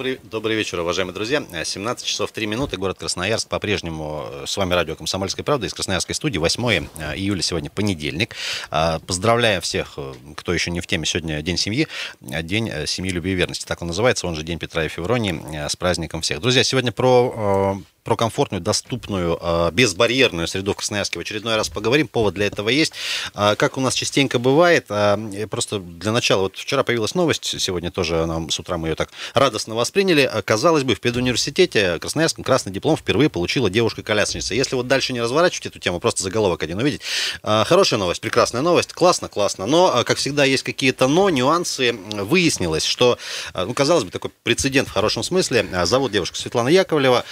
Добрый, 0.00 0.18
добрый 0.22 0.56
вечер, 0.56 0.80
уважаемые 0.80 1.12
друзья. 1.12 1.44
17 1.62 2.06
часов 2.06 2.32
3 2.32 2.46
минуты, 2.46 2.78
город 2.78 2.98
Красноярск. 2.98 3.48
По-прежнему 3.48 4.24
э, 4.32 4.44
с 4.46 4.56
вами 4.56 4.72
радио 4.72 4.96
«Комсомольская 4.96 5.44
правда» 5.44 5.66
из 5.66 5.74
Красноярской 5.74 6.14
студии. 6.14 6.38
8 6.38 6.86
э, 6.96 7.16
июля 7.16 7.42
сегодня 7.42 7.68
понедельник. 7.68 8.34
Поздравляю 9.06 9.60
всех, 9.60 9.98
э, 9.98 10.14
кто 10.36 10.54
еще 10.54 10.70
не 10.70 10.80
в 10.80 10.86
теме. 10.86 11.04
Сегодня 11.04 11.42
День 11.42 11.58
семьи, 11.58 11.86
День 12.22 12.86
семьи, 12.86 13.10
любви 13.10 13.32
и 13.32 13.34
верности. 13.34 13.66
Так 13.66 13.82
он 13.82 13.88
называется, 13.88 14.26
он 14.26 14.36
же 14.36 14.42
День 14.42 14.58
Петра 14.58 14.86
и 14.86 14.88
Февронии. 14.88 15.68
С 15.68 15.76
праздником 15.76 16.22
всех. 16.22 16.40
Друзья, 16.40 16.64
сегодня 16.64 16.92
про 16.92 17.82
про 18.04 18.16
комфортную, 18.16 18.60
доступную, 18.60 19.38
а, 19.40 19.70
безбарьерную 19.70 20.46
среду 20.48 20.72
в 20.72 20.76
Красноярске 20.76 21.18
в 21.18 21.22
очередной 21.22 21.56
раз 21.56 21.68
поговорим. 21.68 22.08
Повод 22.08 22.34
для 22.34 22.46
этого 22.46 22.68
есть. 22.68 22.92
А, 23.34 23.54
как 23.56 23.76
у 23.76 23.80
нас 23.80 23.94
частенько 23.94 24.38
бывает, 24.38 24.86
а, 24.88 25.18
просто 25.50 25.78
для 25.78 26.12
начала, 26.12 26.42
вот 26.42 26.56
вчера 26.56 26.82
появилась 26.82 27.14
новость, 27.14 27.60
сегодня 27.60 27.90
тоже 27.90 28.26
нам 28.26 28.50
с 28.50 28.58
утра 28.58 28.78
мы 28.78 28.88
ее 28.88 28.94
так 28.94 29.10
радостно 29.34 29.74
восприняли. 29.74 30.30
Казалось 30.44 30.84
бы, 30.84 30.94
в 30.94 31.00
педуниверситете 31.00 31.98
Красноярском 31.98 32.44
красный 32.44 32.72
диплом 32.72 32.96
впервые 32.96 33.28
получила 33.28 33.70
девушка-колясочница. 33.70 34.54
Если 34.54 34.74
вот 34.74 34.86
дальше 34.86 35.12
не 35.12 35.20
разворачивать 35.20 35.66
эту 35.66 35.78
тему, 35.78 36.00
просто 36.00 36.22
заголовок 36.22 36.62
один 36.62 36.78
увидеть. 36.78 37.02
Хорошая 37.42 37.98
новость, 38.00 38.20
прекрасная 38.20 38.62
новость, 38.62 38.92
классно, 38.92 39.28
классно. 39.28 39.66
Но, 39.66 40.02
как 40.04 40.18
всегда, 40.18 40.44
есть 40.44 40.62
какие-то 40.62 41.08
но, 41.08 41.30
нюансы. 41.30 41.92
Выяснилось, 41.92 42.84
что, 42.84 43.18
ну, 43.54 43.74
казалось 43.74 44.04
бы, 44.04 44.10
такой 44.10 44.30
прецедент 44.42 44.88
в 44.88 44.92
хорошем 44.92 45.22
смысле. 45.22 45.66
Зовут 45.84 46.12
девушка 46.12 46.36
Светлана 46.36 46.68
Яковлева. 46.68 47.24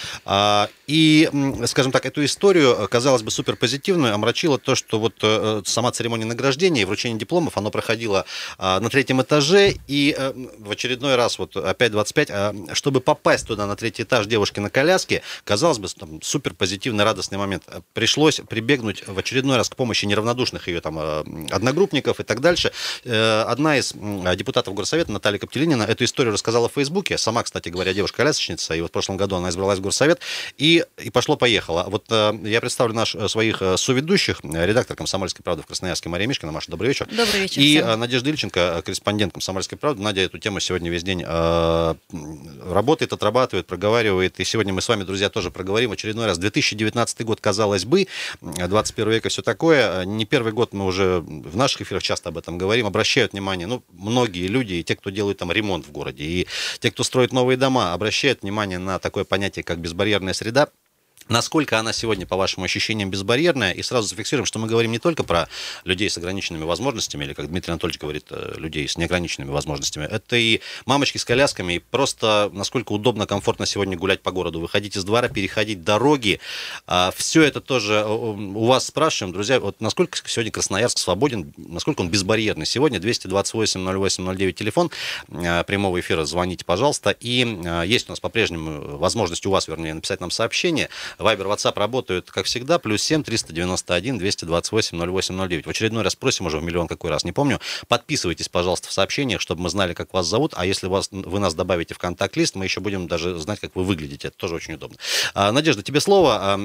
И, 0.87 1.29
скажем 1.65 1.91
так, 1.91 2.05
эту 2.05 2.25
историю, 2.25 2.75
э, 2.79 2.87
казалось 2.87 3.21
бы, 3.21 3.29
супер 3.31 3.55
позитивную, 3.55 4.13
омрачило 4.13 4.57
то, 4.57 4.73
что 4.73 4.99
вот 4.99 5.13
э, 5.21 5.61
сама 5.65 5.91
церемония 5.91 6.25
награждения 6.25 6.81
и 6.81 6.85
вручение 6.85 7.19
дипломов, 7.19 7.57
оно 7.57 7.69
проходило 7.69 8.25
а, 8.57 8.79
на 8.79 8.89
третьем 8.89 9.21
этаже, 9.21 9.75
и 9.87 10.15
э, 10.17 10.33
в 10.57 10.71
очередной 10.71 11.15
раз, 11.15 11.37
вот 11.37 11.55
опять 11.55 11.91
25, 11.91 12.31
а, 12.31 12.55
чтобы 12.73 13.01
попасть 13.01 13.45
туда, 13.47 13.67
на 13.67 13.75
третий 13.75 14.03
этаж 14.03 14.25
девушки 14.25 14.59
на 14.59 14.69
коляске, 14.69 15.21
казалось 15.43 15.77
бы, 15.77 15.87
там, 15.89 16.21
супер 16.23 16.53
позитивный, 16.53 17.03
радостный 17.03 17.37
момент. 17.37 17.63
Пришлось 17.93 18.41
прибегнуть 18.49 19.07
в 19.07 19.17
очередной 19.19 19.57
раз 19.57 19.69
к 19.69 19.75
помощи 19.75 20.05
неравнодушных 20.05 20.67
ее 20.67 20.81
там 20.81 20.97
одногруппников 21.51 22.19
и 22.19 22.23
так 22.23 22.41
дальше. 22.41 22.71
Одна 23.05 23.77
из 23.77 23.93
депутатов 24.35 24.73
Горсовета, 24.73 25.11
Наталья 25.11 25.37
Коптелинина, 25.37 25.83
эту 25.83 26.03
историю 26.03 26.33
рассказала 26.33 26.69
в 26.69 26.73
Фейсбуке. 26.73 27.17
Сама, 27.17 27.43
кстати 27.43 27.69
говоря, 27.69 27.93
девушка-колясочница, 27.93 28.75
и 28.75 28.81
вот 28.81 28.89
в 28.89 28.91
прошлом 28.91 29.17
году 29.17 29.35
она 29.35 29.49
избралась 29.49 29.79
в 29.79 29.81
Горсовет. 29.81 30.19
И, 30.57 30.85
и 30.97 31.09
пошло-поехало. 31.09 31.85
Вот 31.87 32.05
э, 32.09 32.33
я 32.43 32.61
представлю 32.61 32.93
наш, 32.93 33.15
э, 33.15 33.27
своих 33.27 33.61
э, 33.61 33.77
соведущих, 33.77 34.39
редактор 34.43 34.95
«Комсомольской 34.95 35.43
правды» 35.43 35.63
в 35.63 35.65
Красноярске 35.65 36.09
Мария 36.09 36.27
Мишкина. 36.27 36.51
Маша, 36.51 36.71
добрый 36.71 36.89
вечер. 36.89 37.07
Добрый 37.07 37.41
вечер. 37.41 37.61
И 37.61 37.77
всем. 37.77 37.99
Надежда 37.99 38.29
Ильченко, 38.29 38.81
корреспондент 38.83 39.33
«Комсомольской 39.33 39.77
правды». 39.77 40.01
Надя 40.01 40.21
эту 40.21 40.37
тему 40.37 40.59
сегодня 40.59 40.89
весь 40.89 41.03
день 41.03 41.23
э, 41.25 41.95
работает, 42.65 43.13
отрабатывает, 43.13 43.67
проговаривает. 43.67 44.39
И 44.39 44.43
сегодня 44.43 44.73
мы 44.73 44.81
с 44.81 44.89
вами, 44.89 45.03
друзья, 45.03 45.29
тоже 45.29 45.51
проговорим 45.51 45.91
очередной 45.91 46.25
раз. 46.25 46.37
2019 46.37 47.21
год, 47.25 47.41
казалось 47.41 47.85
бы, 47.85 48.07
21 48.41 49.11
век 49.11 49.25
и 49.25 49.29
все 49.29 49.41
такое. 49.41 50.05
Не 50.05 50.25
первый 50.25 50.53
год 50.53 50.73
мы 50.73 50.85
уже 50.85 51.19
в 51.19 51.55
наших 51.55 51.81
эфирах 51.81 52.03
часто 52.03 52.29
об 52.29 52.37
этом 52.37 52.57
говорим. 52.57 52.85
Обращают 52.85 53.33
внимание, 53.33 53.67
ну, 53.67 53.83
многие 53.93 54.47
люди, 54.47 54.73
и 54.73 54.83
те, 54.83 54.95
кто 54.95 55.09
делают 55.09 55.37
там 55.37 55.51
ремонт 55.51 55.85
в 55.85 55.91
городе, 55.91 56.23
и 56.23 56.47
те, 56.79 56.91
кто 56.91 57.03
строит 57.03 57.31
новые 57.31 57.57
дома, 57.57 57.93
обращают 57.93 58.41
внимание 58.41 58.79
на 58.79 58.99
такое 58.99 59.23
понятие, 59.23 59.63
как 59.63 59.79
безбарьерная 59.79 60.33
среда 60.39 60.69
Насколько 61.29 61.77
она 61.77 61.93
сегодня, 61.93 62.25
по 62.25 62.35
вашим 62.35 62.63
ощущениям, 62.63 63.11
безбарьерная? 63.11 63.71
И 63.71 63.83
сразу 63.83 64.07
зафиксируем, 64.07 64.47
что 64.47 64.57
мы 64.57 64.67
говорим 64.67 64.91
не 64.91 64.97
только 64.97 65.23
про 65.23 65.47
людей 65.83 66.09
с 66.09 66.17
ограниченными 66.17 66.63
возможностями, 66.63 67.23
или, 67.23 67.33
как 67.33 67.47
Дмитрий 67.49 67.71
Анатольевич 67.71 67.99
говорит, 67.99 68.25
э, 68.31 68.55
людей 68.57 68.87
с 68.87 68.97
неограниченными 68.97 69.51
возможностями. 69.51 70.05
Это 70.05 70.35
и 70.37 70.59
мамочки 70.87 71.19
с 71.19 71.25
колясками, 71.25 71.73
и 71.73 71.79
просто 71.79 72.49
насколько 72.51 72.93
удобно, 72.93 73.27
комфортно 73.27 73.67
сегодня 73.67 73.95
гулять 73.95 74.21
по 74.21 74.31
городу, 74.31 74.59
выходить 74.59 74.97
из 74.97 75.03
двора, 75.03 75.29
переходить 75.29 75.83
дороги. 75.83 76.39
А, 76.87 77.13
Все 77.15 77.43
это 77.43 77.61
тоже 77.61 78.03
у 78.03 78.65
вас 78.65 78.87
спрашиваем, 78.87 79.31
друзья, 79.31 79.59
вот 79.59 79.81
насколько 79.81 80.17
сегодня 80.25 80.51
Красноярск 80.51 80.97
свободен, 80.97 81.53
насколько 81.57 82.01
он 82.01 82.09
безбарьерный. 82.09 82.65
Сегодня 82.65 82.99
228 82.99 83.79
08 83.79 84.35
09 84.35 84.55
телефон 84.55 84.89
э, 85.27 85.63
прямого 85.63 85.99
эфира, 85.99 86.25
звоните, 86.25 86.65
пожалуйста. 86.65 87.11
И 87.19 87.45
э, 87.45 87.83
есть 87.85 88.09
у 88.09 88.13
нас 88.13 88.19
по-прежнему 88.19 88.97
возможность 88.97 89.45
у 89.45 89.51
вас, 89.51 89.67
вернее, 89.67 89.93
написать 89.93 90.21
нам 90.21 90.31
сообщение. 90.31 90.89
Вайбер, 91.19 91.47
WhatsApp 91.47 91.77
работают, 91.77 92.31
как 92.31 92.45
всегда, 92.45 92.79
плюс 92.79 93.03
7 93.03 93.23
391 93.23 94.17
228 94.17 94.97
0809. 94.97 95.65
В 95.65 95.69
очередной 95.69 96.03
раз 96.03 96.15
просим 96.15 96.45
уже 96.45 96.59
в 96.59 96.63
миллион 96.63 96.87
какой 96.87 97.09
раз, 97.09 97.25
не 97.25 97.33
помню. 97.33 97.59
Подписывайтесь, 97.89 98.47
пожалуйста, 98.47 98.87
в 98.87 98.93
сообщениях, 98.93 99.41
чтобы 99.41 99.63
мы 99.63 99.69
знали, 99.69 99.93
как 99.93 100.13
вас 100.13 100.25
зовут. 100.25 100.53
А 100.55 100.65
если 100.65 100.87
вас, 100.87 101.09
вы 101.11 101.39
нас 101.39 101.53
добавите 101.53 101.93
в 101.93 101.97
контакт-лист, 101.97 102.55
мы 102.55 102.63
еще 102.63 102.79
будем 102.79 103.07
даже 103.07 103.37
знать, 103.37 103.59
как 103.59 103.75
вы 103.75 103.83
выглядите. 103.83 104.29
Это 104.29 104.37
тоже 104.37 104.55
очень 104.55 104.75
удобно. 104.75 104.97
А, 105.33 105.51
Надежда, 105.51 105.83
тебе 105.83 105.99
слово. 105.99 106.57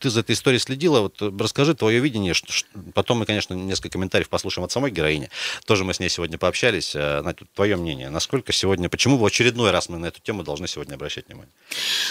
Ты 0.00 0.10
за 0.10 0.20
этой 0.20 0.32
историей 0.32 0.60
следила. 0.60 1.00
Вот 1.00 1.20
расскажи 1.20 1.74
твое 1.74 2.00
видение. 2.00 2.34
Что, 2.34 2.52
что... 2.52 2.68
Потом 2.94 3.18
мы, 3.18 3.26
конечно, 3.26 3.54
несколько 3.54 3.90
комментариев 3.90 4.28
послушаем 4.28 4.64
от 4.64 4.72
самой 4.72 4.90
героини. 4.90 5.30
Тоже 5.66 5.84
мы 5.84 5.94
с 5.94 6.00
ней 6.00 6.08
сегодня 6.08 6.38
пообщались. 6.38 6.94
А, 6.96 7.34
твое 7.54 7.76
мнение. 7.76 8.10
Насколько 8.10 8.52
сегодня, 8.52 8.88
почему 8.88 9.16
в 9.16 9.24
очередной 9.24 9.70
раз 9.72 9.88
мы 9.88 9.98
на 9.98 10.06
эту 10.06 10.20
тему 10.20 10.42
должны 10.42 10.68
сегодня 10.68 10.94
обращать 10.94 11.26
внимание? 11.26 11.52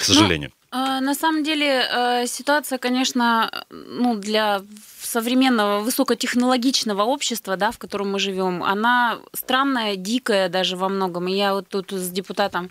К 0.02 0.08
ну, 0.08 0.14
сожалению. 0.14 0.52
Ну, 0.72 1.02
на 1.02 1.16
самом 1.16 1.44
деле 1.44 1.54
деле 1.54 1.88
э, 1.90 2.28
ситуация, 2.28 2.78
конечно, 2.78 3.66
ну, 3.70 4.16
для 4.16 4.62
современного 5.02 5.80
высокотехнологичного 5.80 7.04
общества, 7.04 7.56
да, 7.58 7.72
в 7.72 7.78
котором 7.78 8.12
мы 8.12 8.20
живем, 8.20 8.64
она 8.64 9.20
странная, 9.34 9.96
дикая 9.96 10.50
даже 10.50 10.76
во 10.76 10.90
многом. 10.90 11.28
И 11.28 11.34
я 11.34 11.54
вот 11.54 11.68
тут 11.68 11.92
с 11.92 12.10
депутатом 12.10 12.70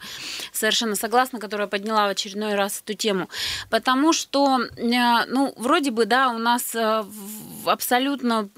совершенно 0.52 0.96
согласна, 0.96 1.38
которая 1.38 1.68
подняла 1.68 2.06
в 2.06 2.10
очередной 2.10 2.54
раз 2.54 2.82
эту 2.84 2.94
тему. 2.94 3.28
Потому 3.70 4.12
что, 4.12 4.60
э, 4.60 5.01
ну, 5.28 5.52
вроде 5.56 5.90
бы, 5.90 6.06
да, 6.06 6.30
у 6.30 6.38
нас 6.38 6.74
э, 6.74 7.04
абсолютно 7.66 8.48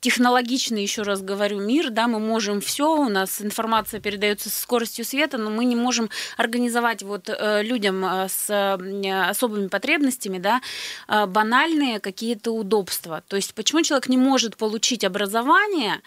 технологичный, 0.00 0.82
еще 0.82 1.02
раз 1.02 1.20
говорю, 1.20 1.60
мир, 1.60 1.90
да, 1.90 2.08
мы 2.08 2.18
можем 2.18 2.60
все, 2.60 2.96
у 2.96 3.08
нас 3.08 3.40
информация 3.42 4.00
передается 4.00 4.48
со 4.48 4.62
скоростью 4.62 5.04
света, 5.04 5.38
но 5.38 5.50
мы 5.50 5.64
не 5.64 5.76
можем 5.76 6.10
организовать 6.36 7.02
вот 7.02 7.28
э, 7.28 7.62
людям 7.62 8.04
э, 8.04 8.28
с 8.28 8.48
э, 8.48 9.28
особыми 9.28 9.68
потребностями, 9.68 10.38
да, 10.38 10.60
банальные 11.08 12.00
какие-то 12.00 12.52
удобства. 12.52 13.22
То 13.28 13.36
есть 13.36 13.54
почему 13.54 13.82
человек 13.82 14.08
не 14.08 14.16
может 14.16 14.56
получить 14.56 15.04
образование, 15.04 16.00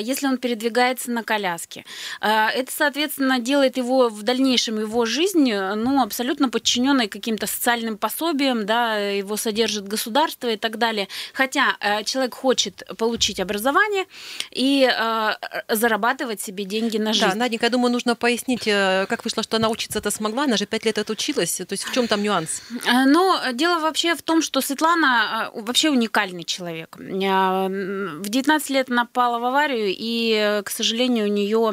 если 0.00 0.26
он 0.26 0.38
передвигается 0.38 1.10
на 1.10 1.22
коляске? 1.22 1.84
Это, 2.20 2.70
соответственно, 2.70 3.38
делает 3.38 3.76
его 3.76 4.08
в 4.08 4.22
дальнейшем 4.22 4.80
его 4.80 5.04
жизнь, 5.04 5.52
ну, 5.52 6.02
абсолютно 6.02 6.48
подчиненной 6.48 7.08
каким-то 7.08 7.46
социальным 7.46 7.98
пособиям, 7.98 8.66
да, 8.66 8.96
его 8.96 9.36
содержит 9.36 9.86
государство 9.86 10.48
и 10.48 10.56
так 10.56 10.78
далее. 10.78 11.08
Хотя 11.32 11.76
человек 12.04 12.34
хочет 12.34 12.82
получить 12.96 13.33
получить 13.34 13.40
образование 13.40 14.06
и 14.50 14.88
э, 14.90 15.32
зарабатывать 15.68 16.40
себе 16.40 16.64
деньги 16.64 16.98
на 16.98 17.12
жизнь. 17.12 17.30
Да, 17.30 17.34
Наденька, 17.34 17.66
я 17.66 17.70
думаю, 17.70 17.92
нужно 17.92 18.14
пояснить, 18.16 18.66
э, 18.66 19.06
как 19.08 19.24
вышло, 19.24 19.42
что 19.42 19.56
она 19.56 19.68
учиться 19.68 19.98
это 19.98 20.10
смогла, 20.10 20.44
она 20.44 20.56
же 20.56 20.66
пять 20.66 20.84
лет 20.84 20.98
отучилась, 20.98 21.56
то 21.56 21.72
есть 21.72 21.84
в 21.84 21.92
чем 21.92 22.06
там 22.06 22.22
нюанс? 22.22 22.62
Э, 22.86 23.04
ну, 23.06 23.34
дело 23.52 23.80
вообще 23.80 24.14
в 24.14 24.22
том, 24.22 24.42
что 24.42 24.60
Светлана 24.60 25.50
э, 25.54 25.60
вообще 25.60 25.90
уникальный 25.90 26.44
человек. 26.44 26.96
В 26.96 28.28
19 28.28 28.70
лет 28.70 28.90
она 28.90 29.04
попала 29.04 29.38
в 29.38 29.44
аварию, 29.44 29.94
и, 29.96 30.62
к 30.64 30.70
сожалению, 30.70 31.24
у 31.24 31.28
нее 31.28 31.72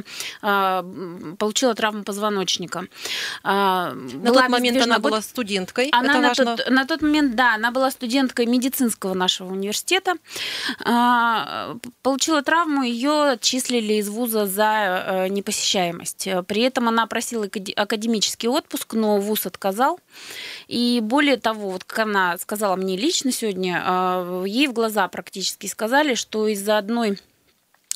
получила 1.38 1.74
травму 1.74 2.04
позвоночника. 2.04 2.86
На 3.44 3.94
была 3.94 4.42
тот 4.42 4.50
момент 4.50 4.82
она 4.82 5.00
была 5.00 5.22
студенткой, 5.22 5.90
она 5.92 6.14
на 6.14 6.28
важно. 6.28 6.58
Тот, 6.58 6.70
на 6.70 6.86
тот 6.86 7.02
момент, 7.02 7.36
да, 7.36 7.56
она 7.56 7.72
была 7.72 7.92
студенткой 7.92 8.46
медицинского 8.46 9.14
нашего 9.14 9.52
университета 9.52 10.16
получила 12.02 12.42
травму, 12.42 12.84
ее 12.84 13.32
отчислили 13.32 13.94
из 13.96 14.10
вуза 14.10 14.46
за 14.46 15.06
э, 15.06 15.28
непосещаемость. 15.30 16.28
При 16.48 16.62
этом 16.62 16.88
она 16.88 17.06
просила 17.08 17.48
академический 17.76 18.50
отпуск, 18.50 18.94
но 18.94 19.18
вуз 19.18 19.46
отказал. 19.46 20.00
И 20.68 21.00
более 21.02 21.38
того, 21.38 21.72
вот 21.72 21.84
как 21.84 22.00
она 22.00 22.38
сказала 22.38 22.76
мне 22.76 22.98
лично 22.98 23.32
сегодня, 23.32 23.84
э, 23.86 24.44
ей 24.48 24.68
в 24.68 24.74
глаза 24.74 25.08
практически 25.08 25.68
сказали, 25.68 26.16
что 26.16 26.48
из-за 26.48 26.78
одной 26.78 27.18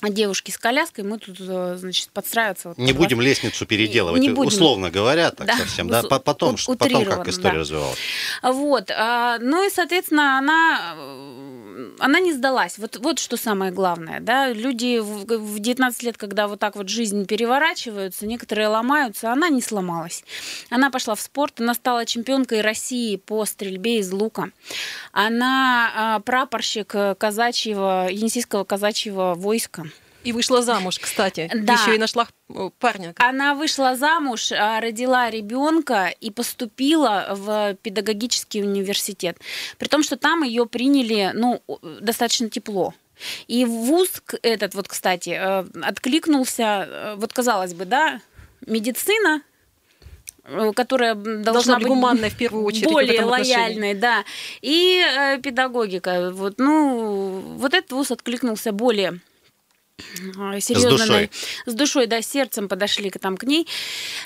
девушки 0.02 0.50
с 0.50 0.58
коляской, 0.58 1.04
мы 1.04 1.18
тут, 1.18 1.36
э, 1.40 1.76
значит, 1.78 2.10
подстраиваться. 2.10 2.68
Вот 2.68 2.78
не 2.78 2.92
будем 2.92 3.16
вас... 3.16 3.26
лестницу 3.26 3.66
переделывать, 3.66 4.20
не 4.20 4.30
будем. 4.30 4.48
условно 4.48 4.90
говоря, 4.90 5.30
так 5.30 5.46
да. 5.46 5.56
совсем, 5.56 5.88
да, 5.88 6.02
потом, 6.02 6.56
потом 6.56 6.56
как 6.56 7.28
история 7.28 7.54
да. 7.54 7.60
развивалась. 7.60 7.98
Вот, 8.42 8.90
а, 8.90 9.38
ну 9.40 9.66
и, 9.66 9.70
соответственно, 9.70 10.38
она 10.38 10.94
она 11.98 12.20
не 12.20 12.32
сдалась. 12.32 12.78
Вот, 12.78 12.96
вот 12.98 13.18
что 13.18 13.36
самое 13.36 13.72
главное. 13.72 14.20
Да? 14.20 14.48
Люди 14.52 14.98
в 14.98 15.58
19 15.58 16.02
лет, 16.02 16.16
когда 16.16 16.48
вот 16.48 16.58
так 16.58 16.76
вот 16.76 16.88
жизнь 16.88 17.26
переворачиваются, 17.26 18.26
некоторые 18.26 18.68
ломаются, 18.68 19.32
она 19.32 19.48
не 19.48 19.62
сломалась. 19.62 20.24
Она 20.70 20.90
пошла 20.90 21.14
в 21.14 21.20
спорт, 21.20 21.60
она 21.60 21.74
стала 21.74 22.06
чемпионкой 22.06 22.60
России 22.60 23.16
по 23.16 23.44
стрельбе 23.44 23.98
из 23.98 24.10
лука. 24.12 24.50
Она 25.12 25.90
а, 25.94 26.20
прапорщик 26.20 26.94
казачьего, 27.18 28.08
енисейского 28.10 28.64
казачьего 28.64 29.34
войска. 29.34 29.86
И 30.26 30.32
вышла 30.32 30.60
замуж, 30.60 30.98
кстати. 30.98 31.48
Да. 31.54 31.74
Еще 31.74 31.94
и 31.94 31.98
нашла 31.98 32.26
э, 32.48 32.70
парня. 32.80 33.14
Она 33.18 33.54
вышла 33.54 33.94
замуж, 33.94 34.50
а, 34.50 34.80
родила 34.80 35.30
ребенка 35.30 36.12
и 36.20 36.32
поступила 36.32 37.28
в 37.30 37.76
педагогический 37.80 38.60
университет. 38.60 39.38
При 39.78 39.86
том, 39.86 40.02
что 40.02 40.16
там 40.16 40.42
ее 40.42 40.66
приняли 40.66 41.30
ну, 41.32 41.62
достаточно 42.00 42.50
тепло. 42.50 42.92
И 43.46 43.64
вуз 43.64 44.20
этот 44.42 44.74
вот, 44.74 44.88
кстати, 44.88 45.30
э, 45.30 45.64
откликнулся, 45.80 46.88
э, 46.88 47.14
вот 47.16 47.32
казалось 47.32 47.74
бы, 47.74 47.84
да, 47.84 48.20
медицина, 48.66 49.42
которая 50.74 51.14
должна, 51.14 51.52
Должна 51.52 51.74
быть 51.74 51.82
быть 51.84 51.88
гуманной 51.88 52.30
в 52.30 52.36
первую 52.36 52.64
очередь 52.64 52.90
более 52.90 53.24
лояльной, 53.24 53.94
да, 53.94 54.24
и 54.60 55.00
э, 55.00 55.38
педагогика. 55.40 56.30
Вот, 56.32 56.54
ну, 56.58 57.40
вот 57.58 57.74
этот 57.74 57.92
вуз 57.92 58.10
откликнулся 58.10 58.72
более 58.72 59.20
серьезно 60.60 60.90
на- 60.90 60.96
душой. 60.98 61.30
с 61.66 61.74
душой, 61.74 62.06
да, 62.06 62.20
сердцем 62.22 62.68
подошли 62.68 63.10
к, 63.10 63.18
там, 63.18 63.36
к 63.36 63.44
ней. 63.44 63.66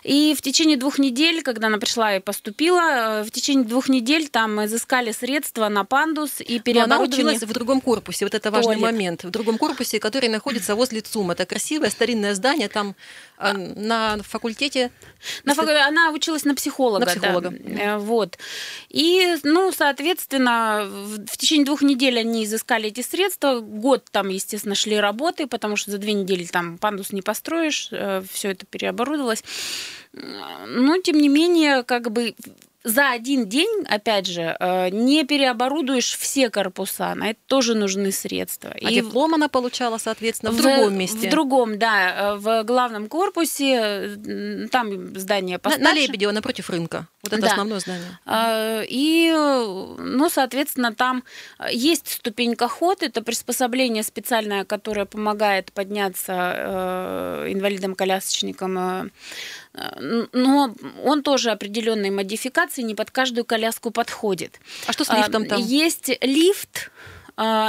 И 0.02 0.34
в 0.37 0.43
течение 0.43 0.76
двух 0.76 0.99
недель, 0.99 1.43
когда 1.43 1.69
она 1.69 1.78
пришла 1.78 2.17
и 2.17 2.20
поступила, 2.20 3.20
э, 3.20 3.22
в 3.25 3.31
течение 3.31 3.64
двух 3.64 3.88
недель 3.88 4.28
там 4.28 4.64
изыскали 4.64 5.12
средства 5.12 5.69
на 5.69 5.84
пандус 5.84 6.40
и 6.40 6.44
Но 6.44 6.55
она 6.55 6.62
переоборудование. 6.62 7.26
училась 7.26 7.43
в 7.43 7.52
другом 7.52 7.81
корпусе, 7.81 8.25
вот 8.25 8.34
это 8.34 8.50
важный 8.50 8.76
Туалет. 8.76 8.82
момент. 8.93 9.25
В 9.25 9.31
другом 9.31 9.58
корпусе, 9.58 10.00
который 10.00 10.28
находится 10.28 10.75
возле 10.75 11.00
ЦУМ. 11.00 11.31
Это 11.32 11.46
красивое 11.46 11.90
старинное 11.90 12.34
здание, 12.34 12.69
там 12.69 12.94
а, 13.43 13.55
на 13.55 14.19
факультете... 14.22 14.90
На 15.44 15.55
фак- 15.55 15.69
Она 15.69 16.11
училась 16.11 16.44
на 16.44 16.55
психолога. 16.55 17.00
На 17.00 17.06
да. 17.06 17.12
психолога. 17.12 17.55
Э, 17.55 17.96
Вот. 17.99 18.38
И, 18.90 19.37
ну, 19.44 19.72
соответственно, 19.72 20.87
в, 20.87 21.26
в 21.26 21.37
течение 21.38 21.64
двух 21.64 21.81
недель 21.82 22.19
они 22.19 22.44
изыскали 22.44 22.88
эти 22.88 23.00
средства. 23.02 23.61
Год 23.61 24.05
там, 24.11 24.28
естественно, 24.28 24.75
шли 24.75 24.96
работы, 24.96 25.46
потому 25.61 25.77
что 25.77 25.91
за 25.91 25.99
две 25.99 26.15
недели 26.15 26.45
там 26.45 26.79
пандус 26.79 27.12
не 27.12 27.21
построишь, 27.21 27.91
все 28.33 28.49
это 28.49 28.65
переоборудовалось. 28.65 29.45
Э, 30.15 30.67
Но, 30.67 30.99
тем 30.99 31.19
не 31.19 31.29
менее, 31.29 31.83
как 31.83 32.11
бы 32.11 32.35
за 32.82 33.11
один 33.11 33.47
день, 33.47 33.85
опять 33.88 34.27
же, 34.27 34.56
э, 34.59 34.88
не 34.91 35.25
переоборудуешь 35.25 36.17
все 36.17 36.49
корпуса, 36.49 37.15
на 37.15 37.31
это 37.31 37.41
тоже 37.47 37.75
нужны 37.75 38.11
средства. 38.11 38.71
А 38.73 38.91
И 38.91 38.94
диплом 38.94 39.35
она 39.35 39.49
получала, 39.49 39.99
соответственно, 39.99 40.53
в, 40.53 40.56
другом 40.56 40.97
месте. 40.97 41.29
В 41.29 41.31
другом, 41.31 41.79
да, 41.79 42.35
э, 42.35 42.37
в 42.37 42.65
главном 42.65 43.09
корпусе, 43.09 43.75
э, 43.75 44.69
там 44.71 45.15
здание 45.19 45.56
на, 45.56 45.59
постарше. 45.59 45.85
на 45.85 45.93
Лебедева, 45.93 46.32
напротив 46.32 46.71
рынка. 46.71 47.06
Вот 47.23 47.35
это 47.35 47.43
Да. 47.43 47.49
основное 47.49 47.81
здание. 47.81 48.19
А, 48.25 48.82
И, 48.88 49.31
э, 49.31 49.94
ну, 49.99 50.31
соответственно, 50.31 50.94
там 50.94 51.23
есть 51.71 52.09
ступенька 52.09 52.67
ход, 52.67 53.03
это 53.03 53.23
приспособление 53.23 54.03
специальное, 54.03 54.65
которое 54.65 55.05
помогает 55.05 55.71
подняться 55.73 56.55
э, 56.56 57.47
инвалидам-колясочникам, 57.50 58.79
э, 58.79 59.05
э, 59.05 59.09
но 59.72 60.75
он 61.05 61.22
тоже 61.22 61.50
определенные 61.50 62.11
модификации 62.11 62.82
не 62.82 62.94
под 62.94 63.11
каждую 63.11 63.44
коляску 63.44 63.90
подходит. 63.90 64.58
А 64.87 64.93
что 64.93 65.05
с 65.05 65.11
А, 65.11 65.19
лифтом 65.19 65.46
там? 65.46 65.61
Есть 65.62 66.11
лифт, 66.20 66.90
а, 66.96 67.00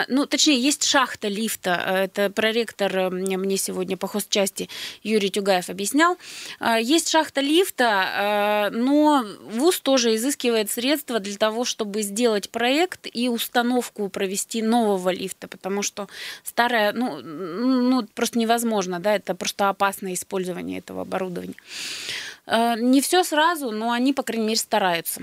ну, 0.10 0.26
точнее, 0.26 0.60
есть 0.60 0.84
шахта 0.84 1.30
лифта. 1.30 1.82
А, 1.86 2.04
Это 2.04 2.30
проректор 2.30 2.94
э, 2.98 3.10
мне 3.10 3.58
сегодня 3.58 3.96
по 3.96 4.08
хозчасти 4.08 4.70
Юрий 5.02 5.30
Тюгаев 5.30 5.70
объяснял. 5.70 6.18
А, 6.60 6.78
Есть 6.78 7.10
шахта 7.10 7.40
лифта, 7.40 7.86
а, 7.90 8.70
но 8.72 9.24
ВУЗ 9.46 9.80
тоже 9.80 10.16
изыскивает 10.16 10.70
средства 10.70 11.20
для 11.20 11.38
того, 11.38 11.64
чтобы 11.64 12.02
сделать 12.02 12.50
проект 12.50 13.08
и 13.14 13.30
установку 13.30 14.10
провести 14.10 14.62
нового 14.62 15.10
лифта, 15.10 15.48
потому 15.48 15.84
что 15.84 16.10
старая, 16.44 16.92
ну, 16.92 17.22
ну 17.22 18.06
просто 18.14 18.40
невозможно, 18.40 19.00
да, 19.00 19.16
это 19.16 19.36
просто 19.36 19.70
опасное 19.70 20.16
использование 20.16 20.80
этого 20.80 21.04
оборудования. 21.04 21.56
А, 22.46 22.76
Не 22.76 23.00
все 23.00 23.24
сразу, 23.24 23.72
но 23.72 23.92
они, 23.92 24.12
по 24.12 24.24
крайней 24.24 24.48
мере, 24.48 24.58
стараются. 24.60 25.22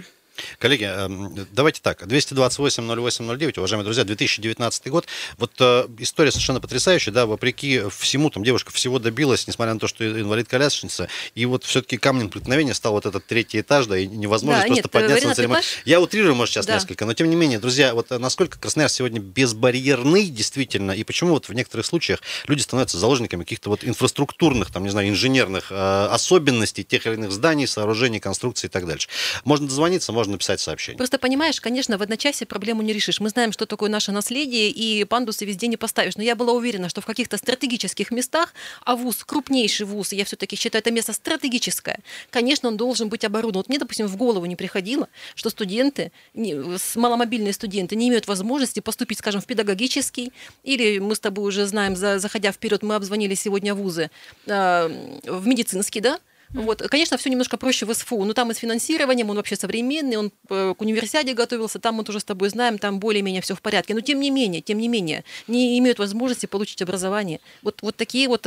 Коллеги, 0.58 0.84
эм, 0.84 1.46
давайте 1.52 1.80
так. 1.82 2.02
228-08-09, 2.02 3.58
уважаемые 3.58 3.84
друзья, 3.84 4.04
2019 4.04 4.88
год. 4.88 5.06
Вот 5.36 5.52
э, 5.60 5.86
история 5.98 6.30
совершенно 6.30 6.60
потрясающая, 6.60 7.12
да, 7.12 7.26
вопреки 7.26 7.82
всему, 7.98 8.30
там 8.30 8.44
девушка 8.44 8.72
всего 8.72 8.98
добилась, 8.98 9.46
несмотря 9.46 9.74
на 9.74 9.80
то, 9.80 9.88
что 9.88 10.04
инвалид-колясочница, 10.08 11.08
и 11.34 11.46
вот 11.46 11.64
все-таки 11.64 11.96
камнем 11.96 12.30
преткновения 12.30 12.74
стал 12.74 12.92
вот 12.92 13.06
этот 13.06 13.26
третий 13.26 13.60
этаж, 13.60 13.86
да, 13.86 13.98
и 13.98 14.06
невозможность 14.06 14.68
Да, 14.68 14.74
просто 14.74 14.88
нет, 14.88 14.90
подняться 14.90 15.28
на 15.28 15.34
церемонию. 15.34 15.64
Я 15.84 16.00
утрирую, 16.00 16.34
может, 16.34 16.54
сейчас 16.54 16.66
Да. 16.66 16.74
несколько, 16.74 17.04
но 17.06 17.14
тем 17.14 17.30
не 17.30 17.36
менее, 17.36 17.58
друзья, 17.58 17.94
вот 17.94 18.12
э, 18.12 18.18
насколько 18.18 18.58
Красноярск 18.58 18.96
сегодня 18.96 19.20
безбарьерный, 19.20 20.26
действительно, 20.26 20.92
и 20.92 21.04
почему 21.04 21.30
вот 21.30 21.48
в 21.48 21.52
некоторых 21.52 21.86
случаях 21.86 22.20
люди 22.46 22.62
становятся 22.62 22.98
заложниками 22.98 23.42
каких-то 23.42 23.70
вот 23.70 23.84
инфраструктурных, 23.84 24.70
там, 24.70 24.84
не 24.84 24.90
знаю, 24.90 25.08
инженерных 25.08 25.70
э, 25.70 26.06
особенностей 26.10 26.84
тех 26.84 27.06
или 27.06 27.14
иных 27.14 27.32
зданий, 27.32 27.66
сооружений, 27.66 28.20
конструкций 28.20 28.68
и 28.68 28.70
так 28.70 28.86
дальше. 28.86 29.08
Можно 29.44 29.68
дозвониться, 29.68 30.12
можно 30.12 30.27
написать 30.28 30.60
сообщение. 30.60 30.98
Просто 30.98 31.18
понимаешь, 31.18 31.60
конечно, 31.60 31.98
в 31.98 32.02
одночасье 32.02 32.46
проблему 32.46 32.82
не 32.82 32.92
решишь. 32.92 33.20
Мы 33.20 33.28
знаем, 33.30 33.52
что 33.52 33.66
такое 33.66 33.90
наше 33.90 34.12
наследие, 34.12 34.70
и 34.70 35.04
пандусы 35.04 35.44
везде 35.44 35.66
не 35.66 35.76
поставишь. 35.76 36.16
Но 36.16 36.22
я 36.22 36.36
была 36.36 36.52
уверена, 36.52 36.88
что 36.88 37.00
в 37.00 37.06
каких-то 37.06 37.36
стратегических 37.36 38.10
местах, 38.10 38.54
а 38.84 38.96
вуз, 38.96 39.24
крупнейший 39.24 39.86
вуз, 39.86 40.12
я 40.12 40.24
все-таки 40.24 40.56
считаю, 40.56 40.80
это 40.80 40.90
место 40.90 41.12
стратегическое, 41.12 42.00
конечно, 42.30 42.68
он 42.68 42.76
должен 42.76 43.08
быть 43.08 43.24
оборудован. 43.24 43.58
Вот 43.58 43.68
мне, 43.68 43.78
допустим, 43.78 44.06
в 44.06 44.16
голову 44.16 44.46
не 44.46 44.56
приходило, 44.56 45.08
что 45.34 45.50
студенты, 45.50 46.12
маломобильные 46.94 47.52
студенты 47.52 47.96
не 47.96 48.08
имеют 48.08 48.28
возможности 48.28 48.80
поступить, 48.80 49.18
скажем, 49.18 49.40
в 49.40 49.46
педагогический, 49.46 50.32
или 50.64 50.98
мы 50.98 51.14
с 51.14 51.20
тобой 51.20 51.48
уже 51.48 51.66
знаем, 51.66 51.96
за- 51.96 52.18
заходя 52.18 52.52
вперед, 52.52 52.82
мы 52.82 52.94
обзвонили 52.94 53.34
сегодня 53.34 53.74
вузы, 53.74 54.10
э, 54.46 54.88
в 55.24 55.46
медицинский, 55.46 56.00
да, 56.00 56.18
вот, 56.52 56.82
конечно, 56.82 57.16
все 57.16 57.30
немножко 57.30 57.56
проще 57.56 57.86
в 57.86 57.94
СФУ, 57.94 58.24
но 58.24 58.32
там 58.32 58.50
и 58.50 58.54
с 58.54 58.58
финансированием, 58.58 59.30
он 59.30 59.36
вообще 59.36 59.56
современный, 59.56 60.16
он 60.16 60.32
э, 60.48 60.74
к 60.76 60.80
универсиаде 60.80 61.34
готовился, 61.34 61.78
там 61.78 61.96
мы 61.96 62.04
тоже 62.04 62.20
с 62.20 62.24
тобой 62.24 62.48
знаем, 62.48 62.78
там 62.78 63.00
более-менее 63.00 63.42
все 63.42 63.54
в 63.54 63.60
порядке. 63.60 63.94
Но 63.94 64.00
тем 64.00 64.20
не 64.20 64.30
менее, 64.30 64.60
тем 64.62 64.78
не 64.78 64.88
менее, 64.88 65.24
не 65.46 65.78
имеют 65.78 65.98
возможности 65.98 66.46
получить 66.46 66.82
образование. 66.82 67.40
Вот, 67.62 67.82
вот 67.82 67.96
такие 67.96 68.28
вот 68.28 68.46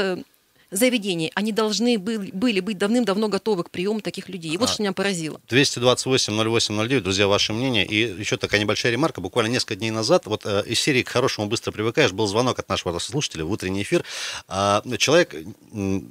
э, 0.71 0.75
заведения, 0.75 1.31
они 1.35 1.51
должны 1.51 1.97
были, 2.00 2.31
были 2.31 2.59
быть 2.59 2.77
давным-давно 2.77 3.27
готовы 3.27 3.63
к 3.63 3.69
приему 3.69 4.01
таких 4.01 4.29
людей. 4.29 4.51
И 4.51 4.57
вот 4.57 4.69
А. 4.69 4.73
что 4.73 4.81
меня 4.81 4.94
поразило. 4.94 5.39
228-08-09, 5.50 7.01
друзья, 7.01 7.27
ваше 7.27 7.53
мнение. 7.53 7.85
И 7.85 7.95
еще 8.19 8.38
такая 8.38 8.59
небольшая 8.59 8.91
ремарка. 8.91 9.22
Буквально 9.22 9.51
несколько 9.51 9.75
дней 9.75 9.91
назад, 9.91 10.25
вот 10.25 10.45
э, 10.45 10.63
из 10.65 10.79
серии 10.79 11.03
«К 11.03 11.10
хорошему 11.10 11.48
быстро 11.48 11.72
привыкаешь» 11.72 12.12
был 12.12 12.27
звонок 12.27 12.60
от 12.60 12.69
нашего 12.69 12.98
слушателя 13.00 13.45
в 13.45 13.51
утренний 13.51 13.81
эфир. 13.84 14.03
А, 14.48 14.84
человек 14.98 15.36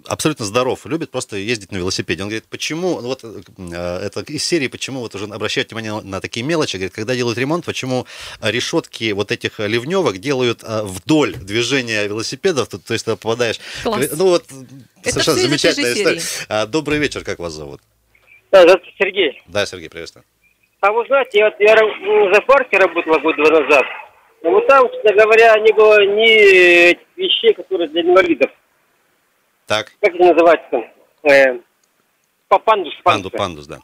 абсолютно 0.06 0.44
здоров, 0.44 0.87
любит 0.87 1.11
просто 1.11 1.37
ездить 1.37 1.73
на 1.73 1.76
велосипеде. 1.76 2.23
Он 2.23 2.28
говорит, 2.28 2.44
почему, 2.49 3.00
вот 3.00 3.25
э, 3.25 4.00
это 4.02 4.20
из 4.20 4.44
серии, 4.44 4.68
почему 4.68 5.00
вот 5.00 5.14
уже 5.14 5.25
обращают 5.25 5.70
внимание 5.70 5.94
на, 5.94 6.02
на 6.02 6.20
такие 6.20 6.44
мелочи, 6.44 6.76
говорит, 6.76 6.92
когда 6.92 7.14
делают 7.14 7.38
ремонт, 7.38 7.64
почему 7.64 8.06
решетки 8.40 9.12
вот 9.12 9.32
этих 9.32 9.58
ливневок 9.58 10.18
делают 10.18 10.62
э, 10.62 10.82
вдоль 10.84 11.34
движения 11.37 12.06
велосипедов, 12.06 12.68
то, 12.68 12.78
то 12.78 12.92
есть 12.92 13.04
ты 13.04 13.12
попадаешь... 13.12 13.61
Класс. 13.82 14.08
Ну 14.16 14.26
вот, 14.26 14.50
Это 15.02 15.11
совершенно 15.11 15.37
замечательная 15.38 15.92
история. 15.95 16.21
А, 16.49 16.66
Добрый 16.66 16.99
вечер, 16.99 17.25
как 17.25 17.38
вас 17.38 17.52
зовут? 17.52 17.80
Да, 18.50 18.62
здравствуйте, 18.62 18.97
Сергей. 18.99 19.42
Да, 19.47 19.64
Сергей, 19.66 19.88
приветствую. 19.88 20.25
А 20.80 20.92
вы 20.92 21.04
знаете, 21.07 21.38
я, 21.38 21.45
вот, 21.50 21.54
я 21.61 21.75
м, 21.75 22.35
за 22.35 22.40
парке 22.42 22.78
работала 22.78 23.19
год 23.19 23.37
два 23.37 23.61
назад. 23.61 23.85
Но 24.42 24.50
вот 24.50 24.66
там, 24.66 24.88
честно 24.90 25.23
говоря, 25.23 25.54
не 25.61 25.73
было 25.73 26.04
ни 26.07 26.90
этих 26.90 27.07
вещей, 27.16 27.52
которые 27.54 27.88
для 27.88 28.00
инвалидов. 28.02 28.50
Так, 29.66 29.92
Как 30.00 30.14
это 30.14 30.25
называется? 30.33 30.90
Э, 31.23 31.59
по 32.49 32.59
пандус. 32.59 32.95
панду, 33.04 33.30
пандус, 33.30 33.66
да. 33.66 33.78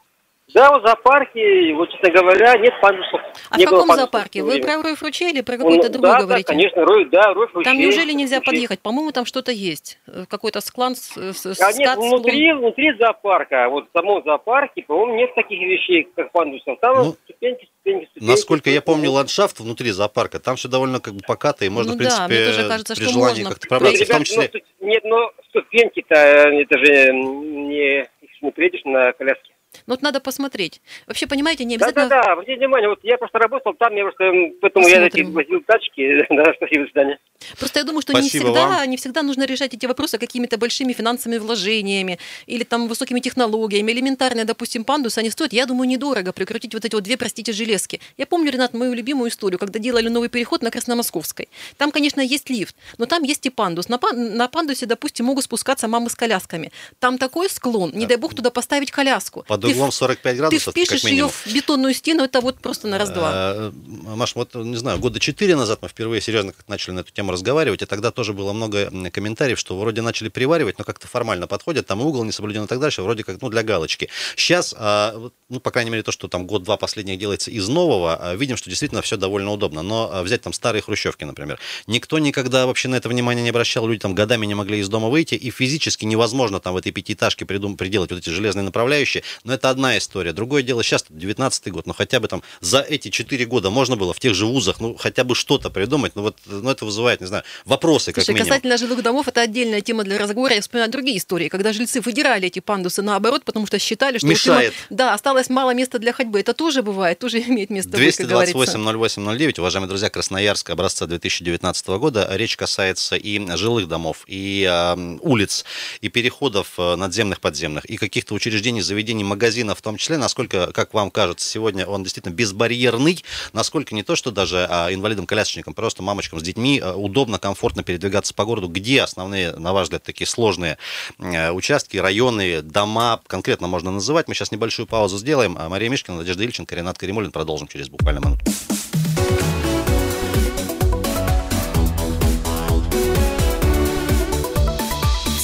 Да, 0.53 0.71
вот 0.71 0.81
в 0.81 0.85
зоопарке, 0.87 1.73
вот, 1.73 1.91
честно 1.91 2.09
говоря, 2.09 2.57
нет 2.57 2.73
пандусов. 2.81 3.19
А 3.49 3.57
не 3.57 3.65
в 3.65 3.69
каком 3.69 3.93
зоопарке? 3.93 4.43
Вы 4.43 4.61
про 4.61 4.81
Рой 4.81 4.95
Фручей 4.95 5.31
или 5.31 5.41
про 5.41 5.57
Ну, 5.57 5.63
какой-то 5.65 5.89
другой 5.89 6.09
да, 6.11 6.21
говорите? 6.21 6.47
Да, 6.47 6.53
конечно, 6.53 6.85
Рой, 6.85 7.05
да, 7.09 7.33
Рой 7.33 7.47
Там 7.47 7.63
Фручей, 7.63 7.77
неужели 7.77 8.13
нельзя 8.13 8.37
Фручей. 8.37 8.45
подъехать? 8.53 8.79
По-моему, 8.79 9.11
там 9.11 9.25
что-то 9.25 9.51
есть. 9.51 9.99
Э, 10.07 10.23
Какой-то 10.29 10.61
склан, 10.61 10.95
с- 10.95 11.17
с- 11.17 11.45
А 11.45 11.53
скат, 11.53 11.75
нет, 11.77 11.91
склон. 11.91 12.09
внутри, 12.21 12.53
внутри 12.53 12.93
зоопарка, 12.97 13.67
вот 13.69 13.89
в 13.89 13.97
самом 13.97 14.23
зоопарке, 14.23 14.83
по-моему, 14.83 15.15
нет 15.17 15.35
таких 15.35 15.59
вещей, 15.59 16.07
как 16.15 16.31
пандусов. 16.31 16.79
Там 16.79 16.95
Ну, 16.95 17.15
ступеньки, 17.25 17.65
ступеньки, 17.81 18.05
ступеньки. 18.05 18.31
Насколько 18.31 18.69
я 18.69 18.81
помню 18.81 19.11
ландшафт 19.11 19.59
внутри 19.59 19.91
зоопарка, 19.91 20.39
там 20.39 20.55
все 20.55 20.69
довольно 20.69 21.01
как 21.01 21.13
бы 21.13 21.19
покато, 21.27 21.65
и 21.65 21.69
можно, 21.69 21.91
Ну 21.91 21.95
в 21.95 21.97
принципе, 21.97 22.21
да, 22.23 22.27
мне 22.29 22.45
тоже 22.45 22.67
кажется, 22.69 22.95
при 22.95 23.03
что 23.03 23.11
желании 23.13 23.43
можно. 23.43 23.49
как-то 23.49 23.67
пробраться, 23.67 24.05
в 24.05 24.07
том 24.07 24.15
Ребят, 24.23 24.27
числе... 24.27 24.51
ну, 24.79 24.87
нет, 24.87 25.03
но 25.03 25.31
ступеньки-то, 25.49 26.15
э, 26.15 26.61
это 26.63 26.77
же 26.79 27.11
не, 27.13 27.99
их 27.99 28.07
же 28.31 28.37
не 28.43 28.51
приедешь 28.51 28.81
на 28.85 29.11
коляске. 29.11 29.51
Но 29.87 29.93
вот 29.93 30.01
надо 30.01 30.19
посмотреть. 30.19 30.81
Вообще, 31.07 31.27
понимаете, 31.27 31.63
не 31.63 31.75
обязательно... 31.75 32.09
Да-да-да, 32.09 32.33
обратите 32.33 32.57
внимание, 32.57 32.89
вот 32.89 32.99
я 33.03 33.17
просто 33.17 33.39
работал 33.39 33.73
там, 33.73 33.95
я 33.95 34.03
просто, 34.03 34.31
поэтому 34.61 34.87
я 34.87 35.05
эти 35.05 35.21
Посмотрим. 35.21 35.33
возил 35.33 35.61
тачки. 35.65 36.27
Да, 36.37 36.53
спасибо, 36.55 36.83
до 36.83 36.91
свидания. 36.91 37.19
Просто 37.57 37.79
я 37.79 37.85
думаю, 37.85 38.01
что 38.01 38.11
Спасибо 38.11 38.45
не 38.45 38.51
всегда, 38.51 38.67
вам. 38.67 38.89
не 38.89 38.97
всегда 38.97 39.23
нужно 39.23 39.45
решать 39.45 39.73
эти 39.73 39.85
вопросы 39.85 40.17
какими-то 40.17 40.57
большими 40.57 40.93
финансовыми 40.93 41.39
вложениями 41.39 42.19
или 42.47 42.63
там 42.63 42.87
высокими 42.87 43.19
технологиями. 43.19 43.91
Элементарные, 43.91 44.45
допустим, 44.45 44.83
пандусы, 44.83 45.19
они 45.19 45.29
стоят, 45.29 45.53
я 45.53 45.65
думаю, 45.65 45.87
недорого 45.87 46.33
прикрутить 46.33 46.73
вот 46.73 46.83
эти 46.85 46.93
вот 46.93 47.03
две, 47.03 47.17
простите, 47.17 47.53
железки. 47.53 48.01
Я 48.17 48.25
помню, 48.25 48.51
Ренат, 48.51 48.73
мою 48.73 48.93
любимую 48.93 49.29
историю, 49.29 49.57
когда 49.57 49.79
делали 49.79 50.09
новый 50.09 50.29
переход 50.29 50.61
на 50.61 50.69
Красномосковской. 50.71 51.47
Там, 51.77 51.91
конечно, 51.91 52.21
есть 52.21 52.49
лифт, 52.49 52.75
но 52.97 53.05
там 53.05 53.23
есть 53.23 53.45
и 53.45 53.49
пандус. 53.49 53.87
На, 53.87 53.99
на 54.13 54.47
пандусе, 54.47 54.85
допустим, 54.85 55.25
могут 55.27 55.45
спускаться 55.45 55.87
мамы 55.87 56.09
с 56.09 56.15
колясками. 56.15 56.71
Там 56.99 57.17
такой 57.17 57.49
склон, 57.49 57.91
не 57.93 58.05
дай 58.05 58.17
бог 58.17 58.35
туда 58.35 58.51
поставить 58.51 58.91
коляску. 58.91 59.45
Под 59.47 59.61
Ты 59.61 59.76
углом 59.77 59.91
в- 59.91 59.95
45 59.95 60.33
Ты 60.33 60.37
градусов, 60.37 60.65
как 60.65 60.73
впишешь 60.73 61.03
ее 61.03 61.27
в 61.29 61.53
бетонную 61.53 61.93
стену, 61.93 62.23
это 62.23 62.41
вот 62.41 62.59
просто 62.59 62.87
на 62.87 62.97
раз-два. 62.97 63.31
Э, 63.33 63.71
Маш, 64.15 64.35
вот, 64.35 64.55
не 64.55 64.75
знаю, 64.75 64.99
года 64.99 65.19
четыре 65.19 65.55
назад 65.55 65.79
мы 65.81 65.87
впервые 65.87 66.21
серьезно 66.21 66.51
как 66.53 66.67
начали 66.67 66.93
на 66.95 66.99
эту 67.01 67.11
тему 67.11 67.31
разговаривать, 67.31 67.81
и 67.81 67.85
тогда 67.85 68.11
тоже 68.11 68.33
было 68.33 68.53
много 68.53 68.89
комментариев, 69.11 69.59
что 69.59 69.77
вроде 69.77 70.01
начали 70.01 70.29
приваривать, 70.29 70.77
но 70.77 70.83
как-то 70.83 71.07
формально 71.07 71.47
подходят, 71.47 71.87
там 71.87 72.01
угол 72.01 72.23
не 72.23 72.31
соблюден 72.31 72.63
и 72.65 72.67
так 72.67 72.79
дальше, 72.79 73.01
вроде 73.01 73.23
как, 73.23 73.41
ну, 73.41 73.49
для 73.49 73.63
галочки. 73.63 74.09
Сейчас, 74.35 74.75
а, 74.77 75.29
ну, 75.49 75.59
по 75.59 75.71
крайней 75.71 75.91
мере, 75.91 76.03
то, 76.03 76.11
что 76.11 76.27
там 76.27 76.45
год-два 76.47 76.77
последних 76.77 77.19
делается 77.19 77.51
из 77.51 77.67
нового, 77.67 78.15
а, 78.19 78.35
видим, 78.35 78.57
что 78.57 78.69
действительно 78.69 79.01
все 79.01 79.17
довольно 79.17 79.51
удобно. 79.51 79.81
Но 79.81 80.09
а, 80.11 80.23
взять 80.23 80.41
там 80.41 80.53
старые 80.53 80.81
хрущевки, 80.81 81.23
например, 81.23 81.59
никто 81.87 82.19
никогда 82.19 82.65
вообще 82.65 82.87
на 82.87 82.95
это 82.95 83.09
внимание 83.09 83.43
не 83.43 83.49
обращал, 83.49 83.87
люди 83.87 84.01
там 84.01 84.15
годами 84.15 84.45
не 84.45 84.55
могли 84.55 84.79
из 84.79 84.89
дома 84.89 85.09
выйти, 85.09 85.35
и 85.35 85.49
физически 85.51 86.05
невозможно 86.05 86.59
там 86.59 86.73
в 86.73 86.77
этой 86.77 86.91
пятиэтажке 86.91 87.45
придум- 87.45 87.77
приделать 87.77 88.11
вот 88.11 88.19
эти 88.19 88.29
железные 88.29 88.63
направляющие, 88.63 89.23
но 89.43 89.53
это 89.53 89.66
одна 89.69 89.97
история. 89.97 90.33
Другое 90.33 90.63
дело, 90.63 90.83
сейчас 90.83 91.05
19 91.09 91.71
год, 91.71 91.87
но 91.87 91.93
хотя 91.93 92.19
бы 92.19 92.27
там 92.27 92.43
за 92.61 92.81
эти 92.81 93.09
4 93.09 93.45
года 93.45 93.69
можно 93.69 93.95
было 93.95 94.13
в 94.13 94.19
тех 94.19 94.33
же 94.33 94.45
вузах, 94.45 94.79
ну, 94.79 94.95
хотя 94.95 95.23
бы 95.23 95.35
что-то 95.35 95.69
придумать, 95.69 96.13
ну, 96.15 96.23
вот, 96.23 96.37
ну, 96.45 96.69
это 96.69 96.85
вызывает, 96.85 97.21
не 97.21 97.27
знаю, 97.27 97.43
вопросы, 97.65 98.11
как 98.11 98.23
Слушай, 98.23 98.35
минимум. 98.35 98.49
касательно 98.49 98.77
жилых 98.77 99.03
домов, 99.03 99.27
это 99.27 99.41
отдельная 99.41 99.81
тема 99.81 100.03
для 100.03 100.17
разговора. 100.17 100.55
Я 100.55 100.61
вспоминаю 100.61 100.91
другие 100.91 101.17
истории, 101.17 101.49
когда 101.49 101.73
жильцы 101.73 102.01
выдирали 102.01 102.47
эти 102.47 102.59
пандусы 102.59 103.01
наоборот, 103.01 103.43
потому 103.45 103.67
что 103.67 103.79
считали, 103.79 104.17
что... 104.17 104.27
Мешает. 104.27 104.73
да, 104.89 105.13
осталось 105.13 105.49
мало 105.49 105.73
места 105.73 105.99
для 105.99 106.13
ходьбы. 106.13 106.39
Это 106.39 106.53
тоже 106.53 106.81
бывает, 106.83 107.19
тоже 107.19 107.39
имеет 107.47 107.69
место 107.69 107.97
быть, 107.97 108.17
как 108.17 108.27
говорится. 108.27 108.53
228 108.53 109.23
08 109.23 109.37
09, 109.37 109.59
уважаемые 109.59 109.89
друзья, 109.89 110.09
Красноярска 110.09 110.73
образца 110.73 111.05
2019 111.05 111.87
года. 111.87 112.27
Речь 112.31 112.55
касается 112.55 113.15
и 113.15 113.39
жилых 113.55 113.87
домов, 113.87 114.23
и 114.27 114.67
э, 114.69 115.17
улиц, 115.21 115.65
и 116.01 116.09
переходов 116.09 116.73
э, 116.77 116.95
надземных, 116.95 117.39
подземных, 117.39 117.85
и 117.85 117.97
каких-то 117.97 118.33
учреждений, 118.33 118.81
заведений, 118.81 119.23
магазинов 119.23 119.56
в 119.63 119.81
том 119.81 119.97
числе. 119.97 120.17
Насколько, 120.17 120.71
как 120.73 120.93
вам 120.93 121.11
кажется, 121.11 121.47
сегодня 121.47 121.85
он 121.85 122.03
действительно 122.03 122.33
безбарьерный, 122.33 123.23
насколько 123.53 123.95
не 123.95 124.03
то, 124.03 124.15
что 124.15 124.31
даже 124.31 124.67
а, 124.69 124.93
инвалидам-колясочникам, 124.93 125.73
просто 125.73 126.03
мамочкам 126.03 126.39
с 126.39 126.43
детьми 126.43 126.79
э, 126.83 126.93
удобно, 126.93 127.39
комфортно 127.39 127.83
передвигаться 127.83 128.33
по 128.33 128.45
городу. 128.45 128.67
Где 128.67 129.01
основные, 129.01 129.53
на 129.53 129.73
ваш 129.73 129.85
взгляд, 129.85 130.03
такие 130.03 130.27
сложные 130.27 130.77
э, 131.19 131.51
участки, 131.51 131.97
районы, 131.97 132.61
дома, 132.61 133.21
конкретно 133.27 133.67
можно 133.67 133.91
называть. 133.91 134.27
Мы 134.27 134.35
сейчас 134.35 134.51
небольшую 134.51 134.87
паузу 134.87 135.17
сделаем. 135.17 135.57
А 135.59 135.69
Мария 135.69 135.89
Мишкина, 135.89 136.17
Надежда 136.17 136.43
Ильченко, 136.43 136.75
Ренат 136.75 136.97
Каримулин. 136.97 137.31
Продолжим 137.31 137.67
через 137.67 137.89
буквально 137.89 138.19
минуту. 138.19 138.45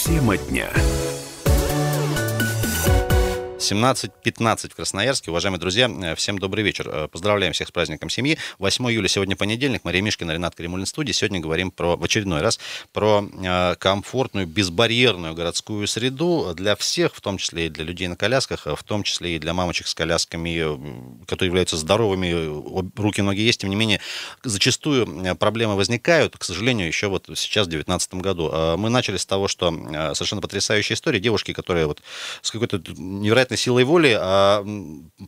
Тема 0.06 0.38
дня. 0.38 0.70
17.15 3.64 4.72
в 4.72 4.76
Красноярске. 4.76 5.32
Уважаемые 5.32 5.60
друзья, 5.60 5.90
э, 5.90 6.16
всем 6.16 6.38
добрый 6.38 6.66
вечер. 6.66 6.90
Э, 6.90 7.08
Поздравляем 7.08 7.54
всех 7.54 7.70
с 7.70 7.72
праздником 7.72 8.10
семьи. 8.10 8.38
8 8.60 8.92
июля 8.92 9.08
сегодня 9.08 9.38
понедельник. 9.38 9.86
Мария 9.86 10.02
Мишкина, 10.02 10.32
Ренат 10.32 10.54
Каримулин 10.54 10.86
в 10.86 10.90
студии. 10.90 11.14
Сегодня 11.14 11.40
говорим 11.40 11.72
про, 11.72 11.96
в 11.96 12.04
очередной 12.04 12.42
раз 12.42 12.60
про 12.92 13.26
э, 13.26 13.76
комфортную, 13.80 14.48
безбарьерную 14.48 15.34
городскую 15.34 15.88
среду 15.88 16.54
для 16.54 16.76
всех, 16.76 17.16
в 17.16 17.22
том 17.22 17.38
числе 17.38 17.68
и 17.68 17.70
для 17.70 17.86
людей 17.86 18.10
на 18.10 18.18
колясках, 18.18 18.66
в 18.66 18.84
том 18.84 19.04
числе 19.04 19.38
и 19.38 19.40
для 19.40 19.54
мамочек 19.54 19.88
с 19.88 19.96
колясками, 19.96 21.24
которые 21.26 21.48
являются 21.48 21.78
здоровыми, 21.78 22.92
руки, 23.00 23.22
ноги 23.22 23.42
есть. 23.42 23.62
Тем 23.62 23.70
не 23.70 23.78
менее, 23.78 24.02
зачастую 24.44 25.36
проблемы 25.38 25.76
возникают, 25.76 26.38
к 26.38 26.44
сожалению, 26.44 26.88
еще 26.88 27.08
вот 27.08 27.30
сейчас, 27.36 27.68
в 27.68 27.70
2019 27.70 28.16
году. 28.16 28.52
Мы 28.78 28.90
начали 28.90 29.16
с 29.16 29.26
того, 29.26 29.48
что 29.48 29.72
совершенно 30.14 30.42
потрясающая 30.42 30.96
история. 30.96 31.22
Девушки, 31.22 31.54
которая 31.54 31.88
вот 31.88 32.02
с 32.42 32.52
какой-то 32.52 32.82
невероятной 32.98 33.53
силой 33.58 33.84
воли 33.84 34.18
а, 34.20 34.66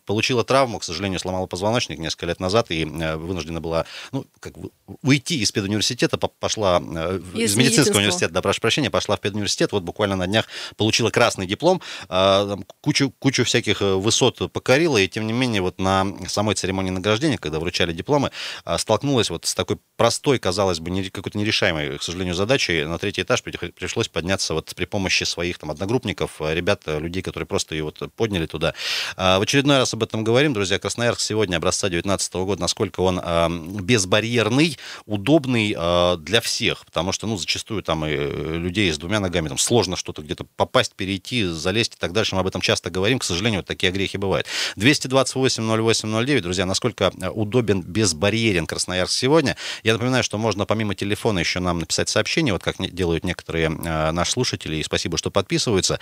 получила 0.05 0.43
травму, 0.43 0.79
к 0.79 0.83
сожалению, 0.83 1.19
сломала 1.19 1.45
позвоночник 1.47 1.99
несколько 1.99 2.25
лет 2.27 2.39
назад 2.39 2.71
и 2.71 2.83
э, 2.85 3.15
вынуждена 3.17 3.61
была 3.61 3.85
ну, 4.11 4.25
как 4.39 4.57
бы 4.57 4.69
уйти 5.01 5.39
из 5.39 5.51
педуниверситета, 5.51 6.17
по- 6.17 6.27
пошла 6.27 6.81
э, 6.81 7.19
Из 7.33 7.51
из 7.51 7.55
медицинского 7.55 7.97
университета, 7.97 8.33
да, 8.33 8.41
прошу 8.41 8.61
прощения, 8.61 8.89
пошла 8.89 9.15
в 9.15 9.21
педуниверситет, 9.21 9.71
вот 9.71 9.83
буквально 9.83 10.15
на 10.15 10.27
днях 10.27 10.45
получила 10.77 11.09
красный 11.09 11.47
диплом, 11.47 11.81
а, 12.09 12.57
кучу, 12.81 13.11
кучу 13.19 13.43
всяких 13.43 13.81
э, 13.81 13.95
высот 13.95 14.51
покорила, 14.51 14.97
и 14.97 15.07
тем 15.07 15.27
не 15.27 15.33
менее 15.33 15.61
вот 15.61 15.79
на 15.79 16.05
самой 16.27 16.55
церемонии 16.55 16.91
награждения, 16.91 17.37
когда 17.37 17.59
вручали 17.59 17.93
дипломы, 17.93 18.31
а, 18.63 18.77
столкнулась 18.77 19.29
вот 19.29 19.45
с 19.45 19.55
такой 19.55 19.77
простой, 19.97 20.39
казалось 20.39 20.79
бы, 20.79 21.09
какой-то 21.09 21.37
нерешаемой, 21.37 21.97
к 21.97 22.03
сожалению, 22.03 22.35
задачей. 22.35 22.85
На 22.85 22.97
третий 22.97 23.21
этаж 23.21 23.43
при- 23.43 23.55
пришлось 23.71 24.07
подняться 24.07 24.53
вот 24.53 24.73
при 24.75 24.85
помощи 24.85 25.23
своих 25.23 25.57
там 25.57 25.71
одногруппников, 25.71 26.39
ребят, 26.39 26.83
людей, 26.85 27.21
которые 27.21 27.47
просто 27.47 27.75
ее 27.75 27.83
вот 27.83 28.01
подняли 28.15 28.45
туда. 28.45 28.73
А, 29.17 29.39
В 29.39 29.41
очередной 29.41 29.77
раз 29.77 29.93
об 29.93 30.03
этом 30.03 30.23
говорим, 30.23 30.53
друзья. 30.53 30.79
Красноярск 30.79 31.21
сегодня 31.21 31.57
образца 31.57 31.87
2019 31.87 32.33
года, 32.35 32.61
насколько 32.61 33.01
он 33.01 33.19
а, 33.21 33.49
безбарьерный, 33.49 34.77
удобный 35.05 35.75
а, 35.77 36.17
для 36.17 36.41
всех, 36.41 36.85
потому 36.85 37.11
что, 37.11 37.27
ну, 37.27 37.37
зачастую 37.37 37.83
там 37.83 38.05
и 38.05 38.15
людей 38.15 38.91
с 38.91 38.97
двумя 38.97 39.19
ногами 39.19 39.49
там 39.49 39.57
сложно 39.57 39.95
что-то 39.95 40.21
где-то 40.21 40.45
попасть, 40.55 40.93
перейти, 40.95 41.45
залезть 41.45 41.95
и 41.95 41.97
так 41.97 42.13
дальше. 42.13 42.35
Мы 42.35 42.41
об 42.41 42.47
этом 42.47 42.61
часто 42.61 42.89
говорим. 42.89 43.19
К 43.19 43.23
сожалению, 43.23 43.59
вот 43.59 43.67
такие 43.67 43.89
огрехи 43.89 44.17
бывают. 44.17 44.47
228 44.75 45.63
08 45.63 46.25
09, 46.25 46.43
друзья, 46.43 46.65
насколько 46.65 47.11
удобен, 47.33 47.81
безбарьерен 47.81 48.65
Красноярск 48.65 49.13
сегодня. 49.13 49.57
Я 49.83 49.93
напоминаю, 49.93 50.23
что 50.23 50.37
можно 50.37 50.65
помимо 50.65 50.95
телефона 50.95 51.39
еще 51.39 51.59
нам 51.59 51.79
написать 51.79 52.09
сообщение, 52.09 52.53
вот 52.53 52.63
как 52.63 52.75
делают 52.93 53.23
некоторые 53.23 53.69
наши 53.69 54.31
слушатели, 54.31 54.77
и 54.77 54.83
спасибо, 54.83 55.17
что 55.17 55.31
подписываются. 55.31 55.99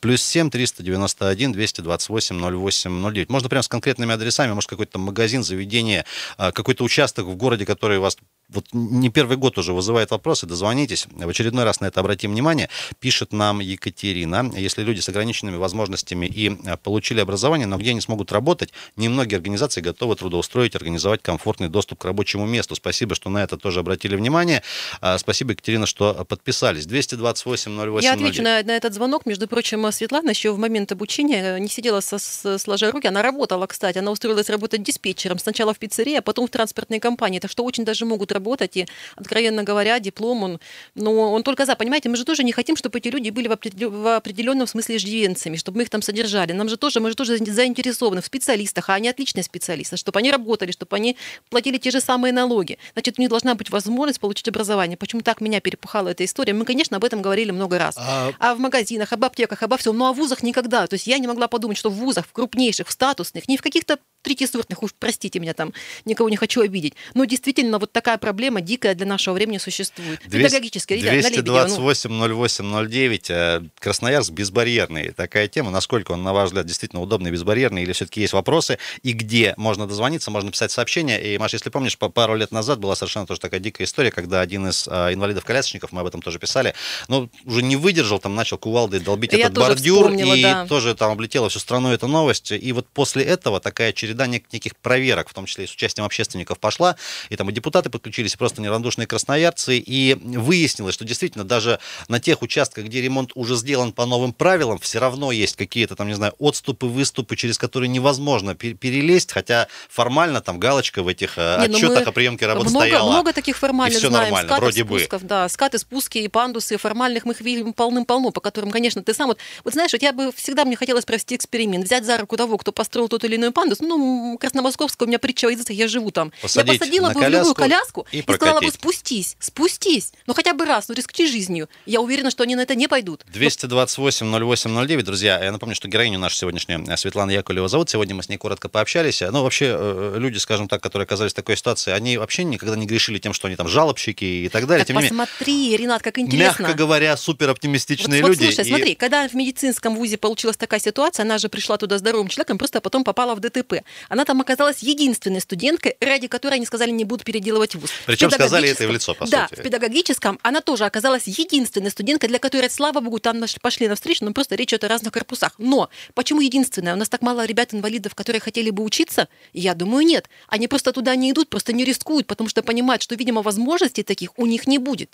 Плюс 0.00 0.22
7 0.22 0.50
391 0.50 1.53
228 1.54 2.36
08 2.40 3.12
09. 3.12 3.30
Можно 3.30 3.48
прямо 3.48 3.62
с 3.62 3.68
конкретными 3.68 4.12
адресами, 4.12 4.52
может, 4.52 4.68
какой-то 4.68 4.98
магазин, 4.98 5.42
заведение, 5.42 6.04
а, 6.36 6.52
какой-то 6.52 6.84
участок 6.84 7.26
в 7.26 7.36
городе, 7.36 7.64
который 7.64 7.98
вас 7.98 8.16
вот 8.54 8.66
не 8.72 9.10
первый 9.10 9.36
год 9.36 9.58
уже 9.58 9.72
вызывает 9.72 10.10
вопросы, 10.10 10.46
дозвонитесь. 10.46 11.06
В 11.10 11.28
очередной 11.28 11.64
раз 11.64 11.80
на 11.80 11.86
это 11.86 12.00
обратим 12.00 12.32
внимание. 12.32 12.68
Пишет 13.00 13.32
нам 13.32 13.60
Екатерина, 13.60 14.50
если 14.56 14.82
люди 14.82 15.00
с 15.00 15.08
ограниченными 15.08 15.56
возможностями 15.56 16.26
и 16.26 16.56
а, 16.66 16.76
получили 16.76 17.20
образование, 17.20 17.66
но 17.66 17.76
где 17.76 17.90
они 17.90 18.00
смогут 18.00 18.32
работать, 18.32 18.72
немногие 18.96 19.36
организации 19.36 19.80
готовы 19.80 20.16
трудоустроить, 20.16 20.74
организовать 20.76 21.22
комфортный 21.22 21.68
доступ 21.68 21.98
к 22.00 22.04
рабочему 22.04 22.46
месту. 22.46 22.74
Спасибо, 22.74 23.14
что 23.14 23.30
на 23.30 23.42
это 23.42 23.56
тоже 23.56 23.80
обратили 23.80 24.16
внимание. 24.16 24.62
А, 25.00 25.18
Спасибо, 25.18 25.52
Екатерина, 25.52 25.86
что 25.86 26.24
подписались. 26.28 26.86
228 26.86 27.76
08 27.76 28.04
Я 28.04 28.12
отвечу 28.14 28.42
на, 28.42 28.62
на 28.62 28.76
этот 28.76 28.94
звонок. 28.94 29.26
Между 29.26 29.48
прочим, 29.48 29.90
Светлана 29.92 30.30
еще 30.30 30.52
в 30.52 30.58
момент 30.58 30.92
обучения 30.92 31.58
не 31.58 31.68
сидела 31.68 32.00
со, 32.00 32.18
с- 32.18 32.58
сложа 32.58 32.90
руки. 32.90 33.06
Она 33.06 33.22
работала, 33.22 33.66
кстати. 33.66 33.98
Она 33.98 34.10
устроилась 34.10 34.48
работать 34.50 34.82
диспетчером. 34.82 35.38
Сначала 35.38 35.74
в 35.74 35.78
пиццерии, 35.78 36.14
а 36.14 36.22
потом 36.22 36.46
в 36.46 36.50
транспортной 36.50 37.00
компании. 37.00 37.40
Так 37.40 37.50
что 37.50 37.64
очень 37.64 37.84
даже 37.84 38.04
могут 38.04 38.30
работать. 38.32 38.43
И, 38.76 38.86
откровенно 39.16 39.62
говоря, 39.64 39.98
диплом, 39.98 40.42
он, 40.42 40.60
но 40.94 41.32
он 41.32 41.42
только 41.42 41.66
за. 41.66 41.74
Понимаете, 41.76 42.08
мы 42.08 42.16
же 42.16 42.24
тоже 42.24 42.44
не 42.44 42.52
хотим, 42.52 42.76
чтобы 42.76 42.98
эти 42.98 43.08
люди 43.08 43.30
были 43.30 43.48
в, 43.48 44.16
определенном 44.16 44.66
смысле 44.66 44.96
иждивенцами, 44.96 45.56
чтобы 45.56 45.78
мы 45.78 45.82
их 45.84 45.90
там 45.90 46.02
содержали. 46.02 46.52
Нам 46.52 46.68
же 46.68 46.76
тоже, 46.76 47.00
мы 47.00 47.10
же 47.10 47.16
тоже 47.16 47.38
заинтересованы 47.38 48.20
в 48.20 48.26
специалистах, 48.26 48.90
а 48.90 48.94
они 48.94 49.08
отличные 49.08 49.42
специалисты, 49.42 49.96
чтобы 49.96 50.18
они 50.18 50.30
работали, 50.30 50.72
чтобы 50.72 50.96
они 50.96 51.16
платили 51.50 51.78
те 51.78 51.90
же 51.90 52.00
самые 52.00 52.32
налоги. 52.32 52.78
Значит, 52.92 53.18
у 53.18 53.22
них 53.22 53.30
должна 53.30 53.54
быть 53.54 53.70
возможность 53.70 54.20
получить 54.20 54.48
образование. 54.48 54.96
Почему 54.96 55.22
так 55.22 55.40
меня 55.40 55.60
перепухала 55.60 56.08
эта 56.10 56.24
история? 56.24 56.52
Мы, 56.52 56.64
конечно, 56.64 56.96
об 56.96 57.04
этом 57.04 57.22
говорили 57.22 57.50
много 57.50 57.78
раз. 57.78 57.96
А- 57.98 58.32
А 58.38 58.54
в 58.54 58.58
магазинах, 58.60 59.12
об 59.12 59.24
аптеках, 59.24 59.62
обо 59.62 59.76
всем. 59.76 59.96
Ну, 59.96 60.06
а 60.06 60.12
в 60.12 60.16
вузах 60.16 60.42
никогда. 60.42 60.86
То 60.86 60.94
есть 60.94 61.06
я 61.06 61.18
не 61.18 61.26
могла 61.26 61.48
подумать, 61.48 61.76
что 61.78 61.90
в 61.90 61.94
вузах, 61.94 62.26
в 62.26 62.32
крупнейших, 62.32 62.88
в 62.88 62.90
статусных, 62.90 63.48
не 63.48 63.56
в 63.56 63.62
каких-то 63.62 63.98
третьесортных, 64.22 64.82
уж 64.82 64.94
простите 64.98 65.38
меня 65.38 65.52
там, 65.54 65.72
никого 66.06 66.28
не 66.30 66.36
хочу 66.36 66.62
обидеть. 66.62 66.94
Но 67.12 67.24
действительно 67.26 67.78
вот 67.78 67.92
такая 67.92 68.18
проблема 68.24 68.60
дикая 68.60 68.94
для 68.94 69.06
нашего 69.06 69.34
времени 69.34 69.58
существует. 69.58 70.20
200, 70.26 70.46
Педагогическая, 70.48 70.98
ребят, 70.98 71.12
на 71.12 71.16
Лебедева, 71.28 71.66
ну, 71.68 71.76
228 71.76 72.10
08 72.34 72.88
09. 72.88 73.30
э, 73.30 73.62
Красноярск 73.80 74.32
безбарьерный. 74.32 75.10
Такая 75.12 75.48
тема. 75.48 75.70
Насколько 75.70 76.12
он, 76.12 76.22
на 76.22 76.32
ваш 76.32 76.48
взгляд, 76.48 76.66
действительно 76.66 77.02
удобный, 77.02 77.30
безбарьерный, 77.30 77.82
или 77.82 77.92
все-таки 77.92 78.20
есть 78.20 78.32
вопросы? 78.32 78.78
И 79.02 79.12
где 79.12 79.54
можно 79.56 79.86
дозвониться, 79.86 80.30
можно 80.30 80.50
писать 80.50 80.70
сообщение. 80.70 81.34
И, 81.34 81.38
Маш, 81.38 81.52
если 81.52 81.70
помнишь, 81.70 81.98
по- 81.98 82.08
пару 82.08 82.34
лет 82.36 82.52
назад 82.52 82.78
была 82.80 82.94
совершенно 82.96 83.26
тоже 83.26 83.40
такая 83.40 83.60
дикая 83.60 83.84
история, 83.84 84.10
когда 84.10 84.40
один 84.40 84.68
из 84.68 84.86
э, 84.88 85.12
инвалидов-колясочников, 85.14 85.92
мы 85.92 86.00
об 86.00 86.06
этом 86.06 86.22
тоже 86.22 86.38
писали, 86.38 86.74
ну, 87.08 87.28
уже 87.44 87.62
не 87.62 87.76
выдержал, 87.76 88.18
там 88.18 88.34
начал 88.34 88.58
кувалдой 88.58 89.00
долбить 89.00 89.32
Я 89.32 89.38
этот 89.46 89.54
бордюр, 89.54 90.12
и 90.12 90.42
да. 90.42 90.66
тоже 90.66 90.94
там 90.94 91.10
облетела 91.12 91.48
всю 91.48 91.58
страну 91.58 91.92
эта 91.92 92.06
новость. 92.06 92.52
И 92.52 92.72
вот 92.72 92.86
после 92.88 93.24
этого 93.24 93.60
такая 93.60 93.92
череда 93.92 94.26
нек- 94.26 94.44
неких 94.52 94.76
проверок, 94.76 95.28
в 95.28 95.34
том 95.34 95.46
числе 95.46 95.64
и 95.64 95.66
с 95.66 95.72
участием 95.74 96.04
общественников, 96.04 96.58
пошла. 96.58 96.96
И 97.30 97.36
там 97.36 97.50
и 97.50 97.52
депутаты 97.52 97.90
подключились, 97.90 98.13
и 98.22 98.36
просто 98.36 98.60
неравнодушные 98.62 99.06
красноярцы. 99.06 99.78
И 99.78 100.14
выяснилось, 100.14 100.94
что 100.94 101.04
действительно 101.04 101.44
даже 101.44 101.78
на 102.08 102.20
тех 102.20 102.42
участках, 102.42 102.84
где 102.84 103.00
ремонт 103.00 103.30
уже 103.34 103.56
сделан 103.56 103.92
по 103.92 104.06
новым 104.06 104.32
правилам, 104.32 104.78
все 104.78 104.98
равно 104.98 105.32
есть 105.32 105.56
какие-то 105.56 105.96
там, 105.96 106.08
не 106.08 106.14
знаю, 106.14 106.34
отступы, 106.38 106.86
выступы, 106.86 107.36
через 107.36 107.58
которые 107.58 107.88
невозможно 107.88 108.54
пе- 108.54 108.74
перелезть, 108.74 109.32
хотя 109.32 109.68
формально 109.88 110.40
там 110.40 110.58
галочка 110.58 111.02
в 111.02 111.08
этих 111.08 111.34
э, 111.36 111.58
Не, 111.62 111.68
ну 111.68 111.76
отчетах 111.76 112.06
о 112.08 112.12
приемке 112.12 112.46
работ 112.46 112.70
много, 112.70 112.86
стояла. 112.86 113.10
много 113.10 113.32
таких 113.32 113.56
формальных 113.56 113.96
И 113.96 113.98
всё 113.98 114.08
знаем, 114.08 114.24
нормально, 114.24 114.48
скатов, 114.48 114.62
вроде 114.64 114.84
бы. 114.84 114.98
спусков, 114.98 115.22
да, 115.24 115.48
скаты, 115.48 115.78
спуски 115.78 116.18
и 116.18 116.28
пандусы, 116.28 116.76
формальных 116.76 117.24
мы 117.24 117.32
их 117.32 117.40
видим 117.40 117.72
полным-полно, 117.72 118.30
по 118.30 118.40
которым, 118.40 118.70
конечно, 118.70 119.02
ты 119.02 119.14
сам 119.14 119.28
вот, 119.28 119.38
вот 119.64 119.72
знаешь, 119.72 119.92
вот 119.92 120.02
я 120.02 120.12
бы 120.12 120.32
всегда 120.34 120.64
мне 120.64 120.76
хотелось 120.76 121.04
провести 121.04 121.36
эксперимент, 121.36 121.84
взять 121.84 122.04
за 122.04 122.16
руку 122.18 122.36
того, 122.36 122.58
кто 122.58 122.72
построил 122.72 123.08
тот 123.08 123.24
или 123.24 123.36
иной 123.36 123.50
пандус, 123.50 123.80
ну, 123.80 124.36
Красномосковская 124.38 125.06
у 125.06 125.08
меня 125.08 125.18
притча 125.18 125.48
я 125.48 125.88
живу 125.88 126.10
там. 126.10 126.32
Посадить 126.42 126.74
я 126.74 126.78
посадила 126.78 127.10
бы 127.10 127.20
в 127.20 127.28
любую 127.28 127.54
коляску 127.54 128.03
и 128.12 128.18
и, 128.18 128.22
сказала 128.22 128.60
бы, 128.60 128.70
спустись, 128.70 129.36
спустись, 129.38 130.12
ну 130.26 130.34
хотя 130.34 130.54
бы 130.54 130.64
раз, 130.64 130.88
ну 130.88 130.94
рискни 130.94 131.26
жизнью. 131.26 131.68
Я 131.86 132.00
уверена, 132.00 132.30
что 132.30 132.42
они 132.42 132.56
на 132.56 132.62
это 132.62 132.74
не 132.74 132.88
пойдут. 132.88 133.24
228 133.26 134.26
08 134.26 134.86
09, 134.86 135.04
друзья, 135.04 135.42
я 135.42 135.52
напомню, 135.52 135.74
что 135.74 135.88
героиню 135.88 136.18
нашу 136.18 136.36
сегодняшнюю 136.36 136.84
э, 136.88 136.96
Светлана 136.96 137.30
Яковлева 137.30 137.68
зовут. 137.68 137.90
Сегодня 137.90 138.14
мы 138.14 138.22
с 138.22 138.28
ней 138.28 138.36
коротко 138.36 138.68
пообщались. 138.68 139.20
Ну, 139.20 139.42
вообще, 139.42 139.74
э, 139.78 140.16
люди, 140.18 140.38
скажем 140.38 140.68
так, 140.68 140.82
которые 140.82 141.04
оказались 141.04 141.32
в 141.32 141.34
такой 141.34 141.56
ситуации, 141.56 141.92
они 141.92 142.18
вообще 142.18 142.44
никогда 142.44 142.76
не 142.76 142.86
грешили 142.86 143.18
тем, 143.18 143.32
что 143.32 143.46
они 143.48 143.56
там 143.56 143.68
жалобщики 143.68 144.24
и 144.24 144.48
так 144.48 144.66
далее. 144.66 144.80
Так 144.84 144.88
Тем 144.88 144.96
не 144.96 145.02
менее, 145.04 145.26
посмотри, 145.26 145.76
Ренат, 145.76 146.02
как 146.02 146.18
интересно. 146.18 146.62
мягко 146.62 146.76
говоря, 146.76 147.16
супер 147.16 147.48
Вот, 147.48 147.56
оптимистичные 147.56 148.22
вот 148.22 148.28
люди. 148.28 148.44
слушай, 148.44 148.64
И- 148.64 148.68
смотри, 148.68 148.94
когда 148.94 149.28
в 149.28 149.34
медицинском 149.34 149.96
вузе 149.96 150.16
получилась 150.18 150.56
такая 150.56 150.80
ситуация, 150.80 151.24
она 151.24 151.38
же 151.38 151.48
пришла 151.48 151.76
туда 151.76 151.98
здоровым 151.98 152.28
человеком, 152.28 152.58
просто 152.58 152.80
потом 152.80 153.04
попала 153.04 153.34
в 153.34 153.40
ДТП. 153.40 153.82
Она 154.08 154.24
там 154.24 154.40
оказалась 154.40 154.80
единственной 154.82 155.40
студенткой, 155.40 155.96
ради 156.00 156.28
которой 156.28 156.54
они 156.54 156.66
сказали, 156.66 156.90
не 156.90 157.04
будут 157.04 157.24
переделывать 157.24 157.74
вуз. 157.74 157.90
Причем 158.06 158.30
сказали 158.30 158.68
это 158.68 158.84
и 158.84 158.86
в 158.86 158.90
лицо, 158.90 159.14
по 159.14 159.26
Да, 159.26 159.48
сути. 159.48 159.60
в 159.60 159.62
педагогическом 159.62 160.38
она 160.42 160.60
тоже 160.60 160.84
оказалась 160.84 161.26
единственной 161.26 161.90
студенткой, 161.90 162.28
для 162.28 162.38
которой, 162.38 162.70
слава 162.70 163.00
богу, 163.00 163.18
там 163.18 163.42
пошли 163.60 163.88
навстречу, 163.88 164.24
но 164.24 164.32
просто 164.32 164.54
речь 164.54 164.70
идет 164.70 164.84
о 164.84 164.88
разных 164.88 165.12
корпусах. 165.12 165.52
Но 165.58 165.88
почему 166.14 166.40
единственная? 166.40 166.94
У 166.94 166.96
нас 166.96 167.08
так 167.08 167.22
мало 167.22 167.44
ребят-инвалидов, 167.44 168.14
которые 168.14 168.40
хотели 168.40 168.70
бы 168.70 168.82
учиться? 168.82 169.28
Я 169.52 169.74
думаю, 169.74 170.06
нет. 170.06 170.28
Они 170.48 170.68
просто 170.68 170.92
туда 170.92 171.14
не 171.16 171.30
идут, 171.30 171.48
просто 171.48 171.72
не 171.72 171.84
рискуют, 171.84 172.26
потому 172.26 172.48
что 172.48 172.62
понимают, 172.62 173.02
что, 173.02 173.14
видимо, 173.14 173.42
возможностей 173.42 174.02
таких 174.02 174.38
у 174.38 174.46
них 174.46 174.66
не 174.66 174.78
будет. 174.78 175.10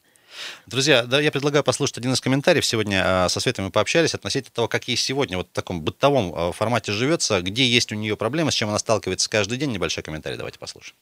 Друзья, 0.66 1.02
да, 1.02 1.20
я 1.20 1.32
предлагаю 1.32 1.64
послушать 1.64 1.98
один 1.98 2.12
из 2.12 2.20
комментариев. 2.20 2.64
Сегодня 2.64 3.02
а, 3.04 3.28
со 3.28 3.40
Светой 3.40 3.64
мы 3.64 3.70
пообщались 3.70 4.14
относительно 4.14 4.52
того, 4.54 4.68
как 4.68 4.86
ей 4.88 4.96
сегодня 4.96 5.36
вот 5.36 5.48
в 5.48 5.52
таком 5.52 5.82
бытовом 5.82 6.32
а, 6.34 6.52
формате 6.52 6.92
живется, 6.92 7.40
где 7.42 7.66
есть 7.66 7.92
у 7.92 7.96
нее 7.96 8.16
проблемы, 8.16 8.52
с 8.52 8.54
чем 8.54 8.68
она 8.68 8.78
сталкивается 8.78 9.28
каждый 9.28 9.58
день. 9.58 9.72
Небольшой 9.72 10.02
комментарий 10.04 10.36
давайте 10.36 10.58
послушаем. 10.58 10.94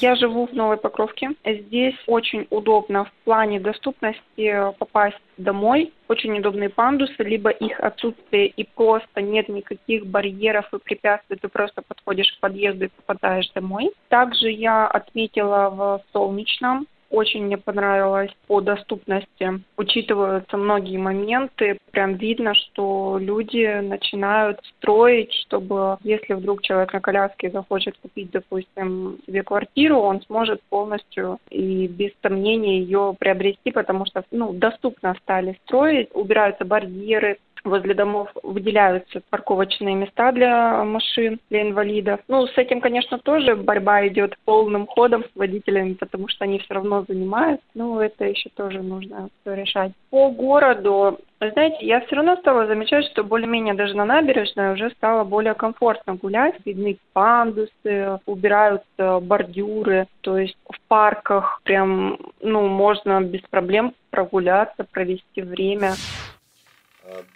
Я 0.00 0.16
живу 0.16 0.46
в 0.46 0.52
Новой 0.52 0.76
Покровке. 0.76 1.30
Здесь 1.44 1.94
очень 2.06 2.46
удобно 2.50 3.04
в 3.04 3.12
плане 3.24 3.60
доступности 3.60 4.72
попасть 4.78 5.20
домой. 5.36 5.92
Очень 6.08 6.38
удобные 6.38 6.68
пандусы, 6.68 7.22
либо 7.22 7.50
их 7.50 7.78
отсутствие 7.80 8.48
и 8.48 8.64
просто 8.64 9.22
нет 9.22 9.48
никаких 9.48 10.06
барьеров 10.06 10.66
и 10.72 10.78
препятствий. 10.78 11.36
Ты 11.36 11.48
просто 11.48 11.82
подходишь 11.82 12.32
к 12.32 12.40
подъезду 12.40 12.86
и 12.86 12.88
попадаешь 12.88 13.50
домой. 13.50 13.92
Также 14.08 14.50
я 14.50 14.86
отметила 14.86 15.70
в 15.70 16.02
Солнечном 16.12 16.86
очень 17.14 17.44
мне 17.44 17.56
понравилось 17.56 18.30
по 18.46 18.60
доступности. 18.60 19.60
Учитываются 19.76 20.56
многие 20.56 20.98
моменты. 20.98 21.78
Прям 21.92 22.14
видно, 22.14 22.54
что 22.54 23.18
люди 23.20 23.80
начинают 23.80 24.60
строить, 24.64 25.32
чтобы 25.46 25.96
если 26.02 26.34
вдруг 26.34 26.62
человек 26.62 26.92
на 26.92 27.00
коляске 27.00 27.50
захочет 27.50 27.96
купить, 27.98 28.30
допустим, 28.30 29.18
себе 29.26 29.42
квартиру, 29.42 29.98
он 29.98 30.20
сможет 30.22 30.60
полностью 30.68 31.38
и 31.50 31.86
без 31.86 32.10
сомнения 32.22 32.80
ее 32.80 33.14
приобрести, 33.18 33.70
потому 33.70 34.06
что 34.06 34.24
ну, 34.30 34.52
доступно 34.52 35.14
стали 35.22 35.58
строить, 35.64 36.08
убираются 36.14 36.64
барьеры, 36.64 37.38
возле 37.64 37.94
домов 37.94 38.30
выделяются 38.42 39.22
парковочные 39.30 39.94
места 39.94 40.32
для 40.32 40.84
машин, 40.84 41.40
для 41.50 41.62
инвалидов. 41.62 42.20
Ну, 42.28 42.46
с 42.46 42.56
этим, 42.56 42.80
конечно, 42.80 43.18
тоже 43.18 43.56
борьба 43.56 44.06
идет 44.06 44.36
полным 44.44 44.86
ходом 44.86 45.24
с 45.24 45.36
водителями, 45.36 45.94
потому 45.94 46.28
что 46.28 46.44
они 46.44 46.58
все 46.58 46.74
равно 46.74 47.04
занимают. 47.08 47.60
Ну, 47.74 48.00
это 48.00 48.24
еще 48.26 48.50
тоже 48.50 48.82
нужно 48.82 49.28
всё 49.40 49.54
решать. 49.54 49.92
По 50.10 50.30
городу, 50.30 51.18
знаете, 51.40 51.78
я 51.80 52.00
все 52.00 52.16
равно 52.16 52.36
стала 52.36 52.66
замечать, 52.66 53.06
что 53.06 53.24
более-менее 53.24 53.74
даже 53.74 53.94
на 53.94 54.04
набережной 54.04 54.74
уже 54.74 54.90
стало 54.90 55.24
более 55.24 55.54
комфортно 55.54 56.14
гулять. 56.14 56.54
Видны 56.64 56.98
пандусы, 57.12 58.18
убираются 58.26 59.20
бордюры, 59.20 60.06
то 60.20 60.38
есть 60.38 60.56
в 60.70 60.80
парках 60.88 61.60
прям, 61.64 62.18
ну, 62.40 62.66
можно 62.66 63.20
без 63.20 63.40
проблем 63.42 63.94
прогуляться, 64.10 64.86
провести 64.92 65.42
время. 65.42 65.94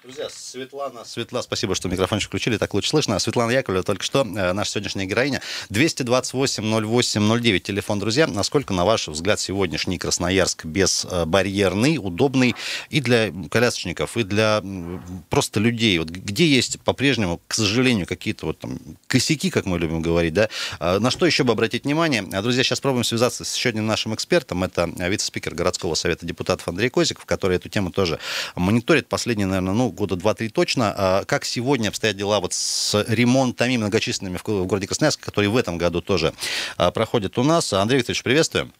Друзья, 0.03 0.29
Светлана... 0.31 1.05
Светлана, 1.05 1.43
спасибо, 1.43 1.75
что 1.75 1.91
микрофончик 1.91 2.29
включили, 2.29 2.57
так 2.57 2.73
лучше 2.73 2.89
слышно. 2.89 3.19
Светлана 3.19 3.51
Яковлева 3.51 3.85
только 3.85 4.03
что, 4.03 4.23
э, 4.23 4.53
наша 4.55 4.71
сегодняшняя 4.71 5.05
героиня. 5.05 5.43
228-08-09, 5.69 7.59
телефон, 7.59 7.99
друзья. 7.99 8.27
Насколько, 8.27 8.73
на 8.73 8.87
ваш 8.87 9.09
взгляд, 9.09 9.39
сегодняшний 9.41 9.99
Красноярск 9.99 10.65
безбарьерный, 10.65 11.99
удобный 11.99 12.55
и 12.89 13.03
для 13.03 13.31
колясочников, 13.51 14.17
и 14.17 14.23
для 14.23 14.63
просто 15.29 15.61
людей? 15.61 15.99
Вот 15.99 16.09
где 16.09 16.47
есть 16.47 16.81
по-прежнему, 16.81 17.43
к 17.47 17.53
сожалению, 17.53 18.07
какие-то 18.07 18.47
вот 18.47 18.61
там 18.61 18.79
косяки, 19.07 19.51
как 19.51 19.67
мы 19.67 19.79
любим 19.79 20.01
говорить, 20.01 20.33
да? 20.33 20.49
А 20.79 20.99
На 20.99 21.11
что 21.11 21.27
еще 21.27 21.45
бы 21.45 21.53
обратить 21.53 21.85
внимание? 21.85 22.27
А, 22.33 22.41
Друзья, 22.41 22.65
сейчас 22.65 22.81
пробуем 22.81 23.05
связаться 23.05 23.45
с 23.45 23.55
еще 23.55 23.69
одним 23.69 23.87
нашим 23.87 24.15
экспертом. 24.15 24.65
Это 24.65 24.91
вице-спикер 24.97 25.55
городского 25.55 25.95
совета 25.95 26.25
депутатов 26.25 26.69
Андрей 26.69 26.89
Козиков, 26.89 27.27
который 27.27 27.57
эту 27.57 27.69
тему 27.69 27.91
тоже 27.91 28.19
мониторит 28.57 29.09
последние, 29.09 29.58
наверное, 29.61 29.87
ну, 29.87 29.91
года 29.91 30.17
два-три 30.17 30.49
точно. 30.49 30.95
А 30.97 31.25
Как 31.25 31.45
сегодня 31.45 31.89
обстоят 31.89 32.17
дела 32.17 32.41
вот 32.41 32.53
с 32.53 33.05
ремонтами 33.09 33.77
многочисленными 33.77 34.37
в 34.37 34.45
в 34.47 34.67
городе 34.67 34.87
Красноярск, 34.87 35.21
которые 35.21 35.51
в 35.51 35.57
этом 35.57 35.79
году 35.79 36.01
тоже 36.01 36.33
а, 36.77 36.91
проходят 36.91 37.39
у 37.39 37.43
нас? 37.43 37.73
Андрей 37.73 37.99
Викторович, 37.99 38.23
приветствуем. 38.23 38.73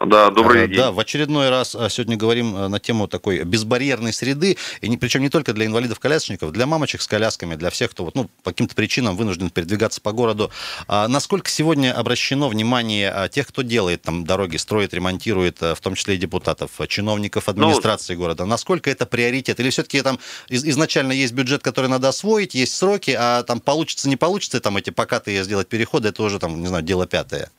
Да, 0.00 0.30
добрый 0.30 0.64
А, 0.64 0.66
день. 0.66 0.76
Да, 0.76 0.90
в 0.92 0.98
очередной 0.98 1.50
раз 1.50 1.74
а, 1.74 1.88
сегодня 1.88 2.16
говорим 2.16 2.54
а, 2.56 2.68
на 2.68 2.80
тему 2.80 3.08
такой 3.08 3.44
безбарьерной 3.44 4.12
среды, 4.12 4.56
и 4.80 4.88
не, 4.88 4.96
причем 4.96 5.20
не 5.20 5.28
только 5.28 5.52
для 5.52 5.66
инвалидов-колясочников, 5.66 6.50
для 6.52 6.66
мамочек 6.66 7.02
с 7.02 7.06
колясками, 7.06 7.54
для 7.56 7.70
всех, 7.70 7.90
кто 7.90 8.04
вот, 8.04 8.14
ну, 8.14 8.30
по 8.42 8.50
каким-то 8.50 8.74
причинам 8.74 9.16
вынужден 9.16 9.50
передвигаться 9.50 10.00
по 10.00 10.12
городу. 10.12 10.50
А 10.88 11.08
насколько 11.08 11.50
сегодня 11.50 11.92
обращено 11.96 12.48
внимание 12.48 13.10
а, 13.10 13.28
тех, 13.28 13.46
кто 13.48 13.62
делает 13.62 14.02
там 14.02 14.24
дороги, 14.24 14.56
строит, 14.56 14.94
ремонтирует, 14.94 15.60
в 15.60 15.78
том 15.80 15.94
числе 15.94 16.14
и 16.14 16.18
депутатов, 16.18 16.70
чиновников 16.88 17.48
администрации 17.48 18.14
города? 18.14 18.44
Насколько 18.46 18.90
это 18.90 19.06
приоритет? 19.06 19.60
Или 19.60 19.70
все-таки 19.70 20.00
там 20.02 20.18
из- 20.48 20.64
изначально 20.64 21.12
есть 21.12 21.32
бюджет, 21.34 21.62
который 21.62 21.88
надо 21.88 22.08
освоить, 22.08 22.54
есть 22.54 22.74
сроки, 22.74 23.14
а 23.18 23.42
там 23.42 23.60
получится, 23.60 24.08
не 24.08 24.16
получится 24.16 24.60
там 24.60 24.76
эти 24.76 24.90
покатые 24.90 25.44
сделать 25.44 25.68
переходы, 25.68 26.08
это 26.08 26.22
уже 26.22 26.38
там, 26.38 26.60
не 26.60 26.66
знаю, 26.66 26.82
дело 26.82 27.06
пятое. 27.06 27.50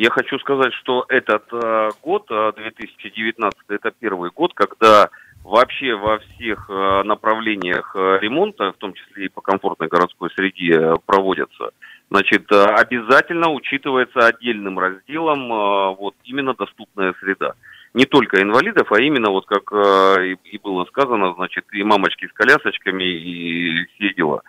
Я 0.00 0.10
хочу 0.10 0.38
сказать, 0.38 0.72
что 0.74 1.04
этот 1.08 1.42
э, 1.50 1.90
год, 2.02 2.26
э, 2.30 2.52
2019, 2.56 3.58
это 3.68 3.90
первый 3.90 4.30
год, 4.30 4.54
когда 4.54 5.08
вообще 5.42 5.96
во 5.96 6.20
всех 6.20 6.70
э, 6.70 7.02
направлениях 7.02 7.96
э, 7.96 8.18
ремонта, 8.20 8.70
в 8.70 8.76
том 8.76 8.94
числе 8.94 9.26
и 9.26 9.28
по 9.28 9.40
комфортной 9.40 9.88
городской 9.88 10.30
среде, 10.30 10.74
э, 10.74 10.94
проводятся. 11.04 11.70
Значит, 12.12 12.44
э, 12.52 12.64
обязательно 12.64 13.50
учитывается 13.50 14.20
отдельным 14.20 14.78
разделом 14.78 15.52
э, 15.52 15.96
вот 15.96 16.14
именно 16.22 16.54
доступная 16.54 17.12
среда. 17.18 17.54
Не 17.92 18.04
только 18.04 18.40
инвалидов, 18.40 18.92
а 18.92 19.00
именно 19.00 19.30
вот 19.30 19.46
как 19.46 19.72
э, 19.72 20.36
и 20.44 20.58
было 20.58 20.84
сказано, 20.84 21.34
значит, 21.34 21.64
и 21.72 21.82
мамочки 21.82 22.28
с 22.28 22.32
колясочками, 22.32 23.02
и 23.02 23.84
все 23.96 24.14
дела. 24.14 24.42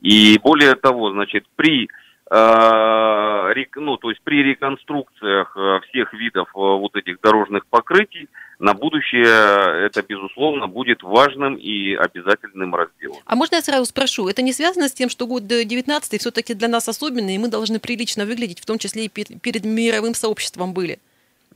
И 0.00 0.38
более 0.38 0.76
того, 0.76 1.10
значит, 1.10 1.44
при 1.56 1.86
э, 1.86 1.88
ну, 2.34 3.96
то 3.98 4.10
есть 4.10 4.22
при 4.22 4.42
реконструкциях 4.42 5.54
э, 5.56 5.80
всех 5.88 6.14
видов 6.14 6.48
э, 6.48 6.58
вот 6.58 6.96
этих 6.96 7.20
дорожных 7.20 7.66
покрытий 7.66 8.28
на 8.58 8.74
будущее 8.74 9.84
это, 9.86 10.02
безусловно, 10.02 10.66
будет 10.66 11.02
важным 11.02 11.56
и 11.56 11.94
обязательным 11.94 12.74
разделом. 12.74 13.18
А 13.26 13.34
можно 13.34 13.56
я 13.56 13.60
сразу 13.60 13.84
спрошу, 13.84 14.28
это 14.28 14.40
не 14.40 14.52
связано 14.52 14.88
с 14.88 14.92
тем, 14.92 15.10
что 15.10 15.26
год 15.26 15.46
19 15.46 16.20
все-таки 16.20 16.54
для 16.54 16.68
нас 16.68 16.88
особенный, 16.88 17.34
и 17.34 17.38
мы 17.38 17.48
должны 17.48 17.80
прилично 17.80 18.24
выглядеть, 18.24 18.60
в 18.60 18.66
том 18.66 18.78
числе 18.78 19.06
и 19.06 19.08
перед 19.08 19.64
мировым 19.64 20.14
сообществом 20.14 20.72
были? 20.72 20.98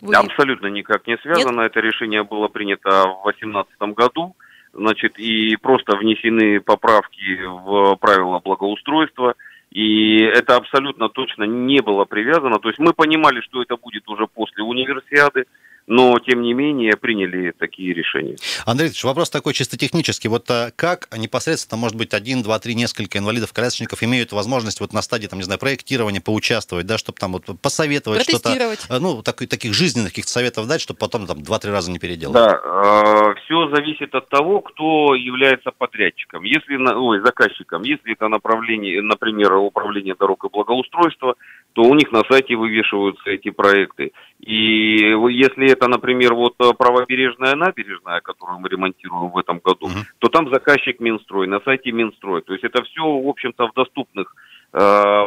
Вы... 0.01 0.15
Абсолютно 0.15 0.67
никак 0.67 1.07
не 1.07 1.17
связано. 1.19 1.63
Нет? 1.63 1.71
Это 1.71 1.81
решение 1.81 2.23
было 2.23 2.49
принято 2.49 2.91
в 2.91 3.23
2018 3.25 3.95
году. 3.97 4.35
Значит, 4.75 5.19
и 5.19 5.57
просто 5.57 5.97
внесены 5.97 6.61
поправки 6.61 7.41
в 7.47 7.97
правила 7.97 8.41
благоустройства. 8.41 9.35
И 9.71 10.19
это 10.19 10.57
абсолютно 10.57 11.09
точно 11.09 11.45
не 11.45 11.81
было 11.81 12.05
привязано. 12.05 12.59
То 12.59 12.69
есть 12.69 12.79
мы 12.79 12.93
понимали, 12.93 13.41
что 13.41 13.63
это 13.63 13.77
будет 13.77 14.09
уже 14.09 14.27
после 14.27 14.63
универсиады 14.63 15.47
но, 15.87 16.19
тем 16.19 16.43
не 16.43 16.53
менее, 16.53 16.97
приняли 16.97 17.53
такие 17.53 17.95
решения. 17.95 18.37
Андрей 18.65 18.89
Ильич, 18.89 19.05
вопрос 19.05 19.31
такой 19.31 19.55
чисто 19.55 19.77
технический. 19.77 20.29
Вот 20.29 20.51
а, 20.51 20.71
как 20.75 21.09
непосредственно, 21.17 21.81
может 21.81 21.97
быть, 21.97 22.13
один, 22.15 22.43
два, 22.43 22.59
три, 22.59 22.75
несколько 22.75 23.19
инвалидов-колясочников 23.19 24.03
имеют 24.03 24.33
возможность 24.33 24.81
вот 24.81 24.93
на 24.93 25.03
стадии, 25.03 25.29
там, 25.29 25.39
не 25.39 25.45
знаю, 25.45 25.61
проектирования 25.61 26.21
поучаствовать, 26.21 26.87
да, 26.87 26.99
чтобы 26.99 27.19
там 27.19 27.33
вот 27.33 27.45
посоветовать 27.61 28.23
что-то, 28.23 28.51
э, 28.51 28.99
ну, 28.99 29.23
так, 29.23 29.37
таких 29.49 29.75
жизненных 29.75 30.11
каких-то 30.11 30.31
советов 30.31 30.67
дать, 30.67 30.81
чтобы 30.81 30.99
потом 30.99 31.27
там 31.27 31.43
два-три 31.43 31.71
раза 31.71 31.91
не 31.91 31.99
переделать? 31.99 32.35
Да, 32.35 32.61
э, 32.63 33.35
все 33.45 33.69
зависит 33.69 34.15
от 34.15 34.29
того, 34.29 34.61
кто 34.61 35.15
является 35.15 35.71
подрядчиком. 35.71 36.43
Если, 36.43 36.77
ой, 36.77 37.21
заказчиком. 37.21 37.83
Если 37.83 38.13
это 38.13 38.29
направление, 38.29 39.03
например, 39.03 39.55
управление 39.55 40.15
дорог 40.19 40.45
и 40.45 40.49
благоустройства, 40.49 41.37
то 41.77 41.83
у 41.83 41.95
них 41.95 42.11
на 42.11 42.23
сайте 42.31 42.57
вывешиваются 42.57 43.29
эти 43.29 43.51
проекты. 43.51 44.13
И 44.41 44.97
если 44.97 45.71
это, 45.71 45.89
например, 45.89 46.33
вот 46.33 46.55
э, 46.59 46.73
правобережная 46.73 47.55
набережная, 47.55 48.23
которую 48.23 48.61
мы 48.61 48.71
ремонтируем 48.71 49.29
в 49.29 49.37
этом 49.37 49.61
году, 49.63 49.89
uh-huh. 49.89 50.05
то 50.19 50.29
там 50.29 50.51
заказчик 50.51 51.01
Минстрой, 51.01 51.47
на 51.47 51.61
сайте 51.61 51.93
Минстрой. 51.93 52.41
То 52.41 52.55
есть 52.55 52.65
это 52.65 52.83
все, 52.83 53.03
в 53.03 53.29
общем-то, 53.29 53.69
в 53.69 53.75
доступных, 53.75 54.35
э, 54.73 54.79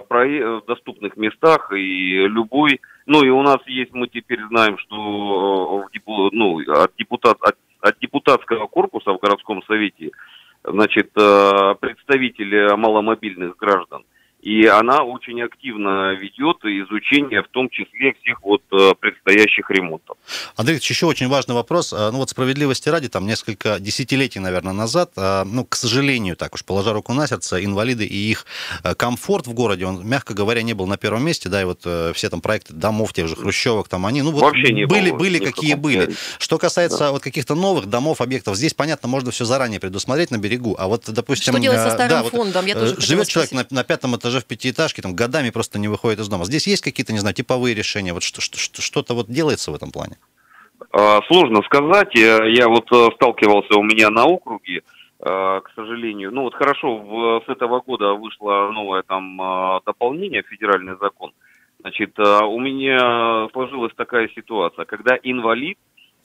про, 0.08 0.26
в 0.26 0.66
доступных 0.66 1.18
местах 1.18 1.72
и 1.72 2.26
любой... 2.28 2.82
Ну 3.06 3.24
и 3.24 3.30
у 3.30 3.44
нас 3.44 3.60
есть, 3.68 3.94
мы 3.94 4.08
теперь 4.08 4.40
знаем, 4.50 4.80
что 4.80 5.86
э, 5.94 6.00
ну, 6.32 6.62
от, 6.68 6.96
депутат, 6.98 7.38
от, 7.42 7.58
от 7.82 8.00
депутатского 8.00 8.66
корпуса 8.66 9.14
в 9.14 9.20
городском 9.20 9.62
совете 9.68 10.10
значит, 10.64 11.14
представители 11.14 12.76
маломобильных 12.76 13.56
граждан– 13.56 14.04
и 14.42 14.66
она 14.66 15.04
очень 15.04 15.42
активно 15.42 16.14
ведет 16.14 16.58
изучение, 16.64 17.44
в 17.44 17.50
том 17.50 17.70
числе 17.70 18.14
всех 18.22 18.42
вот 18.42 18.62
э, 18.72 18.94
предстоящих 18.98 19.70
ремонтов. 19.70 20.16
Андрей 20.56 20.76
Ильич, 20.76 20.90
еще 20.90 21.08
очень 21.08 21.28
важный 21.28 21.56
вопрос. 21.56 21.92
А, 21.92 22.10
ну 22.12 22.20
вот 22.20 22.30
справедливости 22.30 22.88
ради, 22.88 23.10
там 23.10 23.28
несколько 23.28 23.80
десятилетий, 23.80 24.40
наверное, 24.40 24.72
назад, 24.72 25.12
а, 25.18 25.44
ну, 25.44 25.66
к 25.66 25.76
сожалению, 25.76 26.38
так 26.38 26.56
уж 26.56 26.64
положа 26.64 26.94
руку 26.94 27.12
на 27.14 27.28
сердце, 27.28 27.64
инвалиды 27.66 28.06
и 28.06 28.16
их 28.16 28.46
э, 28.84 28.96
комфорт 28.96 29.46
в 29.46 29.54
городе, 29.54 29.86
он, 29.86 30.08
мягко 30.08 30.34
говоря, 30.34 30.62
не 30.62 30.74
был 30.74 30.88
на 30.88 30.98
первом 30.98 31.26
месте, 31.26 31.50
да, 31.50 31.62
и 31.62 31.66
вот 31.66 31.82
э, 31.84 32.14
все 32.16 32.30
там 32.30 32.40
проекты 32.40 32.74
домов, 32.74 33.12
тех 33.12 33.28
же 33.28 33.36
хрущевок, 33.36 33.90
там 33.90 34.06
они, 34.06 34.22
ну 34.22 34.32
вот 34.32 34.42
Вообще 34.42 34.72
не 34.72 34.86
были, 34.86 35.10
было, 35.10 35.20
были 35.20 35.40
какие 35.40 35.74
были. 35.74 36.16
Что 36.38 36.58
касается 36.58 37.00
да. 37.00 37.12
вот 37.12 37.22
каких-то 37.22 37.56
новых 37.56 37.88
домов, 37.88 38.22
объектов, 38.22 38.56
здесь, 38.56 38.74
понятно, 38.74 39.10
можно 39.10 39.32
все 39.32 39.44
заранее 39.44 39.82
предусмотреть 39.82 40.32
на 40.32 40.38
берегу, 40.38 40.78
а 40.80 40.88
вот, 40.88 41.04
допустим... 41.10 41.54
Что 41.54 41.62
делать 41.62 41.80
со 41.80 41.92
старым 41.92 42.10
да, 42.10 42.24
фондом? 42.24 42.62
Вот, 42.62 42.68
Я 42.70 42.76
тоже 42.76 43.02
живет 43.02 43.28
человек 43.28 43.52
на, 43.52 43.66
на 43.70 43.84
пятом 43.84 44.16
этаже 44.16 44.29
этаже 44.30 44.40
в 44.40 44.46
пятиэтажке, 44.46 45.02
там 45.02 45.16
годами 45.16 45.50
просто 45.50 45.80
не 45.80 45.88
выходит 45.88 46.20
из 46.20 46.30
дома. 46.30 46.46
Здесь 46.46 46.68
есть 46.68 46.84
какие-то, 46.84 47.14
не 47.14 47.20
знаю, 47.20 47.36
типовые 47.36 47.76
решения? 47.76 48.14
Вот 48.14 48.24
что, 48.24 48.42
что, 48.42 48.82
что-то 48.82 49.14
вот 49.14 49.28
делается 49.28 49.72
в 49.72 49.76
этом 49.76 49.92
плане? 49.92 50.18
А, 50.92 51.22
сложно 51.28 51.62
сказать. 51.64 52.14
Я 52.14 52.68
вот 52.68 52.92
э, 52.92 53.10
сталкивался 53.16 53.78
у 53.78 53.84
меня 53.84 54.10
на 54.10 54.26
округе, 54.26 54.78
э, 54.78 54.82
к 55.20 55.72
сожалению. 55.76 56.32
Ну 56.32 56.44
вот 56.44 56.54
хорошо, 56.54 57.42
с 57.46 57.50
этого 57.50 57.82
года 57.82 58.14
вышло 58.14 58.72
новое 58.72 59.04
там 59.04 59.42
э, 59.42 59.80
дополнение, 59.86 60.44
федеральный 60.44 60.96
закон. 61.00 61.32
Значит, 61.82 62.20
у 62.20 62.60
меня 62.60 63.48
сложилась 63.54 63.94
такая 63.96 64.28
ситуация, 64.36 64.84
когда 64.84 65.18
инвалид 65.24 65.78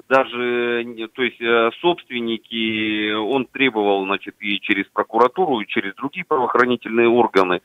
даже, 0.08 0.84
то 1.14 1.22
есть 1.22 1.40
э, 1.40 1.70
собственники, 1.80 3.12
он 3.12 3.46
требовал, 3.46 4.04
значит, 4.04 4.34
и 4.40 4.60
через 4.60 4.84
прокуратуру, 4.92 5.60
и 5.60 5.66
через 5.66 5.94
другие 5.94 6.24
правоохранительные 6.26 7.08
органы, 7.08 7.60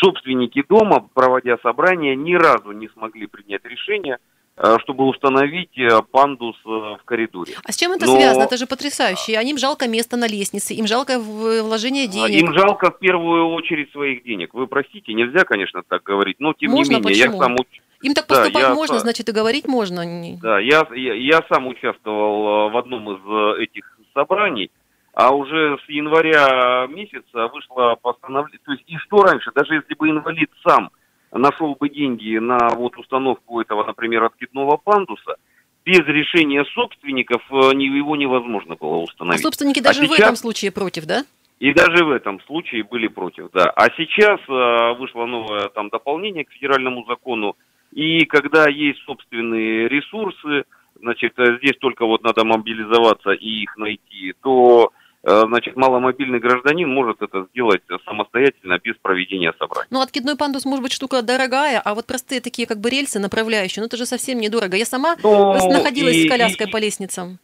собственники 0.00 0.64
дома, 0.68 1.08
проводя 1.14 1.56
собрания, 1.62 2.16
ни 2.16 2.34
разу 2.34 2.72
не 2.72 2.88
смогли 2.88 3.26
принять 3.26 3.64
решение, 3.64 4.18
э, 4.56 4.76
чтобы 4.80 5.04
установить 5.04 5.78
э, 5.78 6.00
пандус 6.10 6.56
в 6.64 6.98
коридоре. 7.04 7.54
А 7.64 7.70
с 7.70 7.76
чем 7.76 7.92
это 7.92 8.06
Но... 8.06 8.16
связано? 8.16 8.42
Это 8.42 8.56
же 8.56 8.66
потрясающе. 8.66 9.40
Им 9.40 9.56
жалко 9.56 9.86
место 9.86 10.16
на 10.16 10.26
лестнице, 10.26 10.74
им 10.74 10.88
жалко 10.88 11.20
вложение 11.20 12.08
денег. 12.08 12.42
Им 12.42 12.52
жалко 12.54 12.90
в 12.90 12.98
первую 12.98 13.52
очередь 13.52 13.92
своих 13.92 14.24
денег. 14.24 14.52
Вы 14.52 14.66
простите, 14.66 15.12
нельзя, 15.14 15.44
конечно, 15.44 15.82
так 15.86 16.02
говорить, 16.02 16.40
но 16.40 16.54
тем 16.54 16.72
Можно, 16.72 16.94
не 16.94 16.96
менее, 16.96 17.08
почему? 17.08 17.34
я 17.34 17.38
сам 17.40 17.56
им 18.04 18.14
так 18.14 18.26
поступать 18.26 18.62
да, 18.62 18.74
можно, 18.74 18.98
значит, 18.98 19.28
и 19.28 19.32
говорить 19.32 19.66
можно. 19.66 20.04
Да, 20.42 20.60
я, 20.60 20.86
я, 20.94 21.14
я 21.14 21.40
сам 21.50 21.66
участвовал 21.66 22.68
э, 22.68 22.72
в 22.72 22.76
одном 22.76 23.10
из 23.10 23.20
э, 23.26 23.62
этих 23.64 23.98
собраний, 24.12 24.70
а 25.14 25.34
уже 25.34 25.78
с 25.84 25.88
января 25.88 26.86
месяца 26.86 27.48
вышло 27.48 27.96
постановление. 28.00 28.60
То 28.64 28.72
есть 28.72 28.84
и 28.86 28.96
что 28.98 29.22
раньше, 29.22 29.50
даже 29.54 29.74
если 29.74 29.94
бы 29.94 30.10
инвалид 30.10 30.50
сам 30.66 30.90
нашел 31.32 31.74
бы 31.74 31.88
деньги 31.88 32.36
на 32.38 32.68
вот 32.76 32.96
установку 32.98 33.60
этого, 33.60 33.84
например, 33.84 34.24
откидного 34.24 34.76
пандуса, 34.76 35.36
без 35.84 36.00
решения 36.06 36.64
собственников 36.74 37.42
э, 37.50 37.76
его 37.76 38.16
невозможно 38.16 38.76
было 38.76 38.96
установить. 38.96 39.40
А 39.40 39.42
собственники 39.42 39.80
даже 39.80 40.00
а 40.00 40.04
сейчас... 40.04 40.18
в 40.18 40.20
этом 40.20 40.36
случае 40.36 40.72
против, 40.72 41.06
да? 41.06 41.24
И 41.60 41.72
даже 41.72 42.04
в 42.04 42.10
этом 42.10 42.40
случае 42.42 42.84
были 42.84 43.06
против, 43.06 43.50
да. 43.52 43.64
А 43.76 43.88
сейчас 43.96 44.40
э, 44.48 44.98
вышло 44.98 45.24
новое 45.24 45.68
там 45.68 45.88
дополнение 45.88 46.44
к 46.44 46.50
федеральному 46.50 47.04
закону, 47.06 47.56
и 47.94 48.26
когда 48.26 48.68
есть 48.68 48.98
собственные 49.04 49.88
ресурсы, 49.88 50.64
значит, 51.00 51.32
э, 51.38 51.58
здесь 51.58 51.76
только 51.78 52.04
вот 52.04 52.24
надо 52.24 52.44
мобилизоваться 52.44 53.30
и 53.30 53.62
их 53.62 53.76
найти, 53.76 54.34
то 54.42 54.90
э, 55.22 55.42
значит, 55.46 55.76
маломобильный 55.76 56.40
гражданин 56.40 56.88
может 56.88 57.22
это 57.22 57.46
сделать 57.52 57.82
самостоятельно, 58.04 58.80
без 58.82 58.96
проведения 58.96 59.54
собрания. 59.60 59.86
Ну, 59.90 60.00
откидной 60.00 60.36
пандус, 60.36 60.64
может 60.64 60.82
быть, 60.82 60.92
штука 60.92 61.22
дорогая, 61.22 61.80
а 61.80 61.94
вот 61.94 62.06
простые 62.06 62.40
такие 62.40 62.66
как 62.66 62.80
бы 62.80 62.90
рельсы 62.90 63.20
направляющие, 63.20 63.80
ну, 63.80 63.86
это 63.86 63.96
же 63.96 64.06
совсем 64.06 64.40
недорого. 64.40 64.76
Я 64.76 64.86
сама 64.86 65.14
ну, 65.22 65.54
находилась 65.70 66.16
и, 66.16 66.26
с 66.26 66.28
коляской 66.28 66.66
и, 66.66 66.70
по 66.70 66.78
лестницам. 66.78 67.38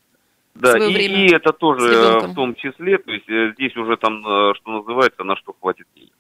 Да, 0.56 0.76
и, 0.76 0.92
время 0.92 1.26
и 1.26 1.32
это 1.32 1.52
тоже 1.52 2.18
в 2.24 2.34
том 2.34 2.56
числе, 2.56 2.98
то 2.98 3.12
есть 3.12 3.28
э, 3.28 3.52
здесь 3.54 3.76
уже 3.76 3.96
там, 3.96 4.20
что 4.56 4.70
называется, 4.72 5.22
на 5.22 5.36
что 5.36 5.54
хватит 5.60 5.86
денег. 5.94 6.19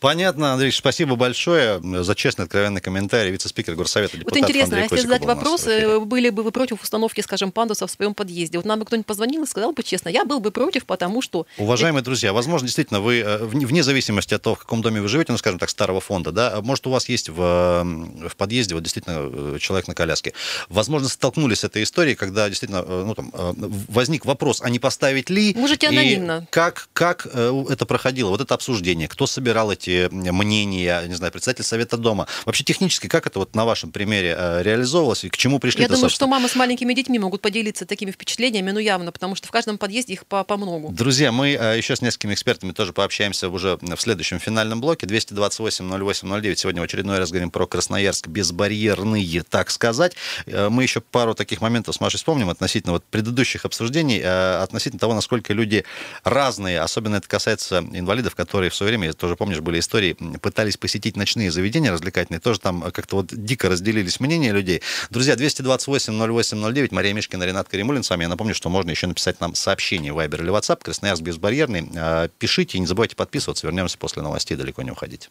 Понятно, 0.00 0.52
Андрей, 0.52 0.72
спасибо 0.72 1.16
большое 1.16 1.80
за 1.82 2.14
честный, 2.14 2.44
откровенный 2.44 2.80
комментарий. 2.80 3.30
Вице-спикер 3.30 3.74
Горсовета 3.74 4.18
Вот 4.22 4.36
интересно, 4.36 4.76
Андрей 4.76 4.88
а 4.90 4.94
если 4.94 5.06
задать 5.06 5.24
вопрос, 5.24 5.66
э, 5.66 5.98
были 6.00 6.30
бы 6.30 6.42
вы 6.42 6.52
против 6.52 6.82
установки, 6.82 7.20
скажем, 7.20 7.52
пандуса 7.52 7.86
в 7.86 7.90
своем 7.90 8.14
подъезде? 8.14 8.58
Вот 8.58 8.66
нам 8.66 8.78
бы 8.78 8.84
кто-нибудь 8.84 9.06
позвонил 9.06 9.44
и 9.44 9.46
сказал 9.46 9.72
бы 9.72 9.82
честно, 9.82 10.08
я 10.08 10.24
был 10.24 10.40
бы 10.40 10.50
против, 10.50 10.84
потому 10.84 11.22
что... 11.22 11.46
Уважаемые 11.58 12.02
друзья, 12.02 12.32
возможно, 12.32 12.66
действительно, 12.66 13.00
вы, 13.00 13.20
э, 13.20 13.44
вне 13.44 13.82
зависимости 13.82 14.34
от 14.34 14.42
того, 14.42 14.56
в 14.56 14.60
каком 14.60 14.82
доме 14.82 15.00
вы 15.00 15.08
живете, 15.08 15.32
ну, 15.32 15.38
скажем 15.38 15.58
так, 15.58 15.70
старого 15.70 16.00
фонда, 16.00 16.32
да, 16.32 16.60
может, 16.62 16.86
у 16.86 16.90
вас 16.90 17.08
есть 17.08 17.28
в, 17.28 17.34
в 17.34 18.36
подъезде 18.36 18.74
вот 18.74 18.82
действительно 18.82 19.16
э, 19.18 19.58
человек 19.60 19.88
на 19.88 19.94
коляске. 19.94 20.34
Возможно, 20.68 21.08
столкнулись 21.08 21.60
с 21.60 21.64
этой 21.64 21.82
историей, 21.82 22.14
когда 22.14 22.48
действительно 22.48 22.82
ну, 22.82 23.14
там, 23.14 23.32
возник 23.34 24.24
вопрос, 24.24 24.60
а 24.62 24.70
не 24.70 24.78
поставить 24.78 25.30
ли? 25.30 25.54
Можете 25.54 25.88
анонимно. 25.88 26.46
как, 26.50 26.88
как 26.92 27.26
это 27.26 27.86
проходило, 27.86 28.30
вот 28.30 28.40
это 28.40 28.54
обсуждение, 28.54 29.08
кто 29.08 29.26
собирал 29.46 29.70
эти 29.70 30.08
мнения, 30.10 31.04
не 31.06 31.14
знаю, 31.14 31.32
председатель 31.32 31.62
Совета 31.62 31.96
Дома. 31.96 32.26
Вообще 32.46 32.64
технически 32.64 33.06
как 33.06 33.28
это 33.28 33.38
вот 33.38 33.54
на 33.54 33.64
вашем 33.64 33.92
примере 33.92 34.34
э, 34.36 34.62
реализовывалось 34.64 35.22
и 35.22 35.28
к 35.28 35.36
чему 35.36 35.60
пришли? 35.60 35.82
Я 35.82 35.88
думаю, 35.88 36.00
собственно? 36.00 36.26
что 36.26 36.26
мамы 36.26 36.48
с 36.48 36.56
маленькими 36.56 36.92
детьми 36.94 37.20
могут 37.20 37.42
поделиться 37.42 37.86
такими 37.86 38.10
впечатлениями, 38.10 38.72
ну 38.72 38.80
явно, 38.80 39.12
потому 39.12 39.36
что 39.36 39.46
в 39.46 39.52
каждом 39.52 39.78
подъезде 39.78 40.14
их 40.14 40.26
по, 40.26 40.42
по 40.42 40.56
многу. 40.56 40.88
Друзья, 40.90 41.30
мы 41.30 41.50
э, 41.50 41.76
еще 41.76 41.94
с 41.94 42.02
несколькими 42.02 42.34
экспертами 42.34 42.72
тоже 42.72 42.92
пообщаемся 42.92 43.48
уже 43.48 43.78
в 43.80 44.00
следующем 44.00 44.40
финальном 44.40 44.80
блоке. 44.80 45.06
228-08-09. 45.06 46.56
Сегодня 46.56 46.80
в 46.80 46.84
очередной 46.84 47.18
раз 47.18 47.30
говорим 47.30 47.52
про 47.52 47.68
Красноярск 47.68 48.26
безбарьерные, 48.26 49.44
так 49.48 49.70
сказать. 49.70 50.16
Э, 50.46 50.68
мы 50.70 50.82
еще 50.82 51.00
пару 51.00 51.34
таких 51.34 51.60
моментов 51.60 51.94
с 51.94 52.00
Машей 52.00 52.18
вспомним 52.18 52.50
относительно 52.50 52.94
вот 52.94 53.04
предыдущих 53.04 53.64
обсуждений, 53.64 54.20
относительно 54.20 54.98
того, 54.98 55.14
насколько 55.14 55.52
люди 55.52 55.84
разные. 56.24 56.80
Особенно 56.80 57.14
это 57.14 57.28
касается 57.28 57.78
инвалидов, 57.92 58.34
которые 58.34 58.70
в 58.70 58.74
свое 58.74 58.90
время, 58.90 59.06
я 59.06 59.12
тоже 59.12 59.35
помнишь, 59.36 59.60
были 59.60 59.80
истории, 59.80 60.14
пытались 60.40 60.76
посетить 60.76 61.16
ночные 61.16 61.50
заведения 61.50 61.92
развлекательные, 61.92 62.40
тоже 62.40 62.60
там 62.60 62.90
как-то 62.92 63.16
вот 63.16 63.26
дико 63.32 63.68
разделились 63.68 64.20
мнения 64.20 64.52
людей. 64.52 64.82
Друзья, 65.10 65.34
228-08-09, 65.34 66.88
Мария 66.92 67.12
Мишкина, 67.12 67.44
Ренат 67.44 67.68
Каримулин 67.68 68.02
с 68.02 68.10
вами. 68.10 68.22
Я 68.22 68.28
напомню, 68.28 68.54
что 68.54 68.68
можно 68.68 68.90
еще 68.90 69.06
написать 69.06 69.40
нам 69.40 69.54
сообщение 69.54 70.12
в 70.12 70.18
Viber 70.18 70.40
или 70.40 70.50
WhatsApp, 70.50 70.82
Красноярск 70.82 71.22
безбарьерный. 71.22 71.88
А, 71.96 72.28
пишите 72.38 72.78
не 72.78 72.86
забывайте 72.86 73.16
подписываться. 73.16 73.66
Вернемся 73.66 73.98
после 73.98 74.22
новостей, 74.22 74.56
далеко 74.56 74.82
не 74.82 74.90
уходить. 74.90 75.30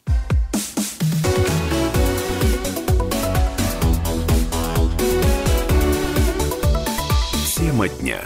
Тема 7.56 7.90
дня. 7.90 8.22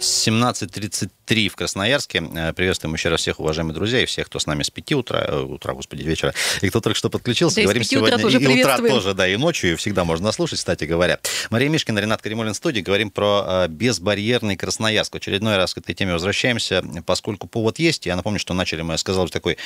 17.33 0.00 1.10
в 1.28 1.56
Красноярске. 1.56 2.22
Э, 2.34 2.52
Приветствуем 2.54 2.94
еще 2.94 3.10
раз 3.10 3.20
всех, 3.20 3.38
уважаемые 3.38 3.74
друзья, 3.74 4.00
и 4.00 4.06
всех, 4.06 4.26
кто 4.26 4.38
с 4.38 4.46
нами 4.46 4.62
с 4.62 4.70
5 4.70 4.92
утра, 4.94 5.24
э, 5.28 5.40
утра, 5.40 5.74
господи, 5.74 6.02
вечера, 6.02 6.32
и 6.62 6.68
кто 6.70 6.80
только 6.80 6.96
что 6.96 7.10
подключился. 7.10 7.56
Да, 7.56 7.60
и 7.60 7.64
Говорим 7.64 7.82
5 7.82 7.92
утра 7.92 8.06
сегодня 8.06 8.22
тоже 8.22 8.38
и, 8.38 8.42
и 8.42 8.60
утра 8.62 8.78
тоже, 8.78 9.14
да, 9.14 9.28
и 9.28 9.36
ночью, 9.36 9.72
и 9.72 9.76
всегда 9.76 10.04
можно 10.04 10.32
слушать, 10.32 10.58
кстати 10.58 10.84
говоря. 10.84 11.18
Мария 11.50 11.68
Мишкина, 11.68 11.98
Ренат 11.98 12.22
Каримулин 12.22 12.54
в 12.54 12.56
студии. 12.56 12.80
Говорим 12.80 13.10
про 13.10 13.44
э, 13.46 13.68
безбарьерный 13.68 14.56
Красноярск. 14.56 15.12
В 15.12 15.16
очередной 15.16 15.56
раз 15.56 15.74
к 15.74 15.78
этой 15.78 15.94
теме 15.94 16.14
возвращаемся, 16.14 16.82
поскольку 17.04 17.46
повод 17.46 17.78
есть. 17.78 18.06
Я 18.06 18.16
напомню, 18.16 18.38
что 18.38 18.54
начали 18.54 18.80
мы, 18.80 18.94
я 18.94 18.98
сказал, 18.98 19.28
с 19.28 19.30
такой 19.30 19.58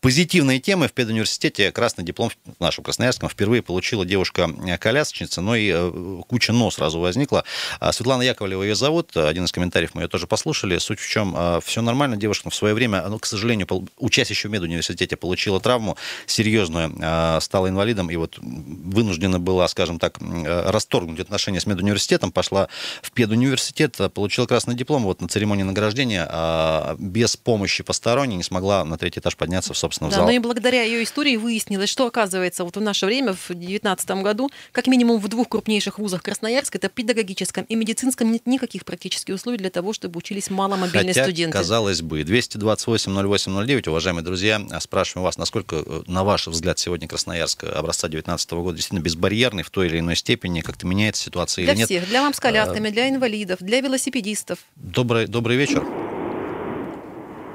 позитивной 0.00 0.60
темы. 0.60 0.86
В 0.86 0.92
педуниверситете 0.92 1.72
красный 1.72 2.04
диплом 2.04 2.30
в 2.30 2.60
нашем 2.60 2.84
Красноярском 2.84 3.28
впервые 3.28 3.62
получила 3.62 4.06
девушка-колясочница, 4.06 5.40
но 5.40 5.56
и 5.56 5.72
э, 5.74 6.22
куча 6.28 6.52
но 6.52 6.70
сразу 6.70 7.00
возникла. 7.00 7.42
А 7.80 7.92
Светлана 7.92 8.22
Яковлева 8.22 8.62
ее 8.62 8.76
зовут. 8.76 9.16
Один 9.16 9.44
из 9.46 9.52
комментариев 9.52 9.94
мы 9.94 10.02
ее 10.02 10.08
тоже 10.08 10.28
послушали. 10.28 10.78
Суть 10.78 11.07
в 11.08 11.10
чем? 11.10 11.60
Все 11.64 11.80
нормально. 11.82 12.16
Девушка 12.16 12.50
в 12.50 12.54
свое 12.54 12.74
время, 12.74 13.02
ну, 13.08 13.18
к 13.18 13.24
сожалению, 13.26 13.66
пол- 13.66 13.88
учась 13.98 14.28
еще 14.30 14.48
в 14.48 14.50
медуниверситете, 14.50 15.16
получила 15.16 15.58
травму 15.60 15.96
серьезную, 16.26 16.94
а, 17.00 17.40
стала 17.40 17.68
инвалидом 17.68 18.10
и 18.10 18.16
вот 18.16 18.38
вынуждена 18.38 19.38
была, 19.40 19.66
скажем 19.68 19.98
так, 19.98 20.18
э, 20.20 20.70
расторгнуть 20.70 21.20
отношения 21.20 21.60
с 21.60 21.66
медуниверситетом, 21.66 22.30
пошла 22.32 22.68
в 23.02 23.10
педуниверситет, 23.12 23.96
а, 24.00 24.08
получила 24.08 24.46
красный 24.46 24.74
диплом. 24.74 25.04
Вот 25.04 25.20
на 25.20 25.28
церемонии 25.28 25.62
награждения 25.62 26.26
а, 26.30 26.96
без 26.98 27.36
помощи 27.36 27.82
посторонней 27.82 28.36
не 28.36 28.42
смогла 28.42 28.84
на 28.84 28.98
третий 28.98 29.20
этаж 29.20 29.36
подняться, 29.36 29.72
в 29.72 29.78
собственно, 29.78 30.08
в 30.08 30.12
Да, 30.12 30.18
зал. 30.18 30.26
но 30.26 30.32
и 30.32 30.38
благодаря 30.38 30.82
ее 30.82 31.02
истории 31.02 31.36
выяснилось, 31.36 31.88
что 31.88 32.06
оказывается 32.06 32.64
вот 32.64 32.76
в 32.76 32.80
наше 32.80 33.06
время, 33.06 33.32
в 33.32 33.48
2019 33.48 34.10
году, 34.22 34.50
как 34.72 34.86
минимум 34.86 35.18
в 35.20 35.28
двух 35.28 35.48
крупнейших 35.48 35.98
вузах 35.98 36.22
Красноярска, 36.22 36.78
это 36.78 36.88
педагогическом 36.88 37.64
и 37.64 37.74
медицинском, 37.74 38.30
нет 38.30 38.46
никаких 38.46 38.84
практически 38.84 39.32
условий 39.32 39.58
для 39.58 39.70
того, 39.70 39.92
чтобы 39.92 40.18
учились 40.18 40.50
маломобильные 40.50 40.97
Хотя, 41.06 41.24
студенты. 41.24 41.52
казалось 41.56 42.02
бы, 42.02 42.20
228-08-09, 42.22 43.88
уважаемые 43.88 44.24
друзья, 44.24 44.60
а 44.70 44.80
спрашиваем 44.80 45.24
вас, 45.24 45.38
насколько, 45.38 45.76
э, 45.76 46.02
на 46.06 46.24
ваш 46.24 46.46
взгляд, 46.48 46.78
сегодня 46.78 47.06
Красноярск 47.08 47.64
образца 47.64 48.08
2019 48.08 48.52
года 48.62 48.76
действительно 48.76 49.00
безбарьерный 49.04 49.62
в 49.62 49.70
той 49.70 49.86
или 49.86 49.98
иной 50.00 50.16
степени, 50.16 50.60
как-то 50.60 50.86
меняется 50.86 51.22
ситуация 51.22 51.64
Для 51.64 51.72
или 51.72 51.78
нет? 51.80 51.86
всех, 51.88 52.08
для 52.08 52.22
мам 52.22 52.34
с 52.34 52.38
А, 52.38 52.42
колясками, 52.42 52.88
для 52.90 53.08
инвалидов, 53.08 53.58
для 53.60 53.80
велосипедистов. 53.80 54.58
Добрый, 54.76 55.26
добрый 55.26 55.56
вечер. 55.56 55.84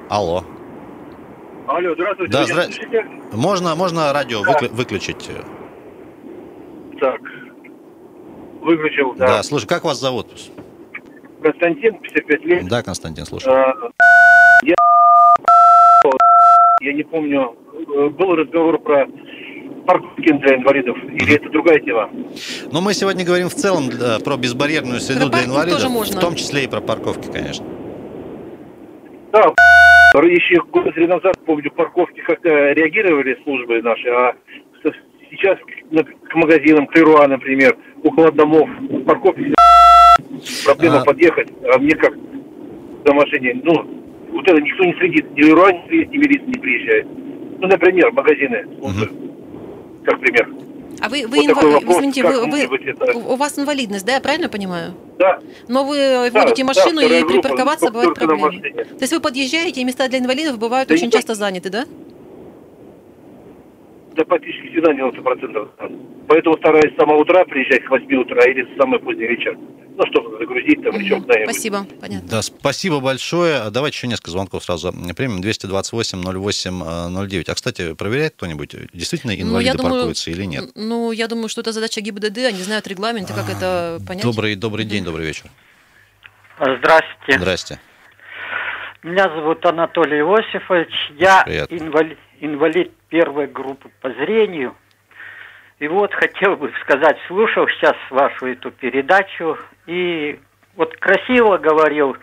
Алло. 0.10 0.46
Алло, 1.68 1.94
здравствуйте. 1.96 2.32
Да, 2.34 2.44
здра-? 2.46 2.68
Можно, 3.32 3.76
можно 3.76 4.12
радио 4.14 4.42
выклю- 4.44 4.70
выключить? 4.74 5.30
Так. 7.00 7.22
Выключил, 8.62 9.14
Да. 9.16 9.28
да. 9.28 9.44
слушай, 9.44 9.66
как 9.68 9.84
вас 9.84 10.00
зовут? 10.00 10.28
Константин, 11.44 12.00
55 12.00 12.46
лет. 12.46 12.68
Да, 12.68 12.82
Константин, 12.82 13.26
слушай. 13.26 13.48
А, 13.52 13.74
Я, 14.64 14.76
я 16.82 16.94
не 16.94 17.04
помню, 17.04 17.56
э, 17.96 18.10
был 18.10 18.36
разговор 18.36 18.80
про 18.80 19.08
парковки 19.86 20.32
для 20.32 20.56
инвалидов, 20.56 20.98
или 21.04 21.36
это 21.36 21.50
другая 21.50 21.80
тема? 21.80 22.10
Но 22.72 22.82
мы 22.82 22.94
сегодня 22.94 23.26
говорим 23.26 23.50
в 23.50 23.54
целом 23.56 23.90
да, 23.90 24.20
про 24.20 24.38
безбарьерную 24.38 25.00
среду 25.00 25.30
Про 25.30 25.38
для 25.38 25.46
инвалидов, 25.46 25.80
тоже 25.82 25.90
можно. 25.90 26.18
в 26.18 26.24
том 26.24 26.36
числе 26.36 26.64
и 26.64 26.68
про 26.68 26.80
парковки, 26.82 27.30
конечно. 27.32 27.66
Да, 29.34 29.52
еще 30.22 30.62
года 30.72 30.92
три 30.92 31.08
назад, 31.08 31.34
помню, 31.46 31.72
парковки 31.72 32.22
как-то 32.22 32.50
реагировали 32.50 33.38
службы 33.44 33.82
наши, 33.82 34.08
а 34.10 34.36
сейчас 35.32 35.58
к 36.30 36.36
магазинам, 36.36 36.88
к 36.88 36.96
Леруа, 36.96 37.28
например, 37.28 37.76
около 38.04 38.32
домов 38.32 38.70
парковки 39.06 39.54
проблема 40.66 41.02
А. 41.02 41.06
подъехать, 41.06 41.48
а 41.74 41.78
мне 41.78 41.96
как 41.96 42.14
на 43.06 43.14
машине, 43.14 43.60
ну, 43.64 43.74
вот 44.32 44.48
это 44.48 44.60
никто 44.62 44.84
не 44.84 44.94
следит, 44.94 45.32
ни 45.36 45.42
Леруа 45.42 45.72
не 45.72 45.88
следит, 45.88 46.12
ни 46.12 46.18
милиция 46.18 46.48
не 46.48 46.54
приезжает. 46.60 47.08
Ну, 47.60 47.68
например, 47.68 48.12
магазины, 48.12 48.66
службы, 48.80 49.10
как 50.06 50.20
пример. 50.20 50.50
А 51.02 51.10
вы, 51.10 51.28
вы, 51.28 51.38
Вот 51.38 51.46
инва- 51.48 51.72
вопрос, 51.74 51.98
извините, 51.98 52.24
вы, 52.24 52.46
вы- 52.50 52.68
быть 52.68 52.86
это? 52.86 53.18
у 53.18 53.36
вас 53.36 53.60
инвалидность, 53.60 54.06
да, 54.06 54.14
я 54.14 54.22
правильно 54.22 54.48
понимаю? 54.48 54.94
Да, 55.20 55.40
Но 55.68 55.84
вы 55.86 55.98
Да, 55.98 56.32
водите 56.32 56.64
да, 56.64 56.68
машину 56.68 57.02
вторая 57.02 57.20
и 57.20 57.24
группа, 57.24 57.34
припарковаться 57.42 57.86
на 57.92 57.92
проблемы. 58.14 58.62
То 58.62 58.98
есть 59.02 59.14
вы 59.14 59.20
подъезжаете, 59.20 59.82
и 59.82 59.84
места 59.84 60.08
для 60.08 60.20
инвалидов 60.20 60.58
бывают 60.58 60.88
Да 60.90 60.96
очень 60.96 61.12
часто 61.12 61.36
заняты, 61.36 61.70
да? 61.70 61.86
Да 64.16 64.26
практически 64.26 64.70
всегда 64.70 64.94
90%. 64.94 66.26
Поэтому 66.28 66.58
стараюсь 66.58 66.94
с 66.94 66.98
самого 66.98 67.22
утра 67.22 67.46
приезжать 67.46 67.84
к 67.84 67.90
8 67.90 68.16
утра 68.16 68.44
или 68.46 68.64
в 68.64 68.78
самый 68.78 69.00
поздний 69.00 69.28
вечер. 69.28 69.58
Ну, 69.96 70.04
чтобы 70.08 70.40
загрузить 70.40 70.84
там 70.84 70.96
или 70.96 71.08
что-то 71.08 71.34
Спасибо, 71.44 71.86
понятно. 72.02 72.28
Да, 72.28 72.42
спасибо 72.42 73.00
большое. 73.00 73.58
А 73.58 73.70
Давайте 73.70 73.98
еще 73.98 74.08
несколько 74.08 74.32
звонков 74.32 74.64
сразу 74.64 74.92
примем. 75.16 75.42
228-08-09. 75.42 77.44
А, 77.48 77.54
кстати, 77.54 77.94
проверяет 77.94 78.34
кто-нибудь, 78.36 78.76
действительно 78.94 79.40
инвалиды 79.40 79.78
паркуются 79.78 80.32
или 80.32 80.46
нет? 80.46 80.72
Ну, 80.76 81.12
я 81.12 81.28
думаю, 81.28 81.48
что 81.48 81.62
это 81.62 81.72
задача 81.72 82.02
ГИБДД, 82.02 82.38
они 82.40 82.64
знают 82.64 82.88
регламенты, 82.88 83.34
как 83.34 83.50
это 83.50 84.00
понять. 84.08 84.24
Добрый, 84.24 84.56
добрый 84.56 84.86
день, 84.86 85.04
добрый 85.04 85.28
вечер. 85.28 85.46
Здравствуйте. 86.60 87.40
Здрасте. 87.40 87.80
Меня 89.04 89.24
зовут 89.24 89.66
Анатолий 89.66 90.20
Иосифович. 90.20 90.94
Я 91.18 91.44
инвалид, 91.70 92.18
инвалид 92.44 92.92
первой 93.10 93.48
группы 93.48 93.90
по 94.02 94.10
зрению. 94.12 94.76
И 95.80 95.88
вот 95.88 96.14
хотел 96.14 96.56
бы 96.58 96.72
сказать, 96.82 97.18
слушал 97.28 97.68
сейчас 97.70 97.96
вашу 98.10 98.48
эту 98.48 98.70
передачу, 98.72 99.58
и 99.88 100.40
вот 100.76 100.96
красиво 100.98 101.58
говорил, 101.58 102.18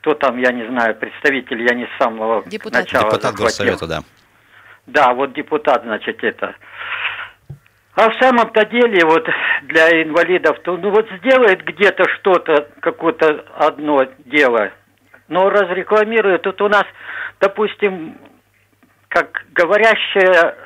кто 0.00 0.14
там, 0.14 0.36
я 0.38 0.52
не 0.52 0.66
знаю, 0.68 0.94
представитель, 0.96 1.62
я 1.62 1.74
не 1.74 1.86
с 1.86 1.98
самого 1.98 2.42
Депутат. 2.46 2.82
начала 2.82 3.04
Депутат 3.04 3.22
захватил. 3.22 3.44
горсовета, 3.44 3.86
да. 3.86 4.00
Да, 4.86 5.14
вот 5.14 5.32
депутат, 5.32 5.82
значит, 5.82 6.22
это. 6.22 6.54
А 7.94 8.10
в 8.10 8.14
самом-то 8.20 8.66
деле, 8.66 9.04
вот 9.04 9.26
для 9.62 10.02
инвалидов, 10.02 10.58
то 10.62 10.76
ну 10.76 10.90
вот 10.90 11.08
сделает 11.18 11.64
где-то 11.64 12.04
что-то, 12.16 12.68
какое-то 12.80 13.44
одно 13.56 14.06
дело, 14.26 14.70
но 15.28 15.48
разрекламирует. 15.48 16.42
Тут 16.42 16.60
у 16.60 16.68
нас, 16.68 16.84
допустим, 17.40 18.18
как 19.08 19.44
говорящая, 19.52 20.56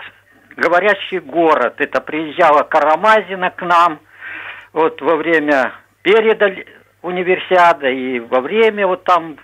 говорящий 0.57 1.19
город. 1.19 1.75
Это 1.79 2.01
приезжала 2.01 2.63
Карамазина 2.63 3.51
к 3.51 3.63
нам 3.63 4.01
вот 4.73 5.01
во 5.01 5.17
время 5.17 5.73
перед 6.03 6.67
универсиады 7.03 7.95
и 7.95 8.21
во 8.21 8.41
время 8.41 8.87
вот 8.87 9.05
там 9.05 9.37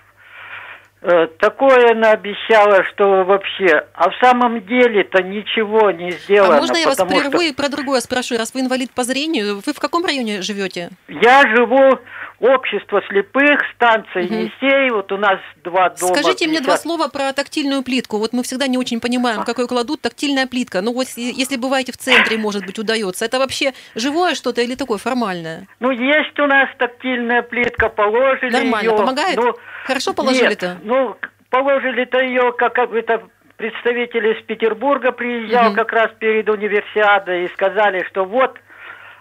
Э, 1.01 1.27
Такое 1.39 1.91
она 1.91 2.11
обещала, 2.11 2.83
что 2.85 3.23
вообще... 3.23 3.85
А 3.93 4.09
в 4.09 4.15
самом 4.19 4.65
деле-то 4.65 5.21
ничего 5.21 5.91
не 5.91 6.11
сделано. 6.11 6.57
а 6.57 6.59
можно 6.59 6.75
я 6.75 6.87
вас 6.87 6.97
прерву 6.97 7.37
что 7.37 7.41
и 7.41 7.53
про 7.53 7.69
другое 7.69 8.01
спрошу? 8.01 8.37
Раз 8.37 8.53
вы 8.53 8.61
инвалид 8.61 8.91
по 8.91 9.03
зрению, 9.03 9.61
вы 9.63 9.73
в 9.73 9.79
каком 9.79 10.03
районе 10.05 10.41
живете? 10.41 10.89
Я 11.07 11.43
живу 11.55 11.99
общество 12.39 13.01
слепых, 13.09 13.59
станция. 13.75 14.23
Енисей, 14.23 14.91
вот 14.91 15.11
у 15.11 15.17
нас 15.17 15.39
два 15.63 15.89
дома. 15.89 16.13
Скажите 16.15 16.47
мне 16.47 16.59
два 16.59 16.73
50. 16.75 16.81
слова 16.81 17.07
про 17.07 17.33
тактильную 17.33 17.83
плитку. 17.83 18.17
Вот 18.17 18.33
мы 18.33 18.43
всегда 18.43 18.67
не 18.67 18.77
очень 18.77 18.99
понимаем, 18.99 19.43
какой 19.43 19.67
кладут 19.67 20.01
тактильная 20.01 20.47
плитка. 20.47 20.81
Ну 20.81 20.93
вот 20.93 21.07
если- 21.15 21.57
бываете 21.57 21.91
в 21.91 21.97
центре, 21.97 22.37
может 22.37 22.65
быть, 22.65 22.77
удается. 22.77 23.25
Это 23.25 23.39
вообще 23.39 23.73
живое 23.95 24.35
что-то 24.35 24.61
или 24.61 24.75
такое 24.75 24.97
формальное? 24.99 25.67
Ну, 25.79 25.89
есть 25.91 26.37
у 26.39 26.45
нас 26.45 26.69
тактильная 26.77 27.41
плитка, 27.41 27.89
положили 27.89 28.51
Нормально, 28.51 28.89
её. 28.89 28.97
помогает? 28.97 29.37
Ну, 29.37 29.55
Хорошо 29.85 30.13
положили-то? 30.13 30.77
Ну, 30.83 31.15
положили-то 31.49 32.19
ее, 32.19 32.51
как 32.57 32.77
это 32.77 33.23
представитель 33.57 34.27
из 34.37 34.43
Петербурга 34.45 35.11
приезжал 35.11 35.67
Мгм. 35.69 35.75
как 35.75 35.91
раз 35.93 36.11
перед 36.19 36.47
универсиадой 36.47 37.45
и 37.45 37.49
сказали, 37.53 38.03
что 38.09 38.23
вот 38.25 38.57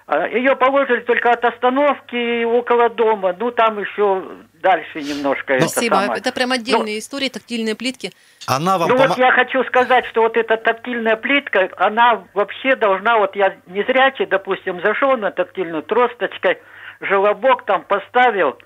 ее 0.09 0.55
положили 0.55 1.01
только 1.01 1.31
от 1.31 1.45
остановки 1.45 2.45
около 2.45 2.89
дома, 2.89 3.35
ну 3.39 3.51
там 3.51 3.81
еще 3.81 4.23
дальше 4.63 5.01
немножко. 5.03 5.55
это 5.55 5.67
Спасибо. 5.69 5.97
самое. 5.97 6.21
Это 6.21 6.33
прям 6.33 6.53
отдельные 6.53 6.99
истории, 7.01 7.29
тактильные 7.29 7.75
плитки. 7.75 8.13
Она 8.47 8.79
вам 8.79 8.89
Ну 8.89 8.97
помо- 8.97 9.09
вот 9.09 9.19
я 9.19 9.33
хочу 9.33 9.65
сказать, 9.65 10.07
что 10.07 10.23
вот 10.23 10.37
эта 10.37 10.57
тактильная 10.57 11.17
плитка, 11.17 11.69
она 11.77 12.23
вообще 12.35 12.77
должна, 12.77 13.19
вот 13.19 13.35
я 13.35 13.57
не 13.67 13.83
зрячий, 13.83 14.27
допустим, 14.27 14.81
зашел 14.81 15.17
на 15.17 15.33
тактильную 15.33 15.83
тросточкой, 15.83 16.59
желобок 17.01 17.65
там 17.65 17.83
поставил 17.83 18.57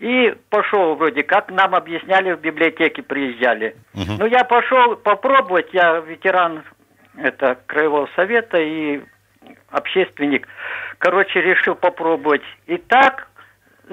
и 0.00 0.34
пошел 0.50 0.96
вроде, 0.96 1.22
как 1.22 1.50
нам 1.52 1.76
объясняли 1.76 2.32
в 2.32 2.40
библиотеке 2.40 3.02
приезжали. 3.02 3.76
Мгм. 3.94 4.16
Ну 4.18 4.26
я 4.26 4.42
пошел 4.42 4.96
попробовать, 4.96 5.68
я 5.72 5.98
ветеран 6.00 6.64
это 7.16 7.56
краевого 7.66 8.08
совета 8.16 8.58
и 8.58 9.00
общественник. 9.70 10.48
Короче, 10.98 11.40
решил 11.40 11.74
попробовать. 11.74 12.42
И 12.66 12.76
так 12.76 13.27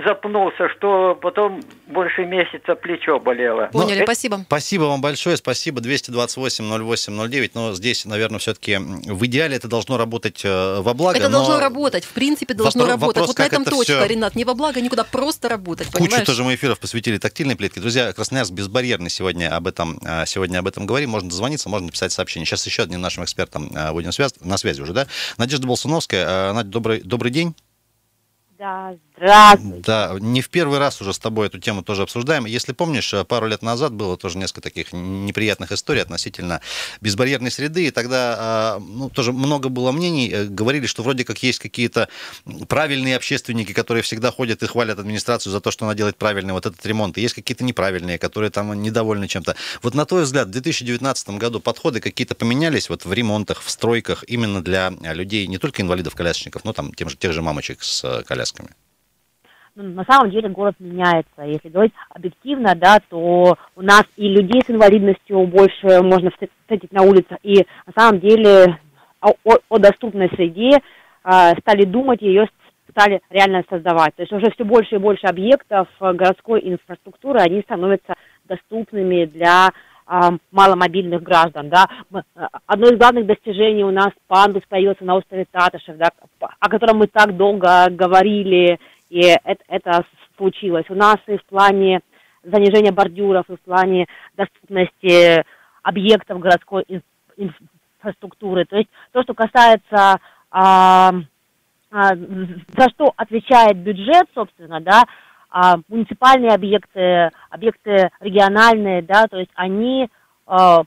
запнулся, 0.03 0.69
что 0.77 1.15
потом 1.21 1.61
больше 1.87 2.25
месяца 2.25 2.75
плечо 2.75 3.19
болело. 3.19 3.69
Ну, 3.73 3.81
Поняли, 3.81 4.01
э, 4.01 4.03
спасибо. 4.03 4.43
Спасибо 4.47 4.83
вам 4.83 5.01
большое, 5.01 5.37
спасибо. 5.37 5.81
228-08-09. 5.81 7.51
Но 7.53 7.73
здесь, 7.73 8.05
наверное, 8.05 8.39
все-таки 8.39 8.77
в 8.77 9.25
идеале 9.25 9.55
это 9.55 9.67
должно 9.67 9.97
работать 9.97 10.41
э, 10.43 10.81
во 10.81 10.93
благо. 10.93 11.17
Это 11.17 11.29
но 11.29 11.37
должно 11.37 11.59
работать, 11.59 12.03
в 12.03 12.13
принципе, 12.13 12.53
должно 12.53 12.83
Вопро- 12.83 12.87
работать. 12.87 13.15
вопрос, 13.15 13.27
вот 13.27 13.37
на 13.39 13.43
этом 13.45 13.61
это 13.61 13.71
точка, 13.71 13.93
всё- 13.93 14.05
Ренат. 14.05 14.35
Не 14.35 14.45
во 14.45 14.53
благо, 14.53 14.81
никуда, 14.81 15.03
просто 15.03 15.49
работать, 15.49 15.87
Кучу 15.87 16.05
понимаешь? 16.05 16.25
тоже 16.25 16.43
мы 16.43 16.55
эфиров 16.55 16.79
посвятили 16.79 17.17
тактильной 17.17 17.55
плитке. 17.55 17.79
Друзья, 17.79 18.11
Красноярск 18.13 18.51
безбарьерный 18.51 19.09
сегодня 19.09 19.55
об 19.55 19.67
этом, 19.67 19.99
а, 20.03 20.25
сегодня 20.25 20.59
об 20.59 20.67
этом 20.67 20.85
говорим. 20.85 21.11
Можно 21.11 21.29
дозвониться, 21.29 21.69
можно 21.69 21.85
написать 21.87 22.11
сообщение. 22.11 22.45
Сейчас 22.45 22.65
еще 22.65 22.83
одним 22.83 23.01
нашим 23.01 23.23
экспертом 23.23 23.71
а, 23.75 23.93
будем 23.93 24.11
связ... 24.11 24.33
на 24.41 24.57
связи 24.57 24.81
уже, 24.81 24.93
да? 24.93 25.07
Надежда 25.37 25.67
Болсуновская. 25.67 26.25
А, 26.27 26.53
Надя, 26.53 26.69
добрый, 26.69 27.01
добрый 27.01 27.31
день. 27.31 27.55
Да, 28.57 28.95
здравствуйте. 29.17 29.81
Да, 29.85 30.15
не 30.19 30.41
в 30.41 30.49
первый 30.49 30.77
раз 30.77 31.01
уже 31.01 31.13
с 31.13 31.19
тобой 31.19 31.47
эту 31.47 31.59
тему 31.59 31.81
тоже 31.81 32.03
обсуждаем. 32.03 32.45
Если 32.45 32.71
помнишь, 32.73 33.13
э, 33.13 33.23
пару 33.23 33.47
лет 33.47 33.63
назад 33.63 33.93
было 33.93 34.15
тоже 34.15 34.37
несколько 34.37 34.61
таких 34.61 34.93
неприятных 34.93 35.71
историй 35.71 36.01
относительно 36.01 36.61
безбарьерной 37.01 37.51
среды, 37.51 37.87
и 37.87 37.91
тогда 37.91 38.35
а, 38.37 38.79
ну, 38.79 39.09
тоже 39.09 39.31
много 39.31 39.69
было 39.69 39.91
мнений, 39.91 40.35
Э, 40.35 40.45
говорили, 40.45 40.85
что 40.85 41.03
вроде 41.03 41.23
как 41.23 41.41
есть 41.43 41.59
какие-то 41.59 42.09
правильные 42.67 43.15
общественники, 43.15 43.73
которые 43.73 44.03
всегда 44.03 44.31
ходят 44.31 44.63
и 44.63 44.67
хвалят 44.67 44.99
администрацию 44.99 45.51
за 45.51 45.61
то, 45.61 45.71
что 45.71 45.85
она 45.85 45.95
делает 45.95 46.17
правильный 46.17 46.53
вот 46.53 46.65
этот 46.65 46.85
ремонт, 46.85 47.17
и 47.17 47.21
есть 47.21 47.35
какие-то 47.35 47.63
неправильные, 47.63 48.17
которые 48.17 48.51
там 48.51 48.73
недовольны 48.81 49.27
чем-то. 49.27 49.55
Вот 49.81 49.93
на 49.93 50.05
твой 50.05 50.23
взгляд, 50.23 50.47
в 50.47 50.51
2019 50.51 51.29
году 51.31 51.59
подходы 51.59 52.01
какие-то 52.01 52.35
поменялись 52.35 52.89
вот 52.89 53.05
в 53.05 53.13
ремонтах, 53.13 53.61
в 53.61 53.69
стройках 53.69 54.23
именно 54.27 54.61
для 54.63 54.93
э, 55.01 55.13
людей, 55.13 55.47
не 55.47 55.57
только 55.57 55.81
инвалидов-колясочников, 55.81 56.65
но 56.65 56.73
там 56.73 56.93
тем 56.93 57.09
же, 57.09 57.17
тех 57.17 57.33
же 57.33 57.41
мамочек 57.41 57.83
с 57.83 58.23
колясками? 58.27 58.69
Ну, 59.75 59.83
на 59.83 60.05
самом 60.05 60.31
деле 60.31 60.47
город 60.47 60.75
меняется. 60.79 61.41
Если 61.43 61.67
говорить 61.67 61.93
объективно, 62.09 62.75
да, 62.75 62.99
то 63.09 63.57
у 63.75 63.81
нас 63.81 64.03
и 64.15 64.29
людей 64.29 64.61
с 64.65 64.69
инвалидностью 64.71 65.45
больше 65.47 66.01
можно 66.01 66.31
встретить 66.31 66.93
на 66.93 67.03
улицах. 67.03 67.37
И 67.43 67.65
на 67.85 67.93
самом 67.93 68.21
деле 68.21 68.79
о, 69.19 69.31
о- 69.43 69.59
о 69.67 69.77
доступной 69.77 70.29
среде 70.29 70.79
а, 71.23 71.51
стали 71.59 71.83
думать, 71.83 72.21
ее 72.21 72.47
стали 72.89 73.21
реально 73.29 73.63
создавать. 73.69 74.15
То 74.15 74.21
есть 74.21 74.31
уже 74.31 74.49
все 74.51 74.63
больше 74.63 74.95
и 74.95 74.99
больше 74.99 75.27
объектов 75.27 75.89
э, 75.99 76.13
городской 76.13 76.61
инфраструктуры, 76.63 77.39
они 77.41 77.61
становятся 77.61 78.13
доступными 78.45 79.25
для 79.25 79.71
а, 80.07 80.31
маломобильных 80.51 81.21
граждан, 81.21 81.69
да. 81.69 81.87
А, 82.35 82.47
Одно 82.67 82.87
из 82.87 82.97
главных 82.97 83.25
достижений 83.25 83.83
у 83.83 83.91
нас 83.91 84.09
пандус 84.27 84.63
появился 84.69 85.03
на 85.03 85.15
острове 85.15 85.45
Татышев, 85.51 85.97
да, 85.97 86.09
о 86.39 86.69
котором 86.69 86.99
мы 86.99 87.07
так 87.07 87.35
долго 87.35 87.87
говорили, 87.89 88.79
и 89.15 89.21
это, 89.21 89.63
это 89.69 90.05
случилось. 90.35 90.85
У 90.89 90.93
нас 90.93 91.15
и 91.27 91.37
в 91.37 91.45
плане 91.45 92.01
занижения 92.43 92.91
бордюров, 92.91 93.45
и 93.49 93.55
в 93.55 93.61
плане 93.61 94.07
доступности 94.35 95.45
объектов 95.83 96.39
городской 96.39 96.83
ин- 96.89 97.01
инфраструктуры. 97.37 98.65
То 98.65 98.75
есть 98.75 98.89
то, 99.13 99.23
что 99.23 99.33
касается 99.33 100.19
а, 100.51 101.11
а, 101.91 102.09
за 102.77 102.89
что 102.89 103.13
отвечает 103.15 103.77
бюджет, 103.77 104.27
собственно, 104.33 104.81
да, 104.81 105.03
а, 105.49 105.75
муниципальные 105.87 106.51
объекты, 106.51 107.29
объекты 107.49 108.09
региональные, 108.19 109.01
да, 109.01 109.27
то 109.27 109.37
есть 109.37 109.51
они 109.55 110.09
а, 110.45 110.81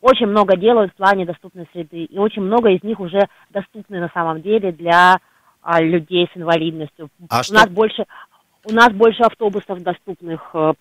очень 0.00 0.28
много 0.28 0.56
делают 0.56 0.92
в 0.92 0.96
плане 0.96 1.26
доступной 1.26 1.68
среды, 1.74 2.04
и 2.04 2.18
очень 2.18 2.40
много 2.40 2.70
из 2.70 2.82
них 2.82 3.00
уже 3.00 3.28
доступны 3.50 4.00
на 4.00 4.08
самом 4.14 4.40
деле 4.40 4.72
для 4.72 5.18
а, 5.66 5.82
людей 5.82 6.28
с 6.32 6.36
инвалидностью. 6.36 7.08
А 7.28 7.40
у 7.40 7.42
что- 7.42 7.54
нас 7.54 7.68
больше 7.68 8.04
у 8.68 8.72
нас 8.72 8.92
больше 8.92 9.22
автобусов 9.22 9.82
доступных 9.82 10.50
э, 10.54 10.72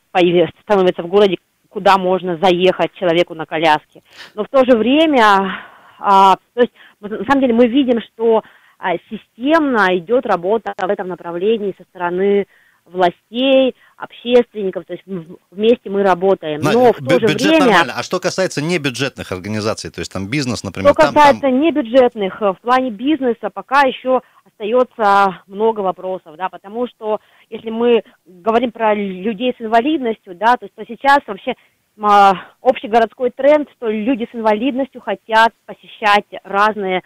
становится 0.61 1.03
в 1.03 1.07
городе, 1.07 1.37
куда 1.69 1.97
можно 1.97 2.37
заехать 2.37 2.93
человеку 2.93 3.35
на 3.35 3.45
коляске. 3.45 4.01
Но 4.33 4.43
в 4.43 4.47
то 4.47 4.63
же 4.65 4.77
время, 4.77 5.59
а, 5.99 6.35
то 6.53 6.61
есть 6.61 6.73
на 6.99 7.25
самом 7.25 7.41
деле 7.41 7.53
мы 7.53 7.67
видим, 7.67 7.99
что 8.01 8.43
а, 8.77 8.93
системно 9.09 9.97
идет 9.97 10.25
работа 10.25 10.73
в 10.77 10.89
этом 10.89 11.07
направлении 11.07 11.75
со 11.77 11.83
стороны 11.85 12.45
властей, 12.85 13.75
общественников, 13.97 14.85
то 14.85 14.93
есть 14.93 15.05
вместе 15.51 15.89
мы 15.89 16.03
работаем. 16.03 16.59
На- 16.61 16.73
Но 16.73 16.91
в 16.91 16.97
то 16.97 17.19
же 17.19 17.27
бюджет 17.27 17.51
время... 17.51 17.65
нормально. 17.65 17.93
А 17.95 18.03
что 18.03 18.19
касается 18.19 18.61
небюджетных 18.61 19.31
организаций, 19.31 19.89
то 19.89 19.99
есть 19.99 20.11
там 20.11 20.27
бизнес, 20.27 20.63
например, 20.63 20.91
Что 20.91 21.01
там, 21.01 21.13
касается 21.13 21.41
там- 21.41 21.61
небюджетных, 21.61 22.41
э, 22.41 22.53
в 22.53 22.59
плане 22.61 22.91
бизнеса 22.91 23.49
пока 23.53 23.81
еще 23.87 24.21
остается 24.45 25.43
много 25.47 25.79
вопросов, 25.79 26.35
да, 26.35 26.49
потому 26.49 26.87
что 26.87 27.19
если 27.49 27.69
мы 27.69 28.03
говорим 28.25 28.71
про 28.71 28.93
людей 28.93 29.55
с 29.57 29.61
инвалидностью, 29.61 30.35
да, 30.35 30.57
то, 30.57 30.67
то 30.67 30.83
сейчас 30.87 31.19
вообще 31.25 31.53
а, 32.01 32.33
общегородской 32.61 33.31
тренд, 33.31 33.69
что 33.77 33.87
люди 33.87 34.27
с 34.29 34.35
инвалидностью 34.35 34.99
хотят 34.99 35.53
посещать 35.65 36.25
разные 36.43 37.01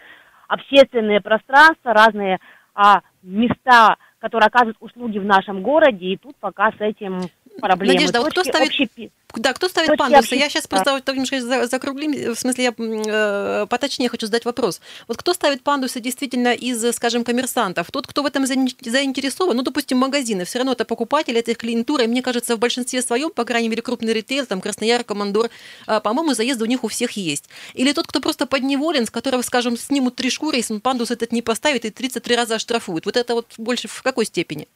общественные 0.48 1.20
пространства, 1.20 1.94
разные 1.94 2.38
а, 2.74 3.02
места, 3.22 3.96
которые 4.20 4.46
оказывают 4.46 4.76
услуги 4.80 5.18
в 5.18 5.24
нашем 5.24 5.62
городе, 5.62 6.06
и 6.06 6.16
тут 6.16 6.36
пока 6.36 6.70
с 6.72 6.80
этим 6.80 7.22
проблемы. 7.60 7.94
Надежда, 7.94 8.18
а 8.18 8.22
вот 8.22 8.32
кто 8.32 8.44
ставит- 8.44 8.68
общепи- 8.68 9.10
Да, 9.34 9.52
кто 9.52 9.68
ставит 9.68 9.88
Точки 9.88 9.98
пандусы? 9.98 10.34
Я 10.34 10.48
сейчас 10.48 10.66
просто 10.66 10.92
вот 10.92 11.06
немножко 11.08 11.40
за- 11.40 11.66
закруглим, 11.66 12.34
в 12.34 12.38
смысле, 12.38 12.64
я 12.64 12.74
э, 12.76 13.66
поточнее 13.68 14.08
хочу 14.08 14.26
задать 14.26 14.44
вопрос. 14.44 14.80
Вот 15.08 15.16
кто 15.16 15.34
ставит 15.34 15.62
пандусы 15.62 16.00
действительно 16.00 16.52
из, 16.52 16.94
скажем, 16.96 17.24
коммерсантов? 17.24 17.90
Тот, 17.90 18.06
кто 18.06 18.22
в 18.22 18.26
этом 18.26 18.44
заин- 18.44 18.68
заинтересован, 18.84 19.56
ну, 19.56 19.62
допустим, 19.62 19.98
магазины, 19.98 20.44
все 20.44 20.58
равно 20.58 20.72
это 20.72 20.84
покупатели, 20.84 21.38
это 21.38 21.52
их 21.52 21.58
клиентура, 21.58 22.04
и 22.04 22.06
мне 22.06 22.22
кажется, 22.22 22.56
в 22.56 22.58
большинстве 22.58 23.02
своем, 23.02 23.30
по 23.30 23.44
крайней 23.44 23.68
мере, 23.68 23.82
крупный 23.82 24.12
ритейл, 24.12 24.46
там, 24.46 24.60
Краснояр, 24.60 25.04
Командор, 25.04 25.50
э, 25.86 26.00
по-моему, 26.00 26.34
заезды 26.34 26.64
у 26.64 26.66
них 26.66 26.84
у 26.84 26.88
всех 26.88 27.12
есть. 27.12 27.48
Или 27.74 27.92
тот, 27.92 28.06
кто 28.06 28.20
просто 28.20 28.46
подневолен, 28.46 29.06
с 29.06 29.10
которого, 29.10 29.42
скажем, 29.42 29.76
снимут 29.76 30.16
три 30.16 30.30
шкуры, 30.30 30.56
если 30.56 30.74
он 30.74 30.80
пандус 30.80 31.10
этот 31.10 31.32
не 31.32 31.42
поставит, 31.42 31.84
и 31.84 31.90
33 31.90 32.36
раза 32.36 32.56
оштрафуют. 32.56 33.06
Вот 33.06 33.16
это 33.16 33.34
вот 33.34 33.46
больше 33.58 33.88
в 33.88 34.02
какой 34.02 34.26
степени? 34.26 34.66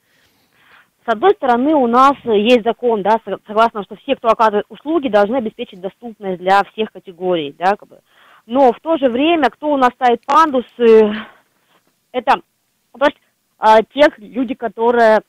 С 1.07 1.13
одной 1.13 1.33
стороны, 1.33 1.75
у 1.75 1.87
нас 1.87 2.15
есть 2.25 2.65
закон, 2.65 3.03
да, 3.03 3.19
со- 3.25 3.39
согласно, 3.47 3.85
что 3.85 3.95
все, 3.97 4.17
кто 4.17 4.29
оказывает 4.29 4.65
услуги, 4.71 5.09
должны 5.09 5.37
обеспечить 5.37 5.81
доступность 5.81 6.41
для 6.41 6.63
всех 6.73 6.91
категорий, 6.93 7.55
да, 7.59 7.77
как 7.77 7.89
бы. 7.89 7.99
Но 8.47 8.73
в 8.73 8.81
то 8.81 8.97
же 8.97 9.09
время, 9.09 9.51
кто 9.51 9.71
у 9.71 9.77
нас 9.77 9.91
ставит 9.95 10.25
пандусы, 10.25 11.15
это, 12.13 12.41
то 12.99 13.05
есть, 13.05 13.19
а, 13.59 13.83
тех 13.83 14.19
люди, 14.19 14.55
которые 14.55 15.21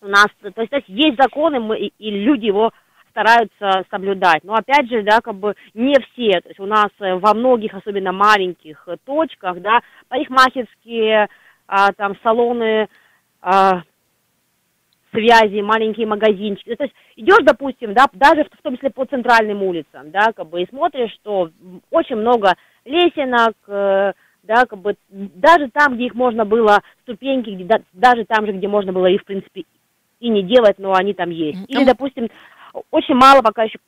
у 0.00 0.06
нас, 0.06 0.26
то 0.40 0.46
есть, 0.46 0.70
то 0.70 0.76
есть 0.76 0.88
есть 0.88 1.18
законы, 1.20 1.60
мы, 1.60 1.78
и, 1.78 1.92
и 1.98 2.10
люди 2.10 2.46
его 2.46 2.72
стараются 3.10 3.84
соблюдать. 3.90 4.42
Но 4.44 4.54
опять 4.54 4.88
же, 4.88 5.02
да, 5.02 5.20
как 5.20 5.34
бы 5.34 5.54
не 5.74 5.94
все. 6.00 6.40
То 6.40 6.48
есть 6.48 6.60
у 6.60 6.66
нас 6.66 6.88
э, 7.00 7.14
во 7.16 7.34
многих, 7.34 7.74
особенно 7.74 8.12
маленьких 8.12 8.84
э, 8.86 8.96
точках, 9.04 9.60
да, 9.60 9.80
парикмахерские, 10.08 11.28
а, 11.66 11.92
там 11.92 12.14
салоны 12.22 12.88
а, 13.42 13.82
связи, 15.10 15.60
маленькие 15.60 16.06
магазинчики. 16.06 16.74
То 16.74 16.84
есть 16.84 16.94
идешь, 17.16 17.44
допустим, 17.44 17.94
да, 17.94 18.06
даже 18.12 18.44
в, 18.44 18.62
том 18.62 18.76
числе 18.76 18.90
по 18.90 19.04
центральным 19.04 19.62
улицам, 19.62 20.10
да, 20.10 20.32
как 20.34 20.48
бы 20.48 20.62
и 20.62 20.68
смотришь, 20.68 21.12
что 21.14 21.50
очень 21.90 22.16
много 22.16 22.54
лесенок, 22.84 23.54
э, 23.66 24.12
да, 24.42 24.66
как 24.66 24.78
бы 24.78 24.96
даже 25.08 25.68
там, 25.70 25.94
где 25.94 26.06
их 26.06 26.14
можно 26.14 26.44
было, 26.44 26.80
ступеньки, 27.02 27.50
где, 27.50 27.64
да- 27.64 27.82
даже 27.92 28.24
там 28.24 28.46
же, 28.46 28.52
где 28.52 28.68
можно 28.68 28.92
было 28.92 29.06
их, 29.06 29.22
в 29.22 29.24
принципе, 29.24 29.64
и 30.20 30.28
не 30.28 30.42
делать, 30.42 30.78
но 30.78 30.94
они 30.94 31.14
там 31.14 31.30
есть. 31.30 31.58
Или, 31.68 31.84
допустим, 31.84 32.28
очень 32.90 33.14
мало 33.14 33.42
пока 33.42 33.64
еще 33.64 33.78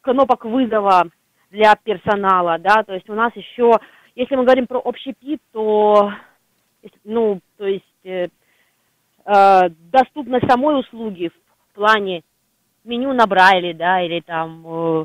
кнопок 0.00 0.44
вызова 0.44 1.08
для 1.50 1.74
персонала, 1.76 2.58
да, 2.58 2.82
то 2.82 2.94
есть 2.94 3.08
у 3.08 3.14
нас 3.14 3.32
еще, 3.36 3.78
если 4.16 4.36
мы 4.36 4.44
говорим 4.44 4.66
про 4.66 4.80
общепит, 4.80 5.40
то, 5.52 6.12
ну, 7.04 7.40
то 7.56 7.66
есть 7.66 7.84
э, 9.26 9.68
доступность 9.92 10.46
самой 10.48 10.80
услуги 10.80 11.28
в 11.28 11.74
плане 11.74 12.22
меню 12.84 13.12
на 13.12 13.26
Брайле, 13.26 13.74
да, 13.74 14.02
или 14.04 14.20
там 14.20 14.62
э, 14.66 15.04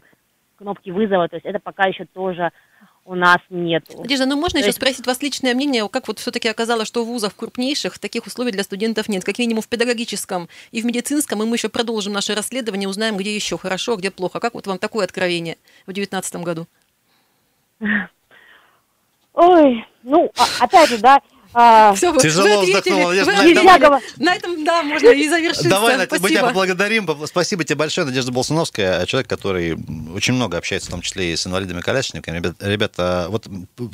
кнопки 0.58 0.90
вызова, 0.90 1.28
то 1.28 1.36
есть 1.36 1.46
это 1.46 1.60
пока 1.60 1.88
еще 1.88 2.06
тоже 2.06 2.52
у 3.06 3.16
нас 3.16 3.38
нет. 3.50 3.86
Надежда, 3.98 4.26
ну 4.26 4.36
можно 4.36 4.54
То 4.54 4.58
еще 4.60 4.68
есть- 4.68 4.78
спросить 4.78 5.08
вас 5.08 5.22
личное 5.22 5.54
мнение, 5.56 5.88
как 5.88 6.08
вот 6.10 6.20
все-таки 6.20 6.50
оказалось, 6.50 6.88
что 6.90 7.06
в 7.06 7.08
вузах 7.08 7.36
крупнейших 7.38 8.00
таких 8.00 8.26
условий 8.26 8.52
для 8.52 8.64
студентов 8.64 9.08
нет, 9.08 9.24
как 9.24 9.40
минимум 9.40 9.62
в 9.62 9.70
педагогическом 9.70 10.50
и 10.72 10.82
в 10.82 10.86
медицинском, 10.86 11.42
и 11.42 11.46
мы 11.46 11.56
еще 11.56 11.70
продолжим 11.70 12.12
наше 12.12 12.36
расследование, 12.36 12.90
узнаем, 12.90 13.16
где 13.16 13.34
еще 13.34 13.58
хорошо, 13.58 13.96
где 13.96 14.12
плохо. 14.12 14.42
Как 14.42 14.56
вот 14.56 14.68
вам 14.68 14.78
такое 14.78 15.06
откровение 15.06 15.56
в 15.86 15.94
2019 15.94 16.36
году? 16.44 16.68
Ой, 19.34 19.86
ну, 20.04 20.32
а- 20.38 20.66
опять 20.66 20.90
же, 20.90 20.98
да, 20.98 21.22
А, 21.54 21.94
Все, 21.96 22.16
Тяжело 22.18 22.62
вздохнула. 22.62 23.10
Надежда, 23.14 23.32
Вы 23.32 23.54
на- 23.64 23.80
давай. 23.80 24.02
этом, 24.38 24.64
да, 24.64 24.84
можно 24.84 25.08
и 25.08 25.28
завершиться. 25.30 25.70
Давай, 25.70 25.98
Надя, 25.98 26.10
мы 26.12 26.18
тебя 26.20 26.28
Спасибо. 26.30 26.48
поблагодарим. 26.48 27.10
Спасибо 27.26 27.64
тебе 27.64 27.76
большое, 27.76 28.06
Надежда 28.06 28.32
Болсуновская, 28.32 29.06
человек, 29.06 29.28
который 29.30 29.78
очень 30.14 30.34
много 30.34 30.58
общается, 30.58 30.90
в 30.90 30.92
том 30.92 31.02
числе 31.02 31.34
и 31.34 31.36
с 31.36 31.48
инвалидами-колясочниками. 31.48 32.38
Ребят- 32.38 32.56
Ребята, 32.60 33.28
вот 33.30 33.48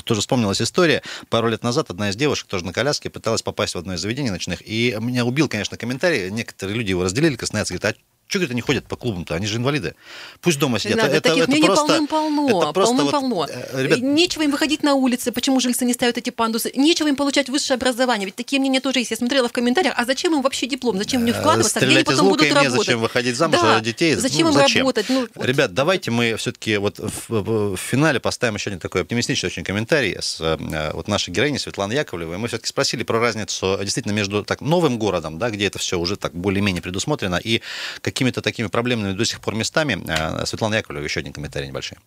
тоже 0.03 0.21
вспомнилась 0.21 0.61
история. 0.61 1.01
Пару 1.29 1.47
лет 1.47 1.63
назад 1.63 1.89
одна 1.89 2.09
из 2.09 2.15
девушек, 2.15 2.47
тоже 2.47 2.65
на 2.65 2.73
коляске, 2.73 3.09
пыталась 3.09 3.41
попасть 3.41 3.75
в 3.75 3.77
одно 3.77 3.93
из 3.93 4.01
заведений 4.01 4.29
ночных. 4.31 4.59
И 4.65 4.95
меня 4.99 5.25
убил, 5.25 5.47
конечно, 5.47 5.77
комментарий. 5.77 6.29
Некоторые 6.31 6.75
люди 6.77 6.89
его 6.89 7.03
разделили, 7.03 7.35
красноярцы 7.35 7.73
говорят, 7.75 7.95
а 7.95 7.99
что 8.27 8.39
говорит, 8.39 8.51
они 8.51 8.61
ходят 8.61 8.85
по 8.87 8.95
клубам-то? 8.95 9.35
Они 9.35 9.45
же 9.45 9.57
инвалиды. 9.57 9.93
Пусть 10.41 10.57
дома 10.59 10.79
сидят. 10.79 10.97
Ренат, 10.97 11.11
Это- 11.11 11.21
таких 11.21 11.43
это 11.43 11.51
мнений 11.51 11.67
просто- 11.67 11.85
полным-полно. 11.87 12.63
это 12.63 12.73
просто 12.73 12.95
вот, 12.95 13.11
полным-полно. 13.11 13.47
э, 13.49 13.83
ребят, 13.83 13.99
Нечего 13.99 14.43
им 14.43 14.51
выходить 14.51 14.81
на 14.83 14.95
улицы, 14.95 15.31
почему 15.31 15.59
жильцы 15.59 15.85
не 15.85 15.93
ставят 15.93 16.17
эти 16.17 16.29
пандусы. 16.31 16.71
Нечего 16.75 17.07
им 17.07 17.15
получать 17.15 17.49
высшее 17.49 17.75
образование. 17.75 18.25
Ведь 18.25 18.35
такие 18.35 18.59
мнения 18.59 18.79
тоже 18.79 18.99
есть. 18.99 19.11
Я 19.11 19.17
смотрела 19.17 19.47
в 19.49 19.51
комментариях, 19.51 19.93
а 19.97 20.05
зачем 20.05 20.33
им 20.33 20.41
вообще 20.41 20.65
диплом? 20.67 20.97
Зачем 20.97 21.21
в 21.21 21.25
них 21.25 21.35
вкладываться? 21.35 21.79
Где 21.79 21.85
они 21.85 21.95
Стрелять 21.95 22.07
из 22.07 22.11
потом 22.13 22.27
лука 22.27 22.39
будут 22.43 22.53
работать? 22.55 22.73
незачем 22.79 22.99
выходить 23.01 23.35
замуж, 23.35 23.59
Да. 23.61 23.79
детей. 23.81 24.15
Зачем 24.15 24.41
Ну, 24.41 24.47
им 24.47 24.53
зачем? 24.53 24.79
работать? 24.79 25.05
Ну, 25.09 25.27
вот. 25.35 25.45
Ребят, 25.45 25.73
давайте 25.73 26.09
мы 26.11 26.35
все-таки 26.37 26.77
вот 26.77 26.99
в, 26.99 27.29
в- 27.29 27.77
финале 27.77 28.19
поставим 28.19 28.55
еще 28.55 28.69
один 28.71 28.79
такой 28.79 29.01
оптимистичный 29.01 29.47
очень 29.47 29.63
комментарий 29.63 30.17
с 30.19 30.39
э, 30.41 30.91
вот 30.93 31.07
нашей 31.07 31.29
героиней 31.31 31.59
Светланы 31.59 31.93
Яковлевой. 31.93 32.37
Мы 32.37 32.47
все-таки 32.47 32.67
спросили 32.69 33.03
про 33.03 33.19
разницу 33.19 33.77
э, 33.79 33.83
действительно 33.83 34.13
между 34.13 34.43
так 34.43 34.61
новым 34.61 34.97
городом, 34.97 35.37
да, 35.37 35.49
где 35.51 35.67
это 35.67 35.77
все 35.79 35.99
уже 35.99 36.15
так 36.15 36.33
более-менее 36.33 36.81
предусмотрено, 36.81 37.35
и 37.35 37.61
какими-то 38.23 38.41
такими 38.41 38.67
проблемными 38.67 39.13
до 39.13 39.25
сих 39.25 39.39
пор 39.39 39.55
местами. 39.55 40.01
Э, 40.07 40.45
Светлана 40.45 40.75
Яковлева, 40.75 41.03
еще 41.03 41.19
один 41.19 41.33
комментарий 41.33 41.67
небольшой. 41.67 41.97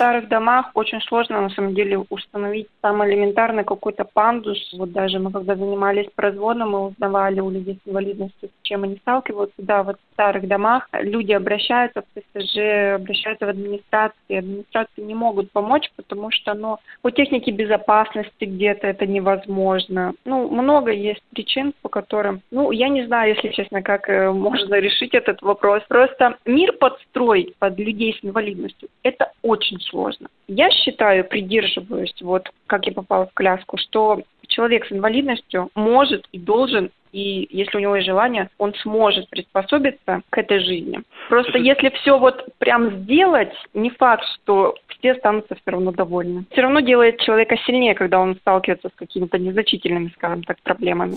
Старых 0.00 0.28
домах 0.28 0.70
очень 0.72 0.98
сложно, 1.02 1.42
на 1.42 1.50
самом 1.50 1.74
деле, 1.74 1.98
установить 2.08 2.68
самый 2.80 3.10
элементарный 3.10 3.64
какой-то 3.64 4.06
пандус. 4.06 4.58
Вот 4.72 4.92
даже 4.92 5.18
мы, 5.18 5.30
когда 5.30 5.56
занимались 5.56 6.08
производом, 6.14 6.70
мы 6.70 6.86
узнавали 6.86 7.40
у 7.40 7.50
людей 7.50 7.78
с 7.84 7.86
инвалидностью, 7.86 8.48
с 8.48 8.66
чем 8.66 8.84
они 8.84 8.96
сталкиваются. 8.96 9.56
Да, 9.58 9.82
вот 9.82 9.96
в 9.96 10.12
старых 10.14 10.48
домах 10.48 10.88
люди 10.94 11.32
обращаются 11.32 12.00
в 12.00 12.18
ТСЖ, 12.18 12.94
обращаются 12.94 13.44
в 13.44 13.50
администрации. 13.50 14.38
Администрации 14.38 15.02
не 15.02 15.14
могут 15.14 15.52
помочь, 15.52 15.90
потому 15.96 16.30
что, 16.30 16.54
ну, 16.54 16.78
по 17.02 17.10
технике 17.10 17.50
безопасности 17.50 18.46
где-то 18.46 18.86
это 18.86 19.06
невозможно. 19.06 20.14
Ну, 20.24 20.48
много 20.48 20.92
есть 20.92 21.22
причин, 21.34 21.74
по 21.82 21.90
которым... 21.90 22.40
Ну, 22.50 22.70
я 22.70 22.88
не 22.88 23.04
знаю, 23.04 23.34
если 23.34 23.48
честно, 23.48 23.82
как 23.82 24.08
э, 24.08 24.30
можно 24.32 24.76
решить 24.76 25.12
этот 25.12 25.42
вопрос. 25.42 25.82
Просто 25.88 26.38
мир 26.46 26.72
подстроить 26.72 27.54
под 27.56 27.78
людей 27.78 28.16
с 28.18 28.24
инвалидностью– 28.24 28.88
это 29.02 29.32
очень 29.42 29.78
сложно. 29.90 30.28
Я 30.48 30.70
считаю, 30.70 31.24
придерживаюсь, 31.24 32.14
вот 32.20 32.48
как 32.66 32.86
я 32.86 32.92
попала 32.92 33.26
в 33.26 33.34
коляску, 33.34 33.76
что 33.76 34.22
человек 34.46 34.86
с 34.86 34.92
инвалидностью 34.92 35.70
может 35.74 36.26
и 36.32 36.38
должен 36.38 36.90
и 37.12 37.48
если 37.50 37.76
у 37.76 37.80
него 37.80 37.96
есть 37.96 38.06
желание, 38.06 38.48
он 38.58 38.74
сможет 38.82 39.28
приспособиться 39.30 40.22
к 40.30 40.38
этой 40.38 40.60
жизни. 40.64 41.00
Просто 41.28 41.58
если 41.58 41.90
все 42.00 42.18
вот 42.18 42.44
прям 42.58 43.02
сделать, 43.02 43.52
не 43.74 43.90
факт, 43.90 44.24
что 44.42 44.74
все 44.98 45.12
останутся 45.12 45.54
все 45.54 45.70
равно 45.70 45.92
довольны. 45.92 46.44
Все 46.52 46.62
равно 46.62 46.80
делает 46.80 47.20
человека 47.20 47.56
сильнее, 47.66 47.94
когда 47.94 48.18
он 48.20 48.36
сталкивается 48.36 48.88
с 48.88 48.98
какими-то 48.98 49.38
незначительными, 49.38 50.12
скажем 50.16 50.42
так, 50.44 50.60
проблемами. 50.62 51.16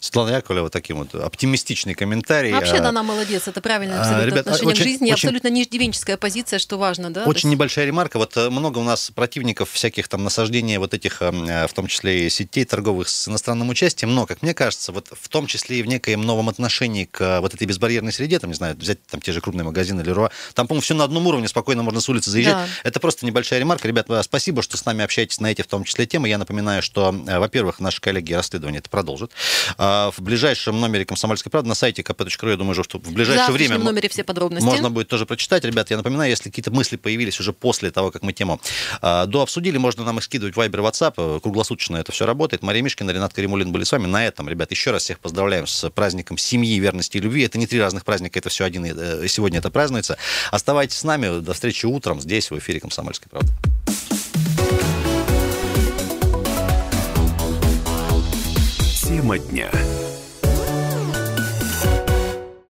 Светлана 0.00 0.30
Яковлева, 0.36 0.68
таким 0.68 0.98
вот 0.98 1.14
оптимистичный 1.14 1.94
комментарий. 1.94 2.52
Вообще, 2.52 2.76
Э, 2.76 2.82
да, 2.82 2.88
она 2.90 3.02
молодец. 3.02 3.48
Это 3.48 3.60
правильное 3.62 3.96
а, 3.96 4.00
абсолютно 4.02 4.26
ребят, 4.26 4.40
отношение 4.46 4.72
очень- 4.72 4.82
к 4.82 4.84
жизни. 4.84 5.04
очень- 5.06 5.14
Абсолютно 5.14 5.48
не 5.48 5.62
иждивенческая 5.62 6.16
позиция, 6.18 6.58
что 6.58 6.76
важно, 6.76 7.10
да? 7.10 7.24
Очень 7.24 7.48
есть- 7.48 7.56
небольшая 7.56 7.86
ремарка. 7.86 8.18
Вот 8.18 8.36
э, 8.36 8.50
много 8.50 8.78
у 8.78 8.82
нас 8.84 9.10
противников 9.10 9.70
всяких 9.70 10.08
там 10.08 10.22
насаждения 10.22 10.78
вот 10.78 10.92
этих, 10.92 11.22
э, 11.22 11.66
в 11.66 11.72
том 11.72 11.86
числе 11.86 12.26
и 12.26 12.30
сетей 12.30 12.64
торговых 12.66 13.08
с 13.08 13.26
иностранным 13.28 13.70
участием. 13.70 14.14
Но, 14.14 14.26
как 14.26 14.42
мне 14.42 14.52
кажется, 14.52 14.92
вот 14.92 15.08
в 15.20 15.28
том 15.28 15.46
числе 15.46 15.78
и 15.78 15.82
в 15.82 15.86
некоем 15.86 16.22
новом 16.22 16.48
отношении 16.48 17.04
к 17.04 17.20
э, 17.20 17.40
вот 17.40 17.54
этой 17.54 17.66
безбарьерной 17.66 18.12
среде, 18.12 18.38
там, 18.38 18.50
не 18.50 18.56
знаю, 18.56 18.76
взять 18.76 19.04
там 19.06 19.20
те 19.20 19.32
же 19.32 19.40
крупные 19.40 19.64
магазины 19.64 20.02
Леруа, 20.02 20.30
там, 20.54 20.66
по-моему, 20.66 20.82
все 20.82 20.94
на 20.94 21.04
одном 21.04 21.26
уровне, 21.26 21.48
спокойно 21.48 21.82
можно 21.82 22.00
с 22.00 22.08
улицы 22.08 22.30
заезжать. 22.30 22.54
Да. 22.54 22.66
Это 22.84 23.00
просто 23.00 23.26
небольшая 23.26 23.60
ремарка. 23.60 23.88
Ребят, 23.88 24.06
э, 24.10 24.22
спасибо, 24.22 24.62
что 24.62 24.76
с 24.76 24.84
нами 24.84 25.04
общаетесь 25.04 25.40
на 25.40 25.50
эти, 25.50 25.62
в 25.62 25.66
том 25.66 25.84
числе, 25.84 26.06
темы. 26.06 26.28
Я 26.28 26.38
напоминаю, 26.38 26.82
что, 26.82 27.14
э, 27.26 27.38
во-первых, 27.38 27.80
наши 27.80 28.00
коллеги 28.00 28.32
расследование 28.32 28.78
это 28.80 28.90
продолжат. 28.90 29.32
В 29.78 30.14
ближайшем 30.20 30.80
номере 30.80 31.04
«Комсомольской 31.04 31.50
правды» 31.50 31.68
на 31.68 31.74
сайте 31.74 32.02
kp.ru, 32.02 32.50
я 32.50 32.56
думаю, 32.56 32.74
что 32.82 32.98
в 32.98 33.02
В 33.02 33.12
ближайшее 33.12 33.52
время... 33.52 33.78
номере 33.78 34.08
все 34.08 34.24
подробности. 34.24 34.64
Можно 34.64 34.90
будет 34.90 35.08
тоже 35.08 35.26
прочитать. 35.26 35.64
Ребят, 35.64 35.90
я 35.90 35.96
напоминаю, 35.96 36.30
если 36.30 36.44
какие-то 36.50 36.70
мысли 36.70 36.96
появились 36.96 37.40
уже 37.40 37.52
после 37.52 37.90
того, 37.90 38.10
как 38.10 38.22
мы 38.22 38.32
тему 38.32 38.60
э, 39.02 39.26
дообсудили, 39.26 39.78
можно 39.78 40.04
нам 40.04 40.18
их 40.18 40.24
скидывать 40.24 40.56
в 40.56 40.58
Viber, 40.58 40.90
WhatsApp. 40.90 41.40
Круглосуточно 41.40 41.96
это 41.96 42.12
все 42.12 42.26
работает. 42.26 42.62
Мария 42.62 42.82
Мишкина, 42.82 43.10
Ренат 43.10 43.32
Каримулин 43.32 43.72
были 43.72 43.84
с 43.84 43.92
вами. 43.92 44.06
На 44.06 44.26
этом, 44.26 44.48
ребят, 44.48 44.70
еще 44.70 44.90
раз 44.90 45.05
всех 45.06 45.20
поздравляем 45.20 45.68
с 45.68 45.88
праздником 45.90 46.36
семьи, 46.36 46.78
верности 46.80 47.16
и 47.16 47.20
любви. 47.20 47.44
Это 47.44 47.58
не 47.58 47.68
три 47.68 47.80
разных 47.80 48.04
праздника, 48.04 48.40
это 48.40 48.48
все 48.48 48.64
один. 48.64 48.84
э, 48.84 49.28
Сегодня 49.28 49.60
это 49.60 49.70
празднуется. 49.70 50.18
Оставайтесь 50.50 50.96
с 50.96 51.04
нами. 51.04 51.40
До 51.40 51.54
встречи 51.54 51.86
утром 51.86 52.20
здесь, 52.20 52.50
в 52.50 52.58
эфире 52.58 52.80
«Комсомольской 52.80 53.28
правды». 53.30 53.52
Тема 59.00 59.38
дня. 59.38 59.70